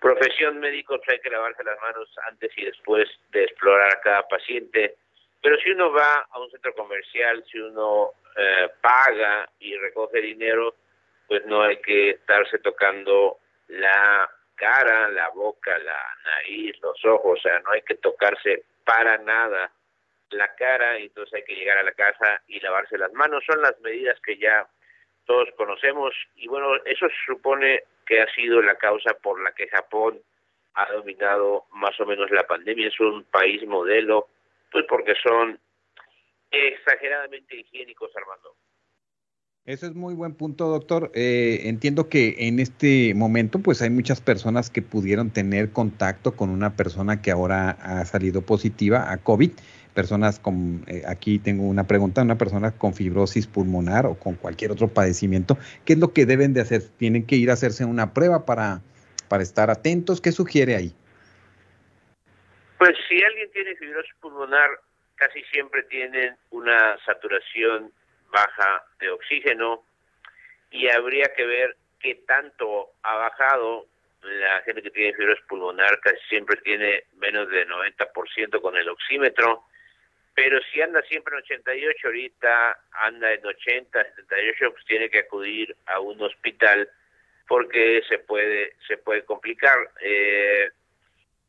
profesión 0.00 0.58
médica 0.58 0.94
hay 1.08 1.18
que 1.18 1.30
lavarse 1.30 1.62
las 1.64 1.78
manos 1.80 2.08
antes 2.28 2.50
y 2.56 2.64
después 2.64 3.08
de 3.30 3.44
explorar 3.44 3.92
a 3.92 4.00
cada 4.00 4.26
paciente. 4.28 4.96
Pero 5.42 5.56
si 5.58 5.70
uno 5.70 5.92
va 5.92 6.26
a 6.30 6.40
un 6.40 6.50
centro 6.50 6.74
comercial, 6.74 7.44
si 7.50 7.58
uno 7.58 8.12
eh, 8.36 8.70
paga 8.80 9.48
y 9.58 9.76
recoge 9.76 10.20
dinero, 10.20 10.76
pues 11.32 11.46
no 11.46 11.62
hay 11.62 11.78
que 11.78 12.10
estarse 12.10 12.58
tocando 12.58 13.38
la 13.68 14.30
cara, 14.54 15.08
la 15.08 15.30
boca, 15.30 15.78
la 15.78 15.98
nariz, 16.26 16.76
los 16.82 17.02
ojos, 17.06 17.38
o 17.38 17.42
sea, 17.42 17.58
no 17.60 17.70
hay 17.70 17.80
que 17.80 17.94
tocarse 17.94 18.64
para 18.84 19.16
nada 19.16 19.72
la 20.28 20.54
cara, 20.56 20.98
entonces 20.98 21.32
hay 21.32 21.44
que 21.44 21.54
llegar 21.54 21.78
a 21.78 21.84
la 21.84 21.92
casa 21.92 22.42
y 22.48 22.60
lavarse 22.60 22.98
las 22.98 23.14
manos. 23.14 23.42
Son 23.46 23.62
las 23.62 23.80
medidas 23.80 24.20
que 24.20 24.36
ya 24.36 24.68
todos 25.24 25.48
conocemos 25.56 26.12
y 26.36 26.48
bueno, 26.48 26.76
eso 26.84 27.06
supone 27.24 27.84
que 28.04 28.20
ha 28.20 28.26
sido 28.34 28.60
la 28.60 28.74
causa 28.74 29.14
por 29.14 29.42
la 29.42 29.52
que 29.52 29.68
Japón 29.68 30.20
ha 30.74 30.92
dominado 30.92 31.64
más 31.70 31.98
o 31.98 32.04
menos 32.04 32.30
la 32.30 32.46
pandemia. 32.46 32.88
Es 32.88 33.00
un 33.00 33.24
país 33.24 33.66
modelo, 33.66 34.28
pues 34.70 34.84
porque 34.86 35.14
son 35.14 35.58
exageradamente 36.50 37.56
higiénicos, 37.56 38.14
Armando. 38.14 38.54
Ese 39.64 39.86
es 39.86 39.94
muy 39.94 40.14
buen 40.14 40.34
punto, 40.34 40.66
doctor. 40.66 41.12
Eh, 41.14 41.68
entiendo 41.68 42.08
que 42.08 42.34
en 42.48 42.58
este 42.58 43.14
momento, 43.14 43.60
pues 43.60 43.80
hay 43.80 43.90
muchas 43.90 44.20
personas 44.20 44.70
que 44.70 44.82
pudieron 44.82 45.30
tener 45.30 45.70
contacto 45.70 46.34
con 46.34 46.50
una 46.50 46.74
persona 46.74 47.22
que 47.22 47.30
ahora 47.30 47.70
ha 47.70 48.04
salido 48.04 48.42
positiva 48.42 49.12
a 49.12 49.18
COVID. 49.18 49.52
Personas 49.94 50.40
con, 50.40 50.84
eh, 50.88 51.02
aquí 51.06 51.38
tengo 51.38 51.62
una 51.62 51.86
pregunta, 51.86 52.22
una 52.22 52.38
persona 52.38 52.72
con 52.72 52.92
fibrosis 52.92 53.46
pulmonar 53.46 54.04
o 54.06 54.18
con 54.18 54.34
cualquier 54.34 54.72
otro 54.72 54.88
padecimiento. 54.88 55.56
¿Qué 55.84 55.92
es 55.92 56.00
lo 56.00 56.12
que 56.12 56.26
deben 56.26 56.54
de 56.54 56.62
hacer? 56.62 56.82
¿Tienen 56.98 57.24
que 57.24 57.36
ir 57.36 57.48
a 57.50 57.52
hacerse 57.52 57.84
una 57.84 58.14
prueba 58.14 58.44
para, 58.44 58.80
para 59.28 59.44
estar 59.44 59.70
atentos? 59.70 60.20
¿Qué 60.20 60.32
sugiere 60.32 60.74
ahí? 60.74 60.92
Pues 62.78 62.94
si 63.08 63.22
alguien 63.22 63.48
tiene 63.52 63.76
fibrosis 63.76 64.12
pulmonar, 64.20 64.70
casi 65.14 65.40
siempre 65.52 65.84
tienen 65.84 66.34
una 66.50 66.96
saturación 67.06 67.92
baja 68.32 68.84
de 68.98 69.10
oxígeno 69.10 69.84
y 70.70 70.88
habría 70.88 71.32
que 71.34 71.46
ver 71.46 71.76
qué 72.00 72.16
tanto 72.26 72.90
ha 73.02 73.16
bajado 73.16 73.86
la 74.22 74.60
gente 74.62 74.82
que 74.82 74.90
tiene 74.90 75.14
fibrosis 75.14 75.44
pulmonar 75.46 75.98
casi 76.00 76.18
siempre 76.28 76.56
tiene 76.62 77.04
menos 77.16 77.48
de 77.48 77.66
90% 77.66 78.60
con 78.60 78.76
el 78.76 78.88
oxímetro, 78.88 79.64
pero 80.34 80.60
si 80.72 80.80
anda 80.80 81.02
siempre 81.02 81.34
en 81.34 81.42
88, 81.42 82.06
ahorita 82.06 82.80
anda 82.92 83.32
en 83.32 83.44
80, 83.44 84.04
78, 84.16 84.72
pues 84.72 84.84
tiene 84.86 85.10
que 85.10 85.20
acudir 85.20 85.76
a 85.86 86.00
un 86.00 86.20
hospital 86.22 86.88
porque 87.48 88.02
se 88.08 88.18
puede 88.18 88.76
se 88.86 88.96
puede 88.96 89.24
complicar. 89.24 89.90
Eh, 90.00 90.70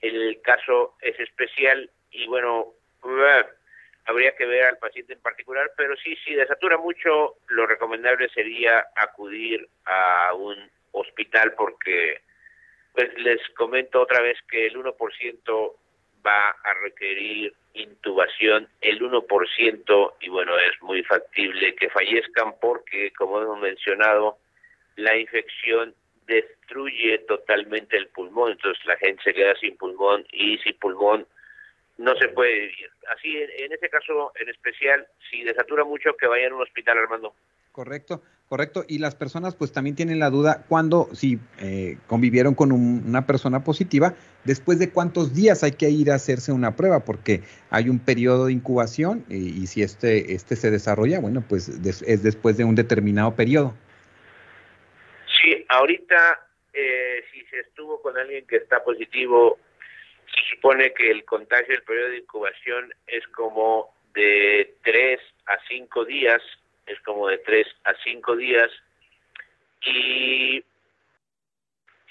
el 0.02 0.42
caso 0.42 0.96
es 1.00 1.18
especial 1.20 1.90
y 2.12 2.28
bueno, 2.28 2.74
habría 4.06 4.36
que 4.36 4.46
ver 4.46 4.66
al 4.66 4.78
paciente 4.78 5.14
en 5.14 5.22
particular, 5.22 5.72
pero 5.78 5.96
sí, 5.98 6.16
si 6.26 6.34
desatura 6.34 6.78
mucho, 6.78 7.36
lo 7.48 7.66
recomendable 7.66 8.30
sería 8.30 8.88
acudir 8.96 9.68
a 9.86 10.34
un 10.34 10.58
hospital 10.92 11.54
porque 11.54 12.22
pues 12.94 13.12
les 13.18 13.42
comento 13.56 14.02
otra 14.02 14.22
vez 14.22 14.38
que 14.50 14.68
el 14.68 14.76
1% 14.76 15.74
va 16.26 16.50
a 16.50 16.74
requerir 16.84 17.54
intubación, 17.74 18.68
el 18.82 19.02
1% 19.02 20.14
y 20.22 20.30
bueno, 20.30 20.58
es 20.60 20.82
muy 20.82 21.04
factible 21.04 21.76
que 21.76 21.90
fallezcan 21.90 22.54
porque 22.62 23.12
como 23.14 23.42
hemos 23.42 23.60
mencionado, 23.60 24.38
la 24.96 25.18
infección 25.18 25.96
destruye 26.28 27.18
totalmente 27.20 27.98
el 27.98 28.08
pulmón, 28.08 28.52
entonces 28.52 28.86
la 28.86 28.96
gente 28.98 29.24
se 29.24 29.34
queda 29.34 29.56
sin 29.56 29.76
pulmón 29.76 30.26
y 30.32 30.58
sin 30.60 30.78
pulmón 30.78 31.26
no 32.04 32.16
se 32.18 32.28
puede 32.28 32.54
vivir. 32.54 32.90
Así, 33.16 33.36
en, 33.38 33.72
ese 33.72 33.90
caso 33.90 34.32
en 34.40 34.50
especial, 34.50 35.08
si 35.30 35.44
desatura 35.44 35.84
mucho, 35.84 36.16
que 36.20 36.28
vayan 36.28 36.52
a 36.52 36.56
un 36.56 36.62
hospital, 36.62 36.98
Armando. 36.98 37.34
Correcto, 37.72 38.22
correcto. 38.50 38.84
Y 38.88 39.00
las 39.00 39.16
personas 39.16 39.56
pues 39.56 39.72
también 39.72 39.96
tienen 39.96 40.20
la 40.20 40.30
duda 40.30 40.64
cuando, 40.70 41.08
si 41.14 41.40
eh, 41.60 41.98
convivieron 42.08 42.54
con 42.54 42.72
una 42.72 43.26
persona 43.26 43.64
positiva, 43.64 44.14
después 44.44 44.78
de 44.78 44.92
cuántos 44.92 45.34
días 45.34 45.64
hay 45.64 45.72
que 45.72 45.90
ir 45.90 46.12
a 46.12 46.16
hacerse 46.16 46.52
una 46.52 46.76
prueba, 46.76 47.04
porque 47.04 47.42
hay 47.72 47.90
un 47.90 48.00
periodo 48.00 48.46
de 48.46 48.54
incubación 48.54 49.26
y, 49.30 49.66
si 49.66 49.82
este, 49.82 50.34
este 50.34 50.56
se 50.56 50.70
desarrolla, 50.70 51.20
bueno, 51.20 51.44
pues 51.48 51.68
es 51.68 52.24
después 52.24 52.58
de 52.58 52.64
un 52.64 52.76
determinado 52.76 53.36
periodo. 53.36 53.74
Sí, 55.42 55.66
ahorita 55.70 56.48
eh, 56.74 57.24
si 57.32 57.42
se 57.46 57.60
estuvo 57.62 58.02
con 58.02 58.18
alguien 58.18 58.46
que 58.46 58.58
está 58.58 58.84
positivo 58.84 59.58
se 60.36 60.56
supone 60.56 60.94
que 60.94 61.12
el 61.12 61.26
contagio 61.26 61.76
del 61.76 61.84
periodo 61.84 62.10
de 62.10 62.18
incubación 62.18 62.94
es 63.08 63.26
como 63.30 63.94
de 64.14 64.76
3 64.84 65.20
a 65.48 65.58
5 65.68 66.06
días, 66.06 66.42
es 66.86 67.00
como 67.02 67.28
de 67.28 67.38
3 67.40 67.68
a 67.86 67.94
5 68.04 68.36
días, 68.36 68.72
y 69.86 70.64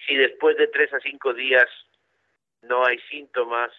si 0.06 0.16
después 0.16 0.56
de 0.56 0.68
3 0.68 0.94
a 0.94 1.00
5 1.00 1.34
días 1.34 1.68
no 2.62 2.84
hay 2.84 2.98
síntomas, 3.10 3.70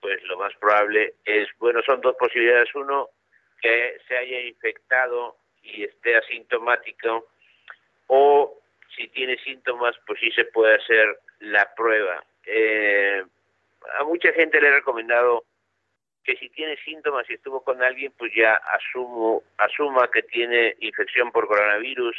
pues 0.00 0.22
lo 0.24 0.36
más 0.38 0.54
probable 0.56 1.14
es, 1.24 1.48
bueno, 1.58 1.80
son 1.82 2.00
dos 2.00 2.16
posibilidades. 2.16 2.74
Uno, 2.74 3.08
que 3.60 3.96
se 4.06 4.16
haya 4.16 4.40
infectado 4.40 5.36
y 5.62 5.84
esté 5.84 6.16
asintomático, 6.16 7.26
o 8.08 8.60
si 8.94 9.08
tiene 9.08 9.38
síntomas, 9.38 9.96
pues 10.06 10.20
sí 10.20 10.30
se 10.32 10.44
puede 10.44 10.74
hacer 10.74 11.18
la 11.40 11.74
prueba. 11.74 12.22
Eh, 12.44 13.24
a 13.98 14.04
mucha 14.04 14.32
gente 14.32 14.60
le 14.60 14.68
he 14.68 14.72
recomendado 14.72 15.44
que 16.24 16.36
si 16.36 16.48
tiene 16.50 16.76
síntomas 16.84 17.28
y 17.28 17.34
estuvo 17.34 17.62
con 17.62 17.82
alguien, 17.82 18.12
pues 18.18 18.32
ya 18.34 18.54
asumo, 18.54 19.42
asuma 19.58 20.10
que 20.10 20.22
tiene 20.22 20.74
infección 20.80 21.30
por 21.30 21.46
coronavirus 21.46 22.16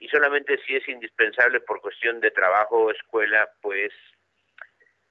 y 0.00 0.08
solamente 0.08 0.58
si 0.66 0.74
es 0.74 0.88
indispensable 0.88 1.60
por 1.60 1.80
cuestión 1.80 2.20
de 2.20 2.32
trabajo 2.32 2.84
o 2.84 2.90
escuela, 2.90 3.48
pues 3.62 3.92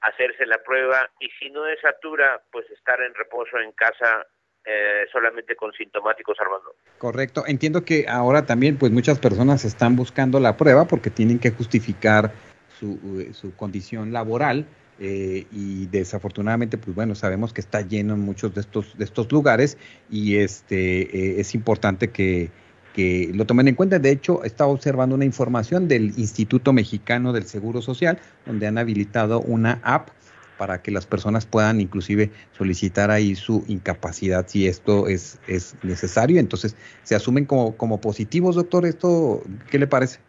hacerse 0.01 0.45
la 0.45 0.61
prueba 0.61 1.09
y 1.19 1.29
si 1.39 1.49
no 1.49 1.65
es 1.65 1.79
satura, 1.79 2.43
pues 2.51 2.69
estar 2.69 3.01
en 3.01 3.13
reposo 3.15 3.57
en 3.59 3.71
casa 3.71 4.27
eh, 4.65 5.05
solamente 5.11 5.55
con 5.55 5.71
sintomáticos, 5.73 6.39
Armando. 6.39 6.75
Correcto. 6.97 7.43
Entiendo 7.47 7.83
que 7.83 8.05
ahora 8.07 8.45
también, 8.45 8.77
pues 8.77 8.91
muchas 8.91 9.19
personas 9.19 9.65
están 9.65 9.95
buscando 9.95 10.39
la 10.39 10.57
prueba 10.57 10.85
porque 10.85 11.09
tienen 11.09 11.39
que 11.39 11.51
justificar 11.51 12.31
su, 12.79 13.27
su 13.33 13.55
condición 13.55 14.11
laboral 14.11 14.67
eh, 14.99 15.47
y 15.51 15.87
desafortunadamente, 15.87 16.77
pues 16.77 16.95
bueno, 16.95 17.15
sabemos 17.15 17.51
que 17.51 17.61
está 17.61 17.81
lleno 17.81 18.13
en 18.13 18.19
muchos 18.19 18.53
de 18.53 18.61
estos, 18.61 18.97
de 18.97 19.03
estos 19.03 19.31
lugares 19.31 19.77
y 20.09 20.35
este 20.35 21.01
eh, 21.01 21.39
es 21.39 21.55
importante 21.55 22.11
que, 22.11 22.51
que 22.93 23.31
lo 23.33 23.45
tomen 23.45 23.67
en 23.67 23.75
cuenta. 23.75 23.99
De 23.99 24.11
hecho, 24.11 24.43
estaba 24.43 24.71
observando 24.71 25.15
una 25.15 25.25
información 25.25 25.87
del 25.87 26.13
Instituto 26.17 26.73
Mexicano 26.73 27.33
del 27.33 27.45
Seguro 27.45 27.81
Social, 27.81 28.19
donde 28.45 28.67
han 28.67 28.77
habilitado 28.77 29.41
una 29.41 29.81
app 29.83 30.09
para 30.57 30.83
que 30.83 30.91
las 30.91 31.07
personas 31.07 31.47
puedan 31.47 31.81
inclusive 31.81 32.29
solicitar 32.55 33.09
ahí 33.09 33.35
su 33.35 33.65
incapacidad 33.67 34.45
si 34.47 34.67
esto 34.67 35.07
es, 35.07 35.39
es 35.47 35.75
necesario. 35.81 36.39
Entonces, 36.39 36.75
¿se 37.01 37.15
asumen 37.15 37.45
como, 37.45 37.75
como 37.75 37.99
positivos, 37.99 38.55
doctor? 38.55 38.85
¿Esto 38.85 39.41
qué 39.71 39.79
le 39.79 39.87
parece? 39.87 40.19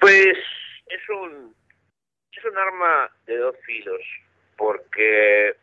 Pues 0.00 0.36
es 0.90 1.08
un 1.08 1.54
es 2.32 2.44
un 2.44 2.56
arma 2.56 3.10
de 3.26 3.36
dos 3.36 3.56
filos, 3.64 4.02
porque 4.56 5.56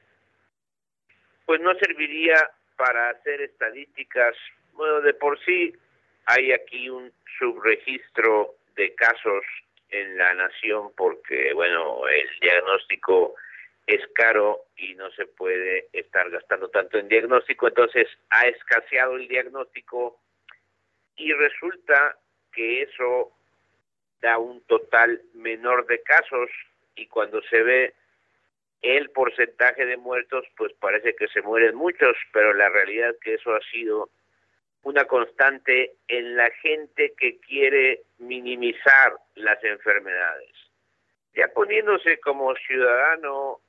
pues 1.45 1.61
no 1.61 1.73
serviría 1.75 2.49
para 2.75 3.09
hacer 3.09 3.41
estadísticas. 3.41 4.36
Bueno, 4.73 5.01
de 5.01 5.13
por 5.13 5.39
sí 5.45 5.73
hay 6.25 6.51
aquí 6.51 6.89
un 6.89 7.11
subregistro 7.39 8.55
de 8.75 8.93
casos 8.95 9.43
en 9.89 10.17
la 10.17 10.34
nación 10.34 10.91
porque, 10.95 11.53
bueno, 11.53 12.07
el 12.07 12.30
diagnóstico 12.41 13.36
es 13.86 14.05
caro 14.13 14.65
y 14.75 14.93
no 14.95 15.09
se 15.11 15.25
puede 15.25 15.88
estar 15.93 16.30
gastando 16.30 16.69
tanto 16.69 16.97
en 16.97 17.07
diagnóstico, 17.07 17.69
entonces 17.69 18.07
ha 18.30 18.45
escaseado 18.47 19.15
el 19.15 19.30
diagnóstico 19.30 20.19
y 21.15 21.32
resulta 21.32 22.17
que 22.51 22.82
eso 22.84 23.37
da 24.22 24.38
un 24.38 24.61
total 24.61 25.22
menor 25.34 25.86
de 25.88 26.01
casos 26.01 26.49
y 26.95 27.07
cuando 27.07 27.41
se 27.43 27.61
ve 27.63 27.93
el 28.82 29.09
porcentaje 29.09 29.86
de 29.86 29.97
muertos, 29.97 30.45
pues 30.55 30.74
parece 30.74 31.15
que 31.15 31.28
se 31.28 31.41
mueren 31.41 31.76
muchos, 31.76 32.15
pero 32.32 32.53
la 32.53 32.70
realidad 32.70 33.11
es 33.11 33.18
que 33.20 33.34
eso 33.36 33.53
ha 33.53 33.61
sido 33.72 34.09
una 34.84 35.05
constante 35.05 35.95
en 36.07 36.38
la 36.38 36.49
gente 36.61 37.13
que 37.18 37.39
quiere 37.39 38.03
minimizar 38.20 39.13
las 39.36 39.61
enfermedades. 39.63 40.51
Ya 41.34 41.47
poniéndose 41.49 42.20
como 42.20 42.55
ciudadano 42.55 43.59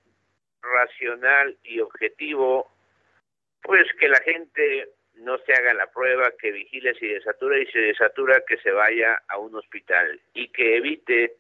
racional 0.62 1.57
y 1.64 1.80
objetivo, 1.80 2.70
pues 3.62 3.86
que 3.99 4.09
la 4.09 4.20
gente 4.20 4.88
no 5.19 5.39
se 5.39 5.53
haga 5.53 5.75
la 5.75 5.91
prueba, 5.91 6.33
que 6.41 6.53
vigile 6.53 6.95
si 6.95 7.07
desatura 7.07 7.59
y 7.59 7.66
si 7.66 7.79
desatura 7.79 8.43
que 8.47 8.59
se 8.59 8.71
vaya 8.71 9.21
a 9.29 9.39
un 9.39 9.55
hospital 9.55 10.21
y 10.35 10.49
que 10.49 10.77
evite 10.77 11.37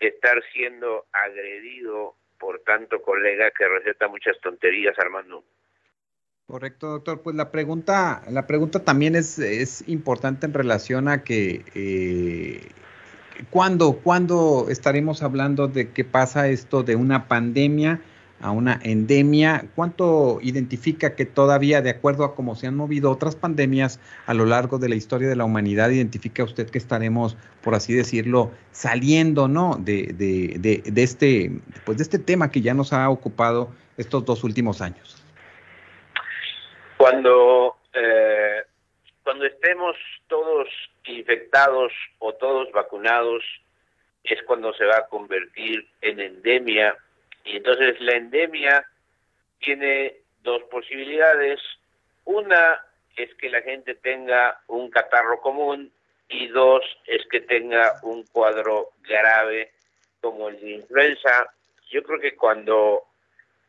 estar 0.00 0.42
siendo 0.52 1.06
agredido 1.12 2.14
por 2.38 2.60
tanto 2.60 3.02
colega 3.02 3.50
que 3.50 3.66
receta 3.66 4.08
muchas 4.08 4.38
tonterías, 4.40 4.98
Armando. 4.98 5.42
Correcto, 6.46 6.88
doctor. 6.88 7.22
Pues 7.22 7.34
la 7.34 7.50
pregunta, 7.50 8.22
la 8.30 8.46
pregunta 8.46 8.84
también 8.84 9.16
es, 9.16 9.38
es 9.38 9.88
importante 9.88 10.46
en 10.46 10.54
relación 10.54 11.08
a 11.08 11.24
que 11.24 11.64
eh, 11.74 12.60
¿cuándo, 13.50 14.00
¿cuándo 14.02 14.66
estaremos 14.70 15.22
hablando 15.22 15.66
de 15.66 15.90
qué 15.90 16.04
pasa 16.04 16.48
esto 16.48 16.82
de 16.82 16.94
una 16.94 17.26
pandemia? 17.26 18.00
A 18.40 18.50
una 18.50 18.78
endemia. 18.82 19.66
¿Cuánto 19.74 20.38
identifica 20.42 21.14
que 21.14 21.24
todavía, 21.24 21.82
de 21.82 21.90
acuerdo 21.90 22.24
a 22.24 22.34
cómo 22.34 22.54
se 22.54 22.66
han 22.66 22.76
movido 22.76 23.10
otras 23.10 23.36
pandemias 23.36 24.00
a 24.26 24.34
lo 24.34 24.44
largo 24.46 24.78
de 24.78 24.88
la 24.88 24.94
historia 24.94 25.28
de 25.28 25.36
la 25.36 25.44
humanidad, 25.44 25.90
identifica 25.90 26.44
usted 26.44 26.70
que 26.70 26.78
estaremos, 26.78 27.36
por 27.62 27.74
así 27.74 27.94
decirlo, 27.94 28.50
saliendo, 28.72 29.48
¿no? 29.48 29.76
De, 29.76 30.14
de, 30.14 30.82
de, 30.84 31.02
este, 31.02 31.50
pues 31.84 31.98
de 31.98 32.02
este 32.02 32.18
tema 32.18 32.50
que 32.50 32.60
ya 32.60 32.74
nos 32.74 32.92
ha 32.92 33.08
ocupado 33.08 33.70
estos 33.96 34.24
dos 34.24 34.44
últimos 34.44 34.80
años. 34.80 35.22
Cuando, 36.96 37.76
eh, 37.92 38.62
cuando 39.22 39.44
estemos 39.46 39.96
todos 40.28 40.68
infectados 41.06 41.92
o 42.18 42.32
todos 42.34 42.70
vacunados, 42.72 43.42
es 44.24 44.42
cuando 44.42 44.74
se 44.74 44.84
va 44.84 44.98
a 44.98 45.06
convertir 45.06 45.86
en 46.00 46.20
endemia 46.20 46.96
y 47.46 47.56
entonces 47.56 48.00
la 48.00 48.16
endemia 48.16 48.86
tiene 49.60 50.16
dos 50.42 50.62
posibilidades. 50.64 51.60
Una 52.24 52.84
es 53.16 53.34
que 53.36 53.48
la 53.48 53.62
gente 53.62 53.94
tenga 53.94 54.60
un 54.66 54.90
catarro 54.90 55.40
común 55.40 55.92
y 56.28 56.48
dos 56.48 56.84
es 57.06 57.24
que 57.28 57.40
tenga 57.40 57.98
un 58.02 58.24
cuadro 58.26 58.90
grave 59.02 59.72
como 60.20 60.48
el 60.48 60.60
de 60.60 60.70
influenza. 60.72 61.50
Yo 61.88 62.02
creo 62.02 62.20
que 62.20 62.34
cuando 62.34 63.04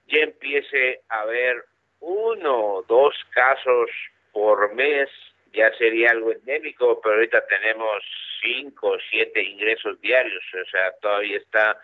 ya 0.07 0.19
empiece 0.19 1.01
a 1.09 1.21
haber 1.21 1.63
uno 1.99 2.57
o 2.57 2.84
dos 2.84 3.15
casos 3.32 3.89
por 4.32 4.73
mes, 4.73 5.09
ya 5.53 5.71
sería 5.78 6.11
algo 6.11 6.32
endémico, 6.32 6.99
pero 7.01 7.15
ahorita 7.15 7.45
tenemos 7.47 8.03
cinco 8.41 8.89
o 8.89 8.97
siete 9.09 9.41
ingresos 9.41 9.99
diarios, 10.01 10.43
o 10.53 10.69
sea, 10.69 10.91
todavía 11.01 11.38
está 11.38 11.80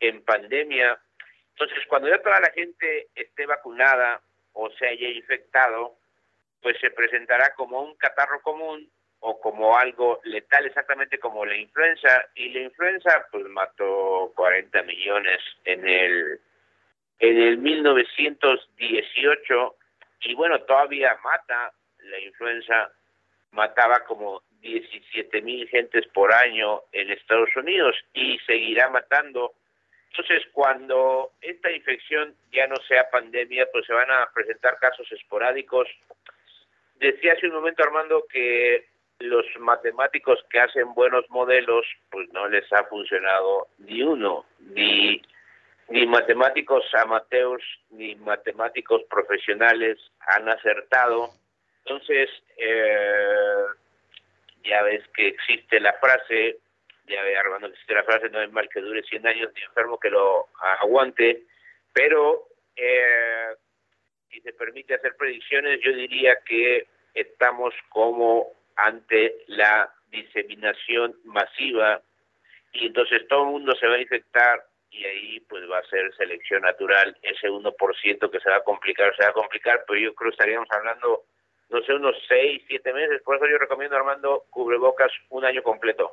en 0.00 0.22
pandemia. 0.22 0.98
Entonces, 1.54 1.86
cuando 1.88 2.08
ya 2.08 2.20
toda 2.20 2.40
la 2.40 2.50
gente 2.50 3.08
esté 3.14 3.46
vacunada 3.46 4.20
o 4.52 4.68
se 4.70 4.88
haya 4.88 5.08
infectado, 5.08 5.96
pues 6.60 6.76
se 6.80 6.90
presentará 6.90 7.54
como 7.54 7.80
un 7.80 7.94
catarro 7.96 8.42
común 8.42 8.90
o 9.20 9.40
como 9.40 9.78
algo 9.78 10.20
letal 10.24 10.66
exactamente 10.66 11.18
como 11.18 11.46
la 11.46 11.56
influenza 11.56 12.26
y 12.34 12.50
la 12.50 12.60
influenza 12.60 13.26
pues 13.30 13.46
mató 13.46 14.32
40 14.34 14.82
millones 14.82 15.40
en 15.64 15.88
el 15.88 16.40
en 17.20 17.40
el 17.40 17.56
1918 17.56 19.76
y 20.20 20.34
bueno 20.34 20.60
todavía 20.64 21.16
mata 21.24 21.72
la 22.00 22.20
influenza 22.20 22.92
mataba 23.52 24.00
como 24.00 24.42
17 24.60 25.40
mil 25.40 25.66
gentes 25.68 26.06
por 26.08 26.34
año 26.34 26.82
en 26.92 27.10
Estados 27.10 27.56
Unidos 27.56 27.96
y 28.12 28.38
seguirá 28.40 28.90
matando 28.90 29.54
entonces, 30.16 30.46
cuando 30.52 31.32
esta 31.40 31.72
infección 31.72 32.36
ya 32.52 32.68
no 32.68 32.76
sea 32.86 33.10
pandemia, 33.10 33.66
pues 33.72 33.84
se 33.84 33.92
van 33.92 34.08
a 34.12 34.30
presentar 34.32 34.78
casos 34.78 35.10
esporádicos. 35.10 35.88
Decía 37.00 37.32
hace 37.32 37.48
un 37.48 37.54
momento 37.54 37.82
Armando 37.82 38.24
que 38.30 38.86
los 39.18 39.44
matemáticos 39.58 40.38
que 40.50 40.60
hacen 40.60 40.94
buenos 40.94 41.28
modelos, 41.30 41.84
pues 42.12 42.28
no 42.32 42.46
les 42.48 42.72
ha 42.72 42.84
funcionado 42.84 43.66
ni 43.78 44.02
uno, 44.02 44.46
ni, 44.60 45.20
ni 45.88 46.06
matemáticos 46.06 46.84
amateurs, 46.94 47.64
ni 47.90 48.14
matemáticos 48.14 49.02
profesionales 49.10 49.98
han 50.20 50.48
acertado. 50.48 51.30
Entonces, 51.84 52.30
eh, 52.56 53.64
ya 54.62 54.80
ves 54.84 55.02
que 55.08 55.26
existe 55.26 55.80
la 55.80 55.92
frase, 55.94 56.58
ve 57.06 57.36
Armando 57.36 57.68
la 57.88 58.02
frase, 58.02 58.30
no 58.30 58.40
es 58.40 58.50
mal 58.52 58.68
que 58.68 58.80
dure 58.80 59.02
100 59.02 59.26
años, 59.26 59.50
ni 59.54 59.62
enfermo 59.62 59.98
que 59.98 60.10
lo 60.10 60.48
aguante, 60.80 61.42
pero 61.92 62.48
eh, 62.76 63.54
si 64.30 64.40
se 64.40 64.52
permite 64.52 64.94
hacer 64.94 65.16
predicciones, 65.16 65.80
yo 65.80 65.92
diría 65.92 66.36
que 66.44 66.86
estamos 67.14 67.74
como 67.88 68.52
ante 68.76 69.44
la 69.46 69.92
diseminación 70.10 71.16
masiva 71.24 72.02
y 72.72 72.86
entonces 72.86 73.26
todo 73.28 73.44
el 73.44 73.50
mundo 73.50 73.74
se 73.76 73.86
va 73.86 73.94
a 73.94 74.00
infectar 74.00 74.64
y 74.90 75.04
ahí 75.04 75.40
pues 75.40 75.68
va 75.70 75.78
a 75.78 75.84
ser 75.84 76.14
selección 76.16 76.62
natural 76.62 77.16
ese 77.22 77.48
1% 77.48 78.30
que 78.30 78.40
se 78.40 78.50
va 78.50 78.56
a 78.56 78.64
complicar, 78.64 79.14
se 79.16 79.24
va 79.24 79.30
a 79.30 79.34
complicar, 79.34 79.84
pero 79.86 79.98
yo 79.98 80.14
creo 80.14 80.30
que 80.30 80.34
estaríamos 80.34 80.68
hablando, 80.70 81.24
no 81.68 81.82
sé, 81.82 81.94
unos 81.94 82.16
6, 82.28 82.62
7 82.68 82.92
meses, 82.92 83.22
por 83.22 83.36
eso 83.36 83.46
yo 83.46 83.58
recomiendo 83.58 83.96
Armando 83.96 84.44
cubrebocas 84.50 85.10
un 85.30 85.44
año 85.44 85.62
completo. 85.62 86.12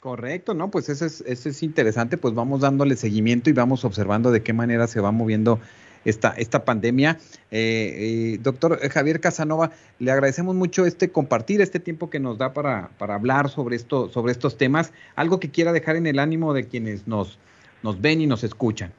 Correcto, 0.00 0.54
¿no? 0.54 0.70
Pues 0.70 0.88
eso 0.88 1.04
es, 1.04 1.20
es 1.20 1.62
interesante, 1.62 2.16
pues 2.16 2.32
vamos 2.32 2.62
dándole 2.62 2.96
seguimiento 2.96 3.50
y 3.50 3.52
vamos 3.52 3.84
observando 3.84 4.30
de 4.30 4.42
qué 4.42 4.54
manera 4.54 4.86
se 4.86 4.98
va 4.98 5.12
moviendo 5.12 5.60
esta, 6.06 6.30
esta 6.30 6.64
pandemia. 6.64 7.18
Eh, 7.50 8.32
eh, 8.34 8.38
doctor 8.40 8.78
Javier 8.88 9.20
Casanova, 9.20 9.72
le 9.98 10.10
agradecemos 10.10 10.54
mucho 10.54 10.86
este 10.86 11.10
compartir 11.10 11.60
este 11.60 11.80
tiempo 11.80 12.08
que 12.08 12.18
nos 12.18 12.38
da 12.38 12.54
para, 12.54 12.88
para 12.96 13.14
hablar 13.14 13.50
sobre 13.50 13.76
esto, 13.76 14.08
sobre 14.08 14.32
estos 14.32 14.56
temas. 14.56 14.92
Algo 15.16 15.38
que 15.38 15.50
quiera 15.50 15.70
dejar 15.70 15.96
en 15.96 16.06
el 16.06 16.18
ánimo 16.18 16.54
de 16.54 16.66
quienes 16.66 17.06
nos, 17.06 17.38
nos 17.82 18.00
ven 18.00 18.22
y 18.22 18.26
nos 18.26 18.42
escuchan. 18.42 18.92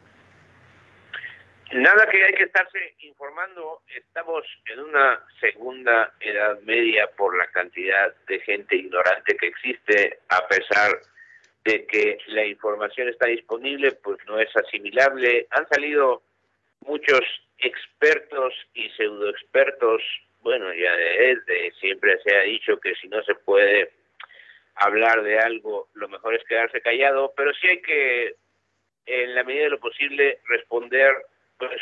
Nada 1.73 2.05
que 2.07 2.21
hay 2.21 2.33
que 2.33 2.43
estarse 2.43 2.95
informando, 2.99 3.81
estamos 3.95 4.43
en 4.65 4.81
una 4.81 5.23
segunda 5.39 6.13
edad 6.19 6.59
media 6.63 7.09
por 7.15 7.37
la 7.37 7.47
cantidad 7.47 8.13
de 8.27 8.39
gente 8.41 8.75
ignorante 8.75 9.37
que 9.37 9.47
existe, 9.47 10.19
a 10.27 10.45
pesar 10.49 10.91
de 11.63 11.85
que 11.85 12.17
la 12.27 12.45
información 12.45 13.07
está 13.07 13.27
disponible, 13.27 13.93
pues 13.93 14.17
no 14.27 14.37
es 14.37 14.53
asimilable. 14.53 15.47
Han 15.51 15.65
salido 15.69 16.21
muchos 16.85 17.21
expertos 17.59 18.53
y 18.73 18.89
pseudoexpertos, 18.89 20.01
bueno, 20.41 20.73
ya 20.73 20.93
desde 20.93 21.71
siempre 21.79 22.19
se 22.23 22.35
ha 22.35 22.41
dicho 22.41 22.81
que 22.81 22.95
si 22.95 23.07
no 23.07 23.23
se 23.23 23.35
puede 23.35 23.93
hablar 24.75 25.23
de 25.23 25.39
algo, 25.39 25.87
lo 25.93 26.09
mejor 26.09 26.35
es 26.35 26.43
quedarse 26.43 26.81
callado, 26.81 27.33
pero 27.37 27.53
sí 27.53 27.67
hay 27.67 27.81
que, 27.81 28.35
en 29.05 29.35
la 29.35 29.45
medida 29.45 29.65
de 29.65 29.69
lo 29.69 29.79
posible, 29.79 30.39
responder 30.49 31.15
pues, 31.61 31.81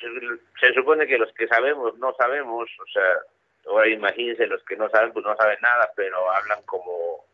se 0.59 0.73
supone 0.73 1.07
que 1.07 1.17
los 1.17 1.31
que 1.33 1.47
sabemos 1.47 1.97
no 1.97 2.13
sabemos, 2.15 2.69
o 2.79 2.85
sea, 2.87 3.19
ahora 3.67 3.87
imagínense 3.87 4.45
los 4.47 4.63
que 4.65 4.75
no 4.75 4.89
saben, 4.89 5.13
pues 5.13 5.25
no 5.25 5.35
saben 5.37 5.57
nada, 5.61 5.89
pero 5.95 6.29
hablan 6.31 6.61
como, 6.63 7.25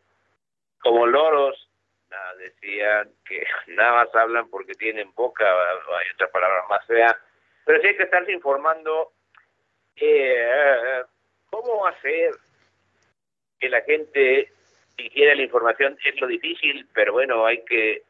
como 0.78 1.06
loros, 1.06 1.68
nada, 2.08 2.34
decían 2.36 3.10
que 3.24 3.44
nada 3.74 4.04
más 4.04 4.14
hablan 4.14 4.48
porque 4.48 4.74
tienen 4.74 5.12
boca, 5.14 5.44
hay 5.44 6.06
otra 6.14 6.28
palabra 6.28 6.64
más 6.68 6.86
fea, 6.86 7.18
pero 7.64 7.80
sí 7.80 7.88
hay 7.88 7.96
que 7.96 8.04
estarse 8.04 8.32
informando 8.32 9.12
eh, 9.96 11.02
cómo 11.50 11.86
hacer 11.86 12.32
que 13.58 13.68
la 13.68 13.80
gente 13.80 14.52
digiera 14.96 15.34
la 15.34 15.42
información 15.42 15.98
es 16.04 16.20
lo 16.20 16.26
difícil, 16.28 16.86
pero 16.94 17.12
bueno, 17.12 17.44
hay 17.44 17.64
que 17.64 18.02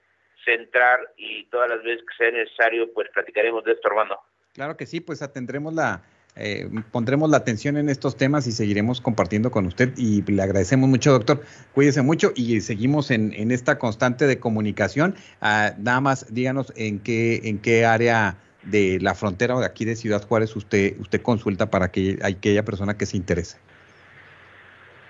centrar 0.47 1.01
y 1.19 1.45
todas 1.47 1.69
las 1.69 1.83
veces 1.83 2.03
que 2.09 2.25
sea 2.25 2.31
necesario, 2.31 2.91
pues 2.95 3.09
platicaremos 3.13 3.63
de 3.65 3.73
esto, 3.73 3.89
hermano. 3.89 4.17
Claro 4.55 4.77
que 4.79 4.87
sí, 4.87 5.01
pues 5.01 5.21
atendremos 5.21 5.75
la, 5.75 6.03
eh, 6.37 6.69
pondremos 6.93 7.29
la 7.29 7.39
atención 7.39 7.77
en 7.77 7.89
estos 7.89 8.17
temas 8.17 8.47
y 8.47 8.53
seguiremos 8.53 9.01
compartiendo 9.01 9.51
con 9.51 9.67
usted 9.67 9.93
y 9.97 10.23
le 10.23 10.43
agradecemos 10.43 10.89
mucho, 10.89 11.13
doctor. 11.13 11.43
Cuídese 11.75 12.03
mucho 12.03 12.33
y 12.35 12.61
seguimos 12.61 13.11
en, 13.11 13.35
en 13.35 13.51
esta 13.51 13.79
constante 13.79 14.27
de 14.27 14.39
comunicación. 14.39 15.15
Ah, 15.41 15.75
nada 15.79 16.01
más 16.01 16.33
díganos 16.33 16.73
en 16.77 17.01
qué, 17.01 17.41
en 17.45 17.59
qué 17.59 17.85
área 17.85 18.39
de 18.63 18.99
la 19.01 19.15
frontera 19.15 19.57
o 19.57 19.61
de 19.61 19.67
aquí 19.67 19.85
de 19.85 19.97
Ciudad 19.97 20.27
Juárez 20.27 20.57
usted, 20.57 20.99
usted 21.01 21.23
consulta 21.23 21.71
para 21.71 21.91
que 21.91 22.19
aquella 22.23 22.65
persona 22.65 22.97
que 22.97 23.07
se 23.07 23.17
interese. 23.17 23.59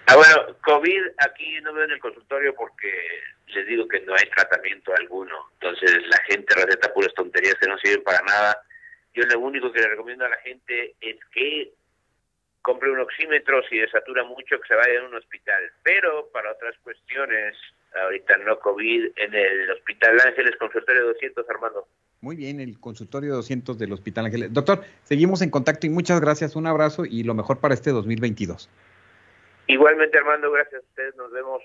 Ah, 0.06 0.16
bueno, 0.16 0.56
COVID 0.62 1.02
aquí 1.18 1.60
no 1.62 1.72
veo 1.72 1.84
en 1.84 1.90
el 1.90 2.00
consultorio 2.00 2.54
porque 2.54 2.92
les 3.48 3.66
digo 3.66 3.88
que 3.88 4.00
no 4.00 4.14
hay 4.14 4.28
tratamiento 4.30 4.94
alguno. 4.94 5.34
Entonces 5.54 6.06
la 6.08 6.18
gente 6.28 6.54
receta 6.54 6.92
puras 6.94 7.12
tonterías 7.14 7.54
que 7.54 7.66
no 7.66 7.76
sirven 7.78 8.04
para 8.04 8.22
nada. 8.22 8.62
Yo 9.14 9.24
lo 9.24 9.40
único 9.40 9.72
que 9.72 9.80
le 9.80 9.88
recomiendo 9.88 10.24
a 10.24 10.28
la 10.28 10.36
gente 10.38 10.94
es 11.00 11.16
que 11.32 11.72
compre 12.62 12.90
un 12.90 13.00
oxímetro 13.00 13.62
si 13.68 13.78
desatura 13.78 14.24
mucho 14.24 14.60
que 14.60 14.68
se 14.68 14.74
vaya 14.74 15.00
a 15.00 15.06
un 15.06 15.14
hospital. 15.14 15.70
Pero 15.82 16.28
para 16.32 16.52
otras 16.52 16.74
cuestiones, 16.82 17.56
ahorita 17.94 18.36
no 18.38 18.58
COVID, 18.58 19.12
en 19.16 19.34
el 19.34 19.70
Hospital 19.70 20.20
Ángeles, 20.24 20.56
consultorio 20.58 21.06
200, 21.06 21.48
Armando. 21.48 21.86
Muy 22.20 22.36
bien, 22.36 22.60
el 22.60 22.78
consultorio 22.80 23.34
200 23.34 23.78
del 23.78 23.92
Hospital 23.92 24.26
Ángeles. 24.26 24.52
Doctor, 24.52 24.84
seguimos 25.04 25.42
en 25.42 25.50
contacto 25.50 25.86
y 25.86 25.90
muchas 25.90 26.20
gracias, 26.20 26.56
un 26.56 26.66
abrazo 26.66 27.04
y 27.04 27.22
lo 27.22 27.34
mejor 27.34 27.60
para 27.60 27.74
este 27.74 27.90
2022. 27.90 28.68
Igualmente, 29.66 30.18
Armando, 30.18 30.50
gracias 30.50 30.82
a 30.82 30.86
ustedes, 30.86 31.16
nos 31.16 31.32
vemos. 31.32 31.62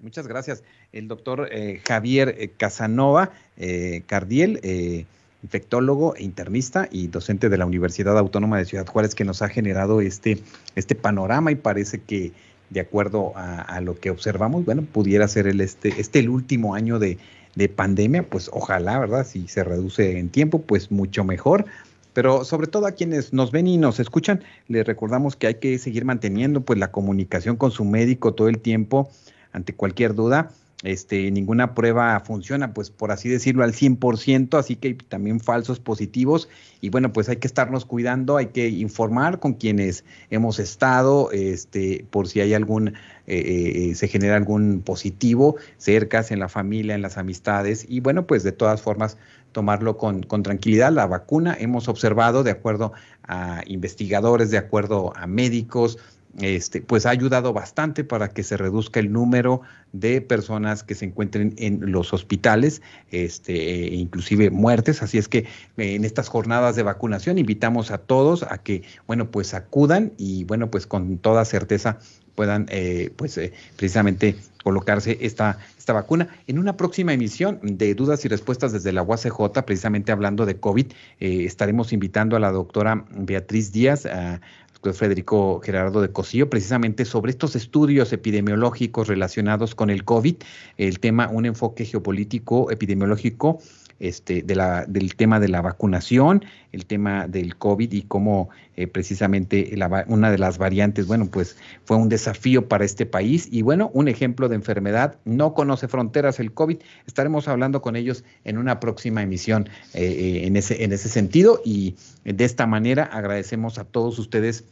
Muchas 0.00 0.26
gracias. 0.26 0.64
El 0.92 1.08
doctor 1.08 1.48
eh, 1.52 1.80
Javier 1.86 2.34
eh, 2.38 2.50
Casanova 2.56 3.30
eh, 3.56 4.02
Cardiel, 4.06 5.06
infectólogo 5.42 6.16
e 6.16 6.22
internista 6.22 6.88
y 6.90 7.08
docente 7.08 7.48
de 7.48 7.58
la 7.58 7.66
Universidad 7.66 8.18
Autónoma 8.18 8.58
de 8.58 8.64
Ciudad 8.64 8.86
Juárez, 8.86 9.14
que 9.14 9.24
nos 9.24 9.42
ha 9.42 9.48
generado 9.48 10.00
este, 10.00 10.38
este 10.74 10.94
panorama 10.94 11.50
y 11.50 11.56
parece 11.56 12.02
que 12.02 12.32
de 12.70 12.80
acuerdo 12.80 13.32
a, 13.34 13.80
lo 13.80 13.98
que 13.98 14.10
observamos, 14.10 14.64
bueno, 14.64 14.82
pudiera 14.82 15.26
ser 15.26 15.48
el 15.48 15.60
este, 15.60 15.88
este 15.98 16.20
el 16.20 16.28
último 16.28 16.76
año 16.76 17.00
de, 17.00 17.18
de 17.56 17.68
pandemia, 17.68 18.22
pues 18.22 18.48
ojalá, 18.52 18.98
¿verdad? 19.00 19.26
Si 19.26 19.48
se 19.48 19.64
reduce 19.64 20.18
en 20.18 20.28
tiempo, 20.28 20.62
pues 20.62 20.92
mucho 20.92 21.24
mejor 21.24 21.64
pero 22.12 22.44
sobre 22.44 22.66
todo 22.66 22.86
a 22.86 22.92
quienes 22.92 23.32
nos 23.32 23.50
ven 23.50 23.66
y 23.66 23.78
nos 23.78 24.00
escuchan, 24.00 24.42
les 24.68 24.86
recordamos 24.86 25.36
que 25.36 25.46
hay 25.46 25.54
que 25.54 25.78
seguir 25.78 26.04
manteniendo 26.04 26.62
pues 26.62 26.78
la 26.78 26.90
comunicación 26.90 27.56
con 27.56 27.70
su 27.70 27.84
médico 27.84 28.34
todo 28.34 28.48
el 28.48 28.60
tiempo 28.60 29.10
ante 29.52 29.74
cualquier 29.74 30.14
duda. 30.14 30.50
Este, 30.82 31.30
ninguna 31.30 31.74
prueba 31.74 32.18
funciona, 32.20 32.72
pues 32.72 32.90
por 32.90 33.12
así 33.12 33.28
decirlo, 33.28 33.64
al 33.64 33.74
100%, 33.74 34.58
así 34.58 34.76
que 34.76 34.88
hay 34.88 34.94
también 34.94 35.38
falsos 35.38 35.78
positivos. 35.78 36.48
Y 36.80 36.88
bueno, 36.88 37.12
pues 37.12 37.28
hay 37.28 37.36
que 37.36 37.46
estarnos 37.46 37.84
cuidando, 37.84 38.38
hay 38.38 38.46
que 38.46 38.68
informar 38.68 39.40
con 39.40 39.54
quienes 39.54 40.04
hemos 40.30 40.58
estado, 40.58 41.30
este, 41.32 42.06
por 42.10 42.28
si 42.28 42.40
hay 42.40 42.54
algún, 42.54 42.88
eh, 42.88 42.94
eh, 43.90 43.94
se 43.94 44.08
genera 44.08 44.36
algún 44.36 44.80
positivo, 44.80 45.56
cercas 45.76 46.30
en 46.30 46.38
la 46.38 46.48
familia, 46.48 46.94
en 46.94 47.02
las 47.02 47.18
amistades. 47.18 47.84
Y 47.86 48.00
bueno, 48.00 48.26
pues 48.26 48.42
de 48.42 48.52
todas 48.52 48.80
formas, 48.80 49.18
tomarlo 49.52 49.96
con, 49.96 50.22
con, 50.22 50.42
tranquilidad. 50.42 50.92
La 50.92 51.06
vacuna 51.06 51.56
hemos 51.58 51.88
observado, 51.88 52.42
de 52.42 52.50
acuerdo 52.50 52.92
a 53.26 53.62
investigadores, 53.66 54.50
de 54.50 54.58
acuerdo 54.58 55.12
a 55.16 55.26
médicos, 55.26 55.98
este, 56.38 56.80
pues 56.80 57.06
ha 57.06 57.10
ayudado 57.10 57.52
bastante 57.52 58.04
para 58.04 58.28
que 58.28 58.44
se 58.44 58.56
reduzca 58.56 59.00
el 59.00 59.12
número 59.12 59.62
de 59.92 60.20
personas 60.20 60.84
que 60.84 60.94
se 60.94 61.04
encuentren 61.06 61.54
en 61.58 61.90
los 61.90 62.12
hospitales, 62.12 62.82
este, 63.10 63.86
e 63.86 63.94
inclusive 63.96 64.50
muertes. 64.50 65.02
Así 65.02 65.18
es 65.18 65.26
que 65.26 65.38
eh, 65.38 65.46
en 65.76 66.04
estas 66.04 66.28
jornadas 66.28 66.76
de 66.76 66.84
vacunación 66.84 67.38
invitamos 67.38 67.90
a 67.90 67.98
todos 67.98 68.44
a 68.44 68.58
que, 68.58 68.82
bueno, 69.08 69.30
pues 69.30 69.54
acudan 69.54 70.12
y, 70.18 70.44
bueno, 70.44 70.70
pues 70.70 70.86
con 70.86 71.18
toda 71.18 71.44
certeza 71.44 71.98
puedan, 72.34 72.66
eh, 72.70 73.10
pues 73.16 73.36
eh, 73.38 73.52
precisamente 73.76 74.36
colocarse 74.62 75.18
esta, 75.20 75.58
esta 75.78 75.92
vacuna. 75.92 76.28
En 76.46 76.58
una 76.58 76.76
próxima 76.76 77.12
emisión 77.12 77.58
de 77.62 77.94
dudas 77.94 78.24
y 78.24 78.28
respuestas 78.28 78.72
desde 78.72 78.92
la 78.92 79.02
UACJ, 79.02 79.62
precisamente 79.64 80.12
hablando 80.12 80.44
de 80.44 80.60
COVID, 80.60 80.86
estaremos 81.18 81.94
invitando 81.94 82.36
a 82.36 82.40
la 82.40 82.52
doctora 82.52 83.06
Beatriz 83.10 83.72
Díaz, 83.72 84.04
a 84.04 84.40
Federico 84.94 85.60
Gerardo 85.60 86.00
de 86.00 86.10
Cosillo, 86.10 86.48
precisamente 86.48 87.04
sobre 87.04 87.30
estos 87.30 87.54
estudios 87.54 88.12
epidemiológicos 88.12 89.08
relacionados 89.08 89.74
con 89.74 89.90
el 89.90 90.04
COVID, 90.04 90.36
el 90.78 91.00
tema, 91.00 91.28
un 91.28 91.44
enfoque 91.44 91.84
geopolítico 91.84 92.70
epidemiológico 92.70 93.60
este, 94.00 94.42
de 94.42 94.56
la, 94.56 94.86
del 94.86 95.14
tema 95.14 95.38
de 95.38 95.48
la 95.48 95.60
vacunación, 95.60 96.44
el 96.72 96.86
tema 96.86 97.28
del 97.28 97.56
COVID 97.56 97.92
y 97.92 98.02
cómo 98.02 98.48
eh, 98.76 98.86
precisamente 98.86 99.74
una 100.06 100.30
de 100.30 100.38
las 100.38 100.58
variantes, 100.58 101.06
bueno, 101.06 101.26
pues 101.30 101.56
fue 101.84 101.98
un 101.98 102.08
desafío 102.08 102.66
para 102.66 102.84
este 102.84 103.06
país 103.06 103.46
y 103.50 103.62
bueno, 103.62 103.90
un 103.92 104.08
ejemplo 104.08 104.48
de 104.48 104.56
enfermedad, 104.56 105.18
no 105.24 105.52
conoce 105.52 105.86
fronteras 105.86 106.40
el 106.40 106.52
COVID. 106.52 106.78
Estaremos 107.06 107.46
hablando 107.46 107.82
con 107.82 107.94
ellos 107.94 108.24
en 108.44 108.58
una 108.58 108.80
próxima 108.80 109.22
emisión 109.22 109.68
eh, 109.94 110.02
eh, 110.02 110.46
en, 110.46 110.56
ese, 110.56 110.82
en 110.82 110.92
ese 110.92 111.08
sentido 111.08 111.60
y 111.64 111.94
de 112.24 112.44
esta 112.44 112.66
manera 112.66 113.04
agradecemos 113.04 113.78
a 113.78 113.84
todos 113.84 114.18
ustedes 114.18 114.64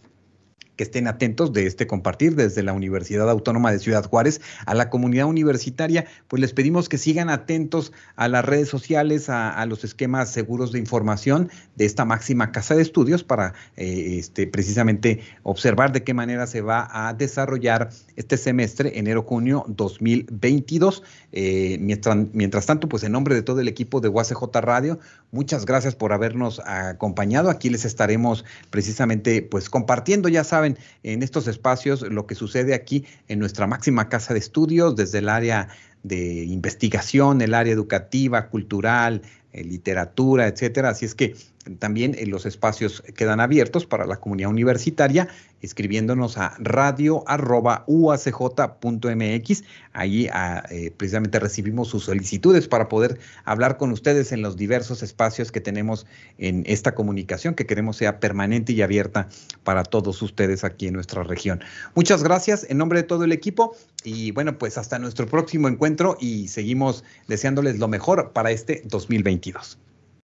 que 0.79 0.85
estén 0.85 1.09
atentos 1.09 1.53
de 1.53 1.66
este 1.66 1.89
compartir 1.89 2.37
desde 2.37 2.62
la 2.62 2.72
Universidad 2.72 3.29
Autónoma 3.29 3.72
de 3.72 3.81
Ciudad 3.81 4.05
Juárez 4.05 4.41
a 4.64 4.74
la 4.74 4.89
comunidad 4.89 5.26
universitaria, 5.26 6.07
pues 6.29 6.41
les 6.41 6.53
pedimos 6.53 6.89
que 6.89 6.99
sigan 6.99 7.29
atentos 7.31 7.93
a 8.14 8.29
las 8.29 8.45
redes 8.45 8.68
sociales, 8.68 9.29
a, 9.29 9.66
los 9.66 9.83
esquemas 9.83 10.31
seguros 10.31 10.70
de 10.70 10.79
información 10.79 11.51
de 11.74 11.85
esta 11.85 12.05
máxima 12.05 12.53
casa 12.53 12.76
de 12.76 12.83
estudios 12.83 13.24
para 13.24 13.55
eh, 13.76 14.16
este, 14.18 14.47
precisamente 14.47 15.20
observar 15.43 15.91
de 15.91 16.05
qué 16.05 16.14
manera 16.14 16.47
se 16.47 16.61
va 16.61 16.89
a 16.91 17.12
desarrollar 17.12 17.91
este 18.14 18.37
semestre, 18.37 18.99
enero-junio 18.99 19.64
2022. 19.66 21.03
Eh, 21.33 21.76
mientras, 21.81 22.16
mientras 22.33 22.66
tanto, 22.66 22.89
pues 22.89 23.03
en 23.03 23.12
nombre 23.12 23.35
de 23.35 23.43
todo 23.43 23.61
el 23.61 23.66
equipo 23.66 24.01
de 24.01 24.09
UACJ 24.09 24.45
Radio, 24.61 25.01
muchas 25.31 25.66
gracias 25.66 25.95
por 25.95 26.12
habernos 26.12 26.61
acompañado. 26.64 27.51
Aquí 27.51 27.70
les 27.70 27.85
estaremos 27.85 28.45
precisamente 28.70 29.43
pues 29.43 29.70
compartiendo, 29.70 30.29
ya 30.29 30.45
saben, 30.45 30.79
en 31.03 31.22
estos 31.22 31.49
espacios 31.49 32.03
lo 32.03 32.26
que 32.26 32.35
sucede 32.35 32.74
aquí 32.74 33.05
en 33.29 33.39
nuestra 33.39 33.66
máxima 33.66 34.09
casa 34.09 34.33
de 34.33 34.41
estudios, 34.41 34.97
desde 34.97 35.18
el 35.18 35.29
área 35.29 35.68
de 36.03 36.45
investigación, 36.45 37.41
el 37.43 37.55
área 37.55 37.72
educativa, 37.72 38.49
cultural, 38.49 39.22
eh, 39.53 39.64
literatura, 39.64 40.47
etcétera. 40.47 40.91
Así 40.91 41.05
es 41.05 41.14
que 41.14 41.35
también 41.79 42.15
eh, 42.17 42.27
los 42.27 42.47
espacios 42.47 43.03
quedan 43.15 43.41
abiertos 43.41 43.87
para 43.87 44.07
la 44.07 44.17
comunidad 44.17 44.51
universitaria, 44.51 45.29
escribiéndonos 45.61 46.39
a 46.39 46.55
radio.uacj.mx. 46.59 47.25
Ahí 49.93 50.29
ah, 50.33 50.65
eh, 50.71 50.93
precisamente 50.97 51.39
recibimos 51.41 51.89
sus 51.89 52.05
solicitudes 52.05 52.69
para 52.69 52.89
poder 52.89 53.19
hablar 53.45 53.77
con 53.77 53.93
ustedes 53.93 54.33
en 54.33 54.41
los 54.43 54.57
diversos 54.57 55.03
espacios 55.03 55.53
que 55.53 55.61
tenemos 55.61 56.07
en 56.39 56.63
esta 56.67 56.95
comunicación 56.95 57.55
que 57.55 57.67
queremos 57.67 57.97
sea 57.97 58.21
permanente 58.21 58.73
y 58.73 58.83
abierta 58.83 59.29
para 59.65 59.83
todos 59.83 60.23
ustedes 60.23 60.65
aquí 60.65 60.87
en 60.87 60.95
nuestra 60.95 61.23
región. 61.23 61.61
Muchas 61.95 62.23
gracias 62.23 62.65
en 62.69 62.79
nombre 62.79 63.01
de 63.01 63.05
todo 63.05 63.25
el 63.25 63.33
equipo 63.33 63.77
y 64.05 64.31
bueno, 64.31 64.59
pues 64.59 64.79
hasta 64.79 64.99
nuestro 64.99 65.27
próximo 65.27 65.69
encuentro 65.69 66.17
y 66.21 66.49
seguimos 66.49 67.05
deseándoles 67.27 67.79
lo 67.79 67.89
mejor 67.89 68.33
para 68.33 68.51
este 68.53 68.83
2022. 68.87 69.79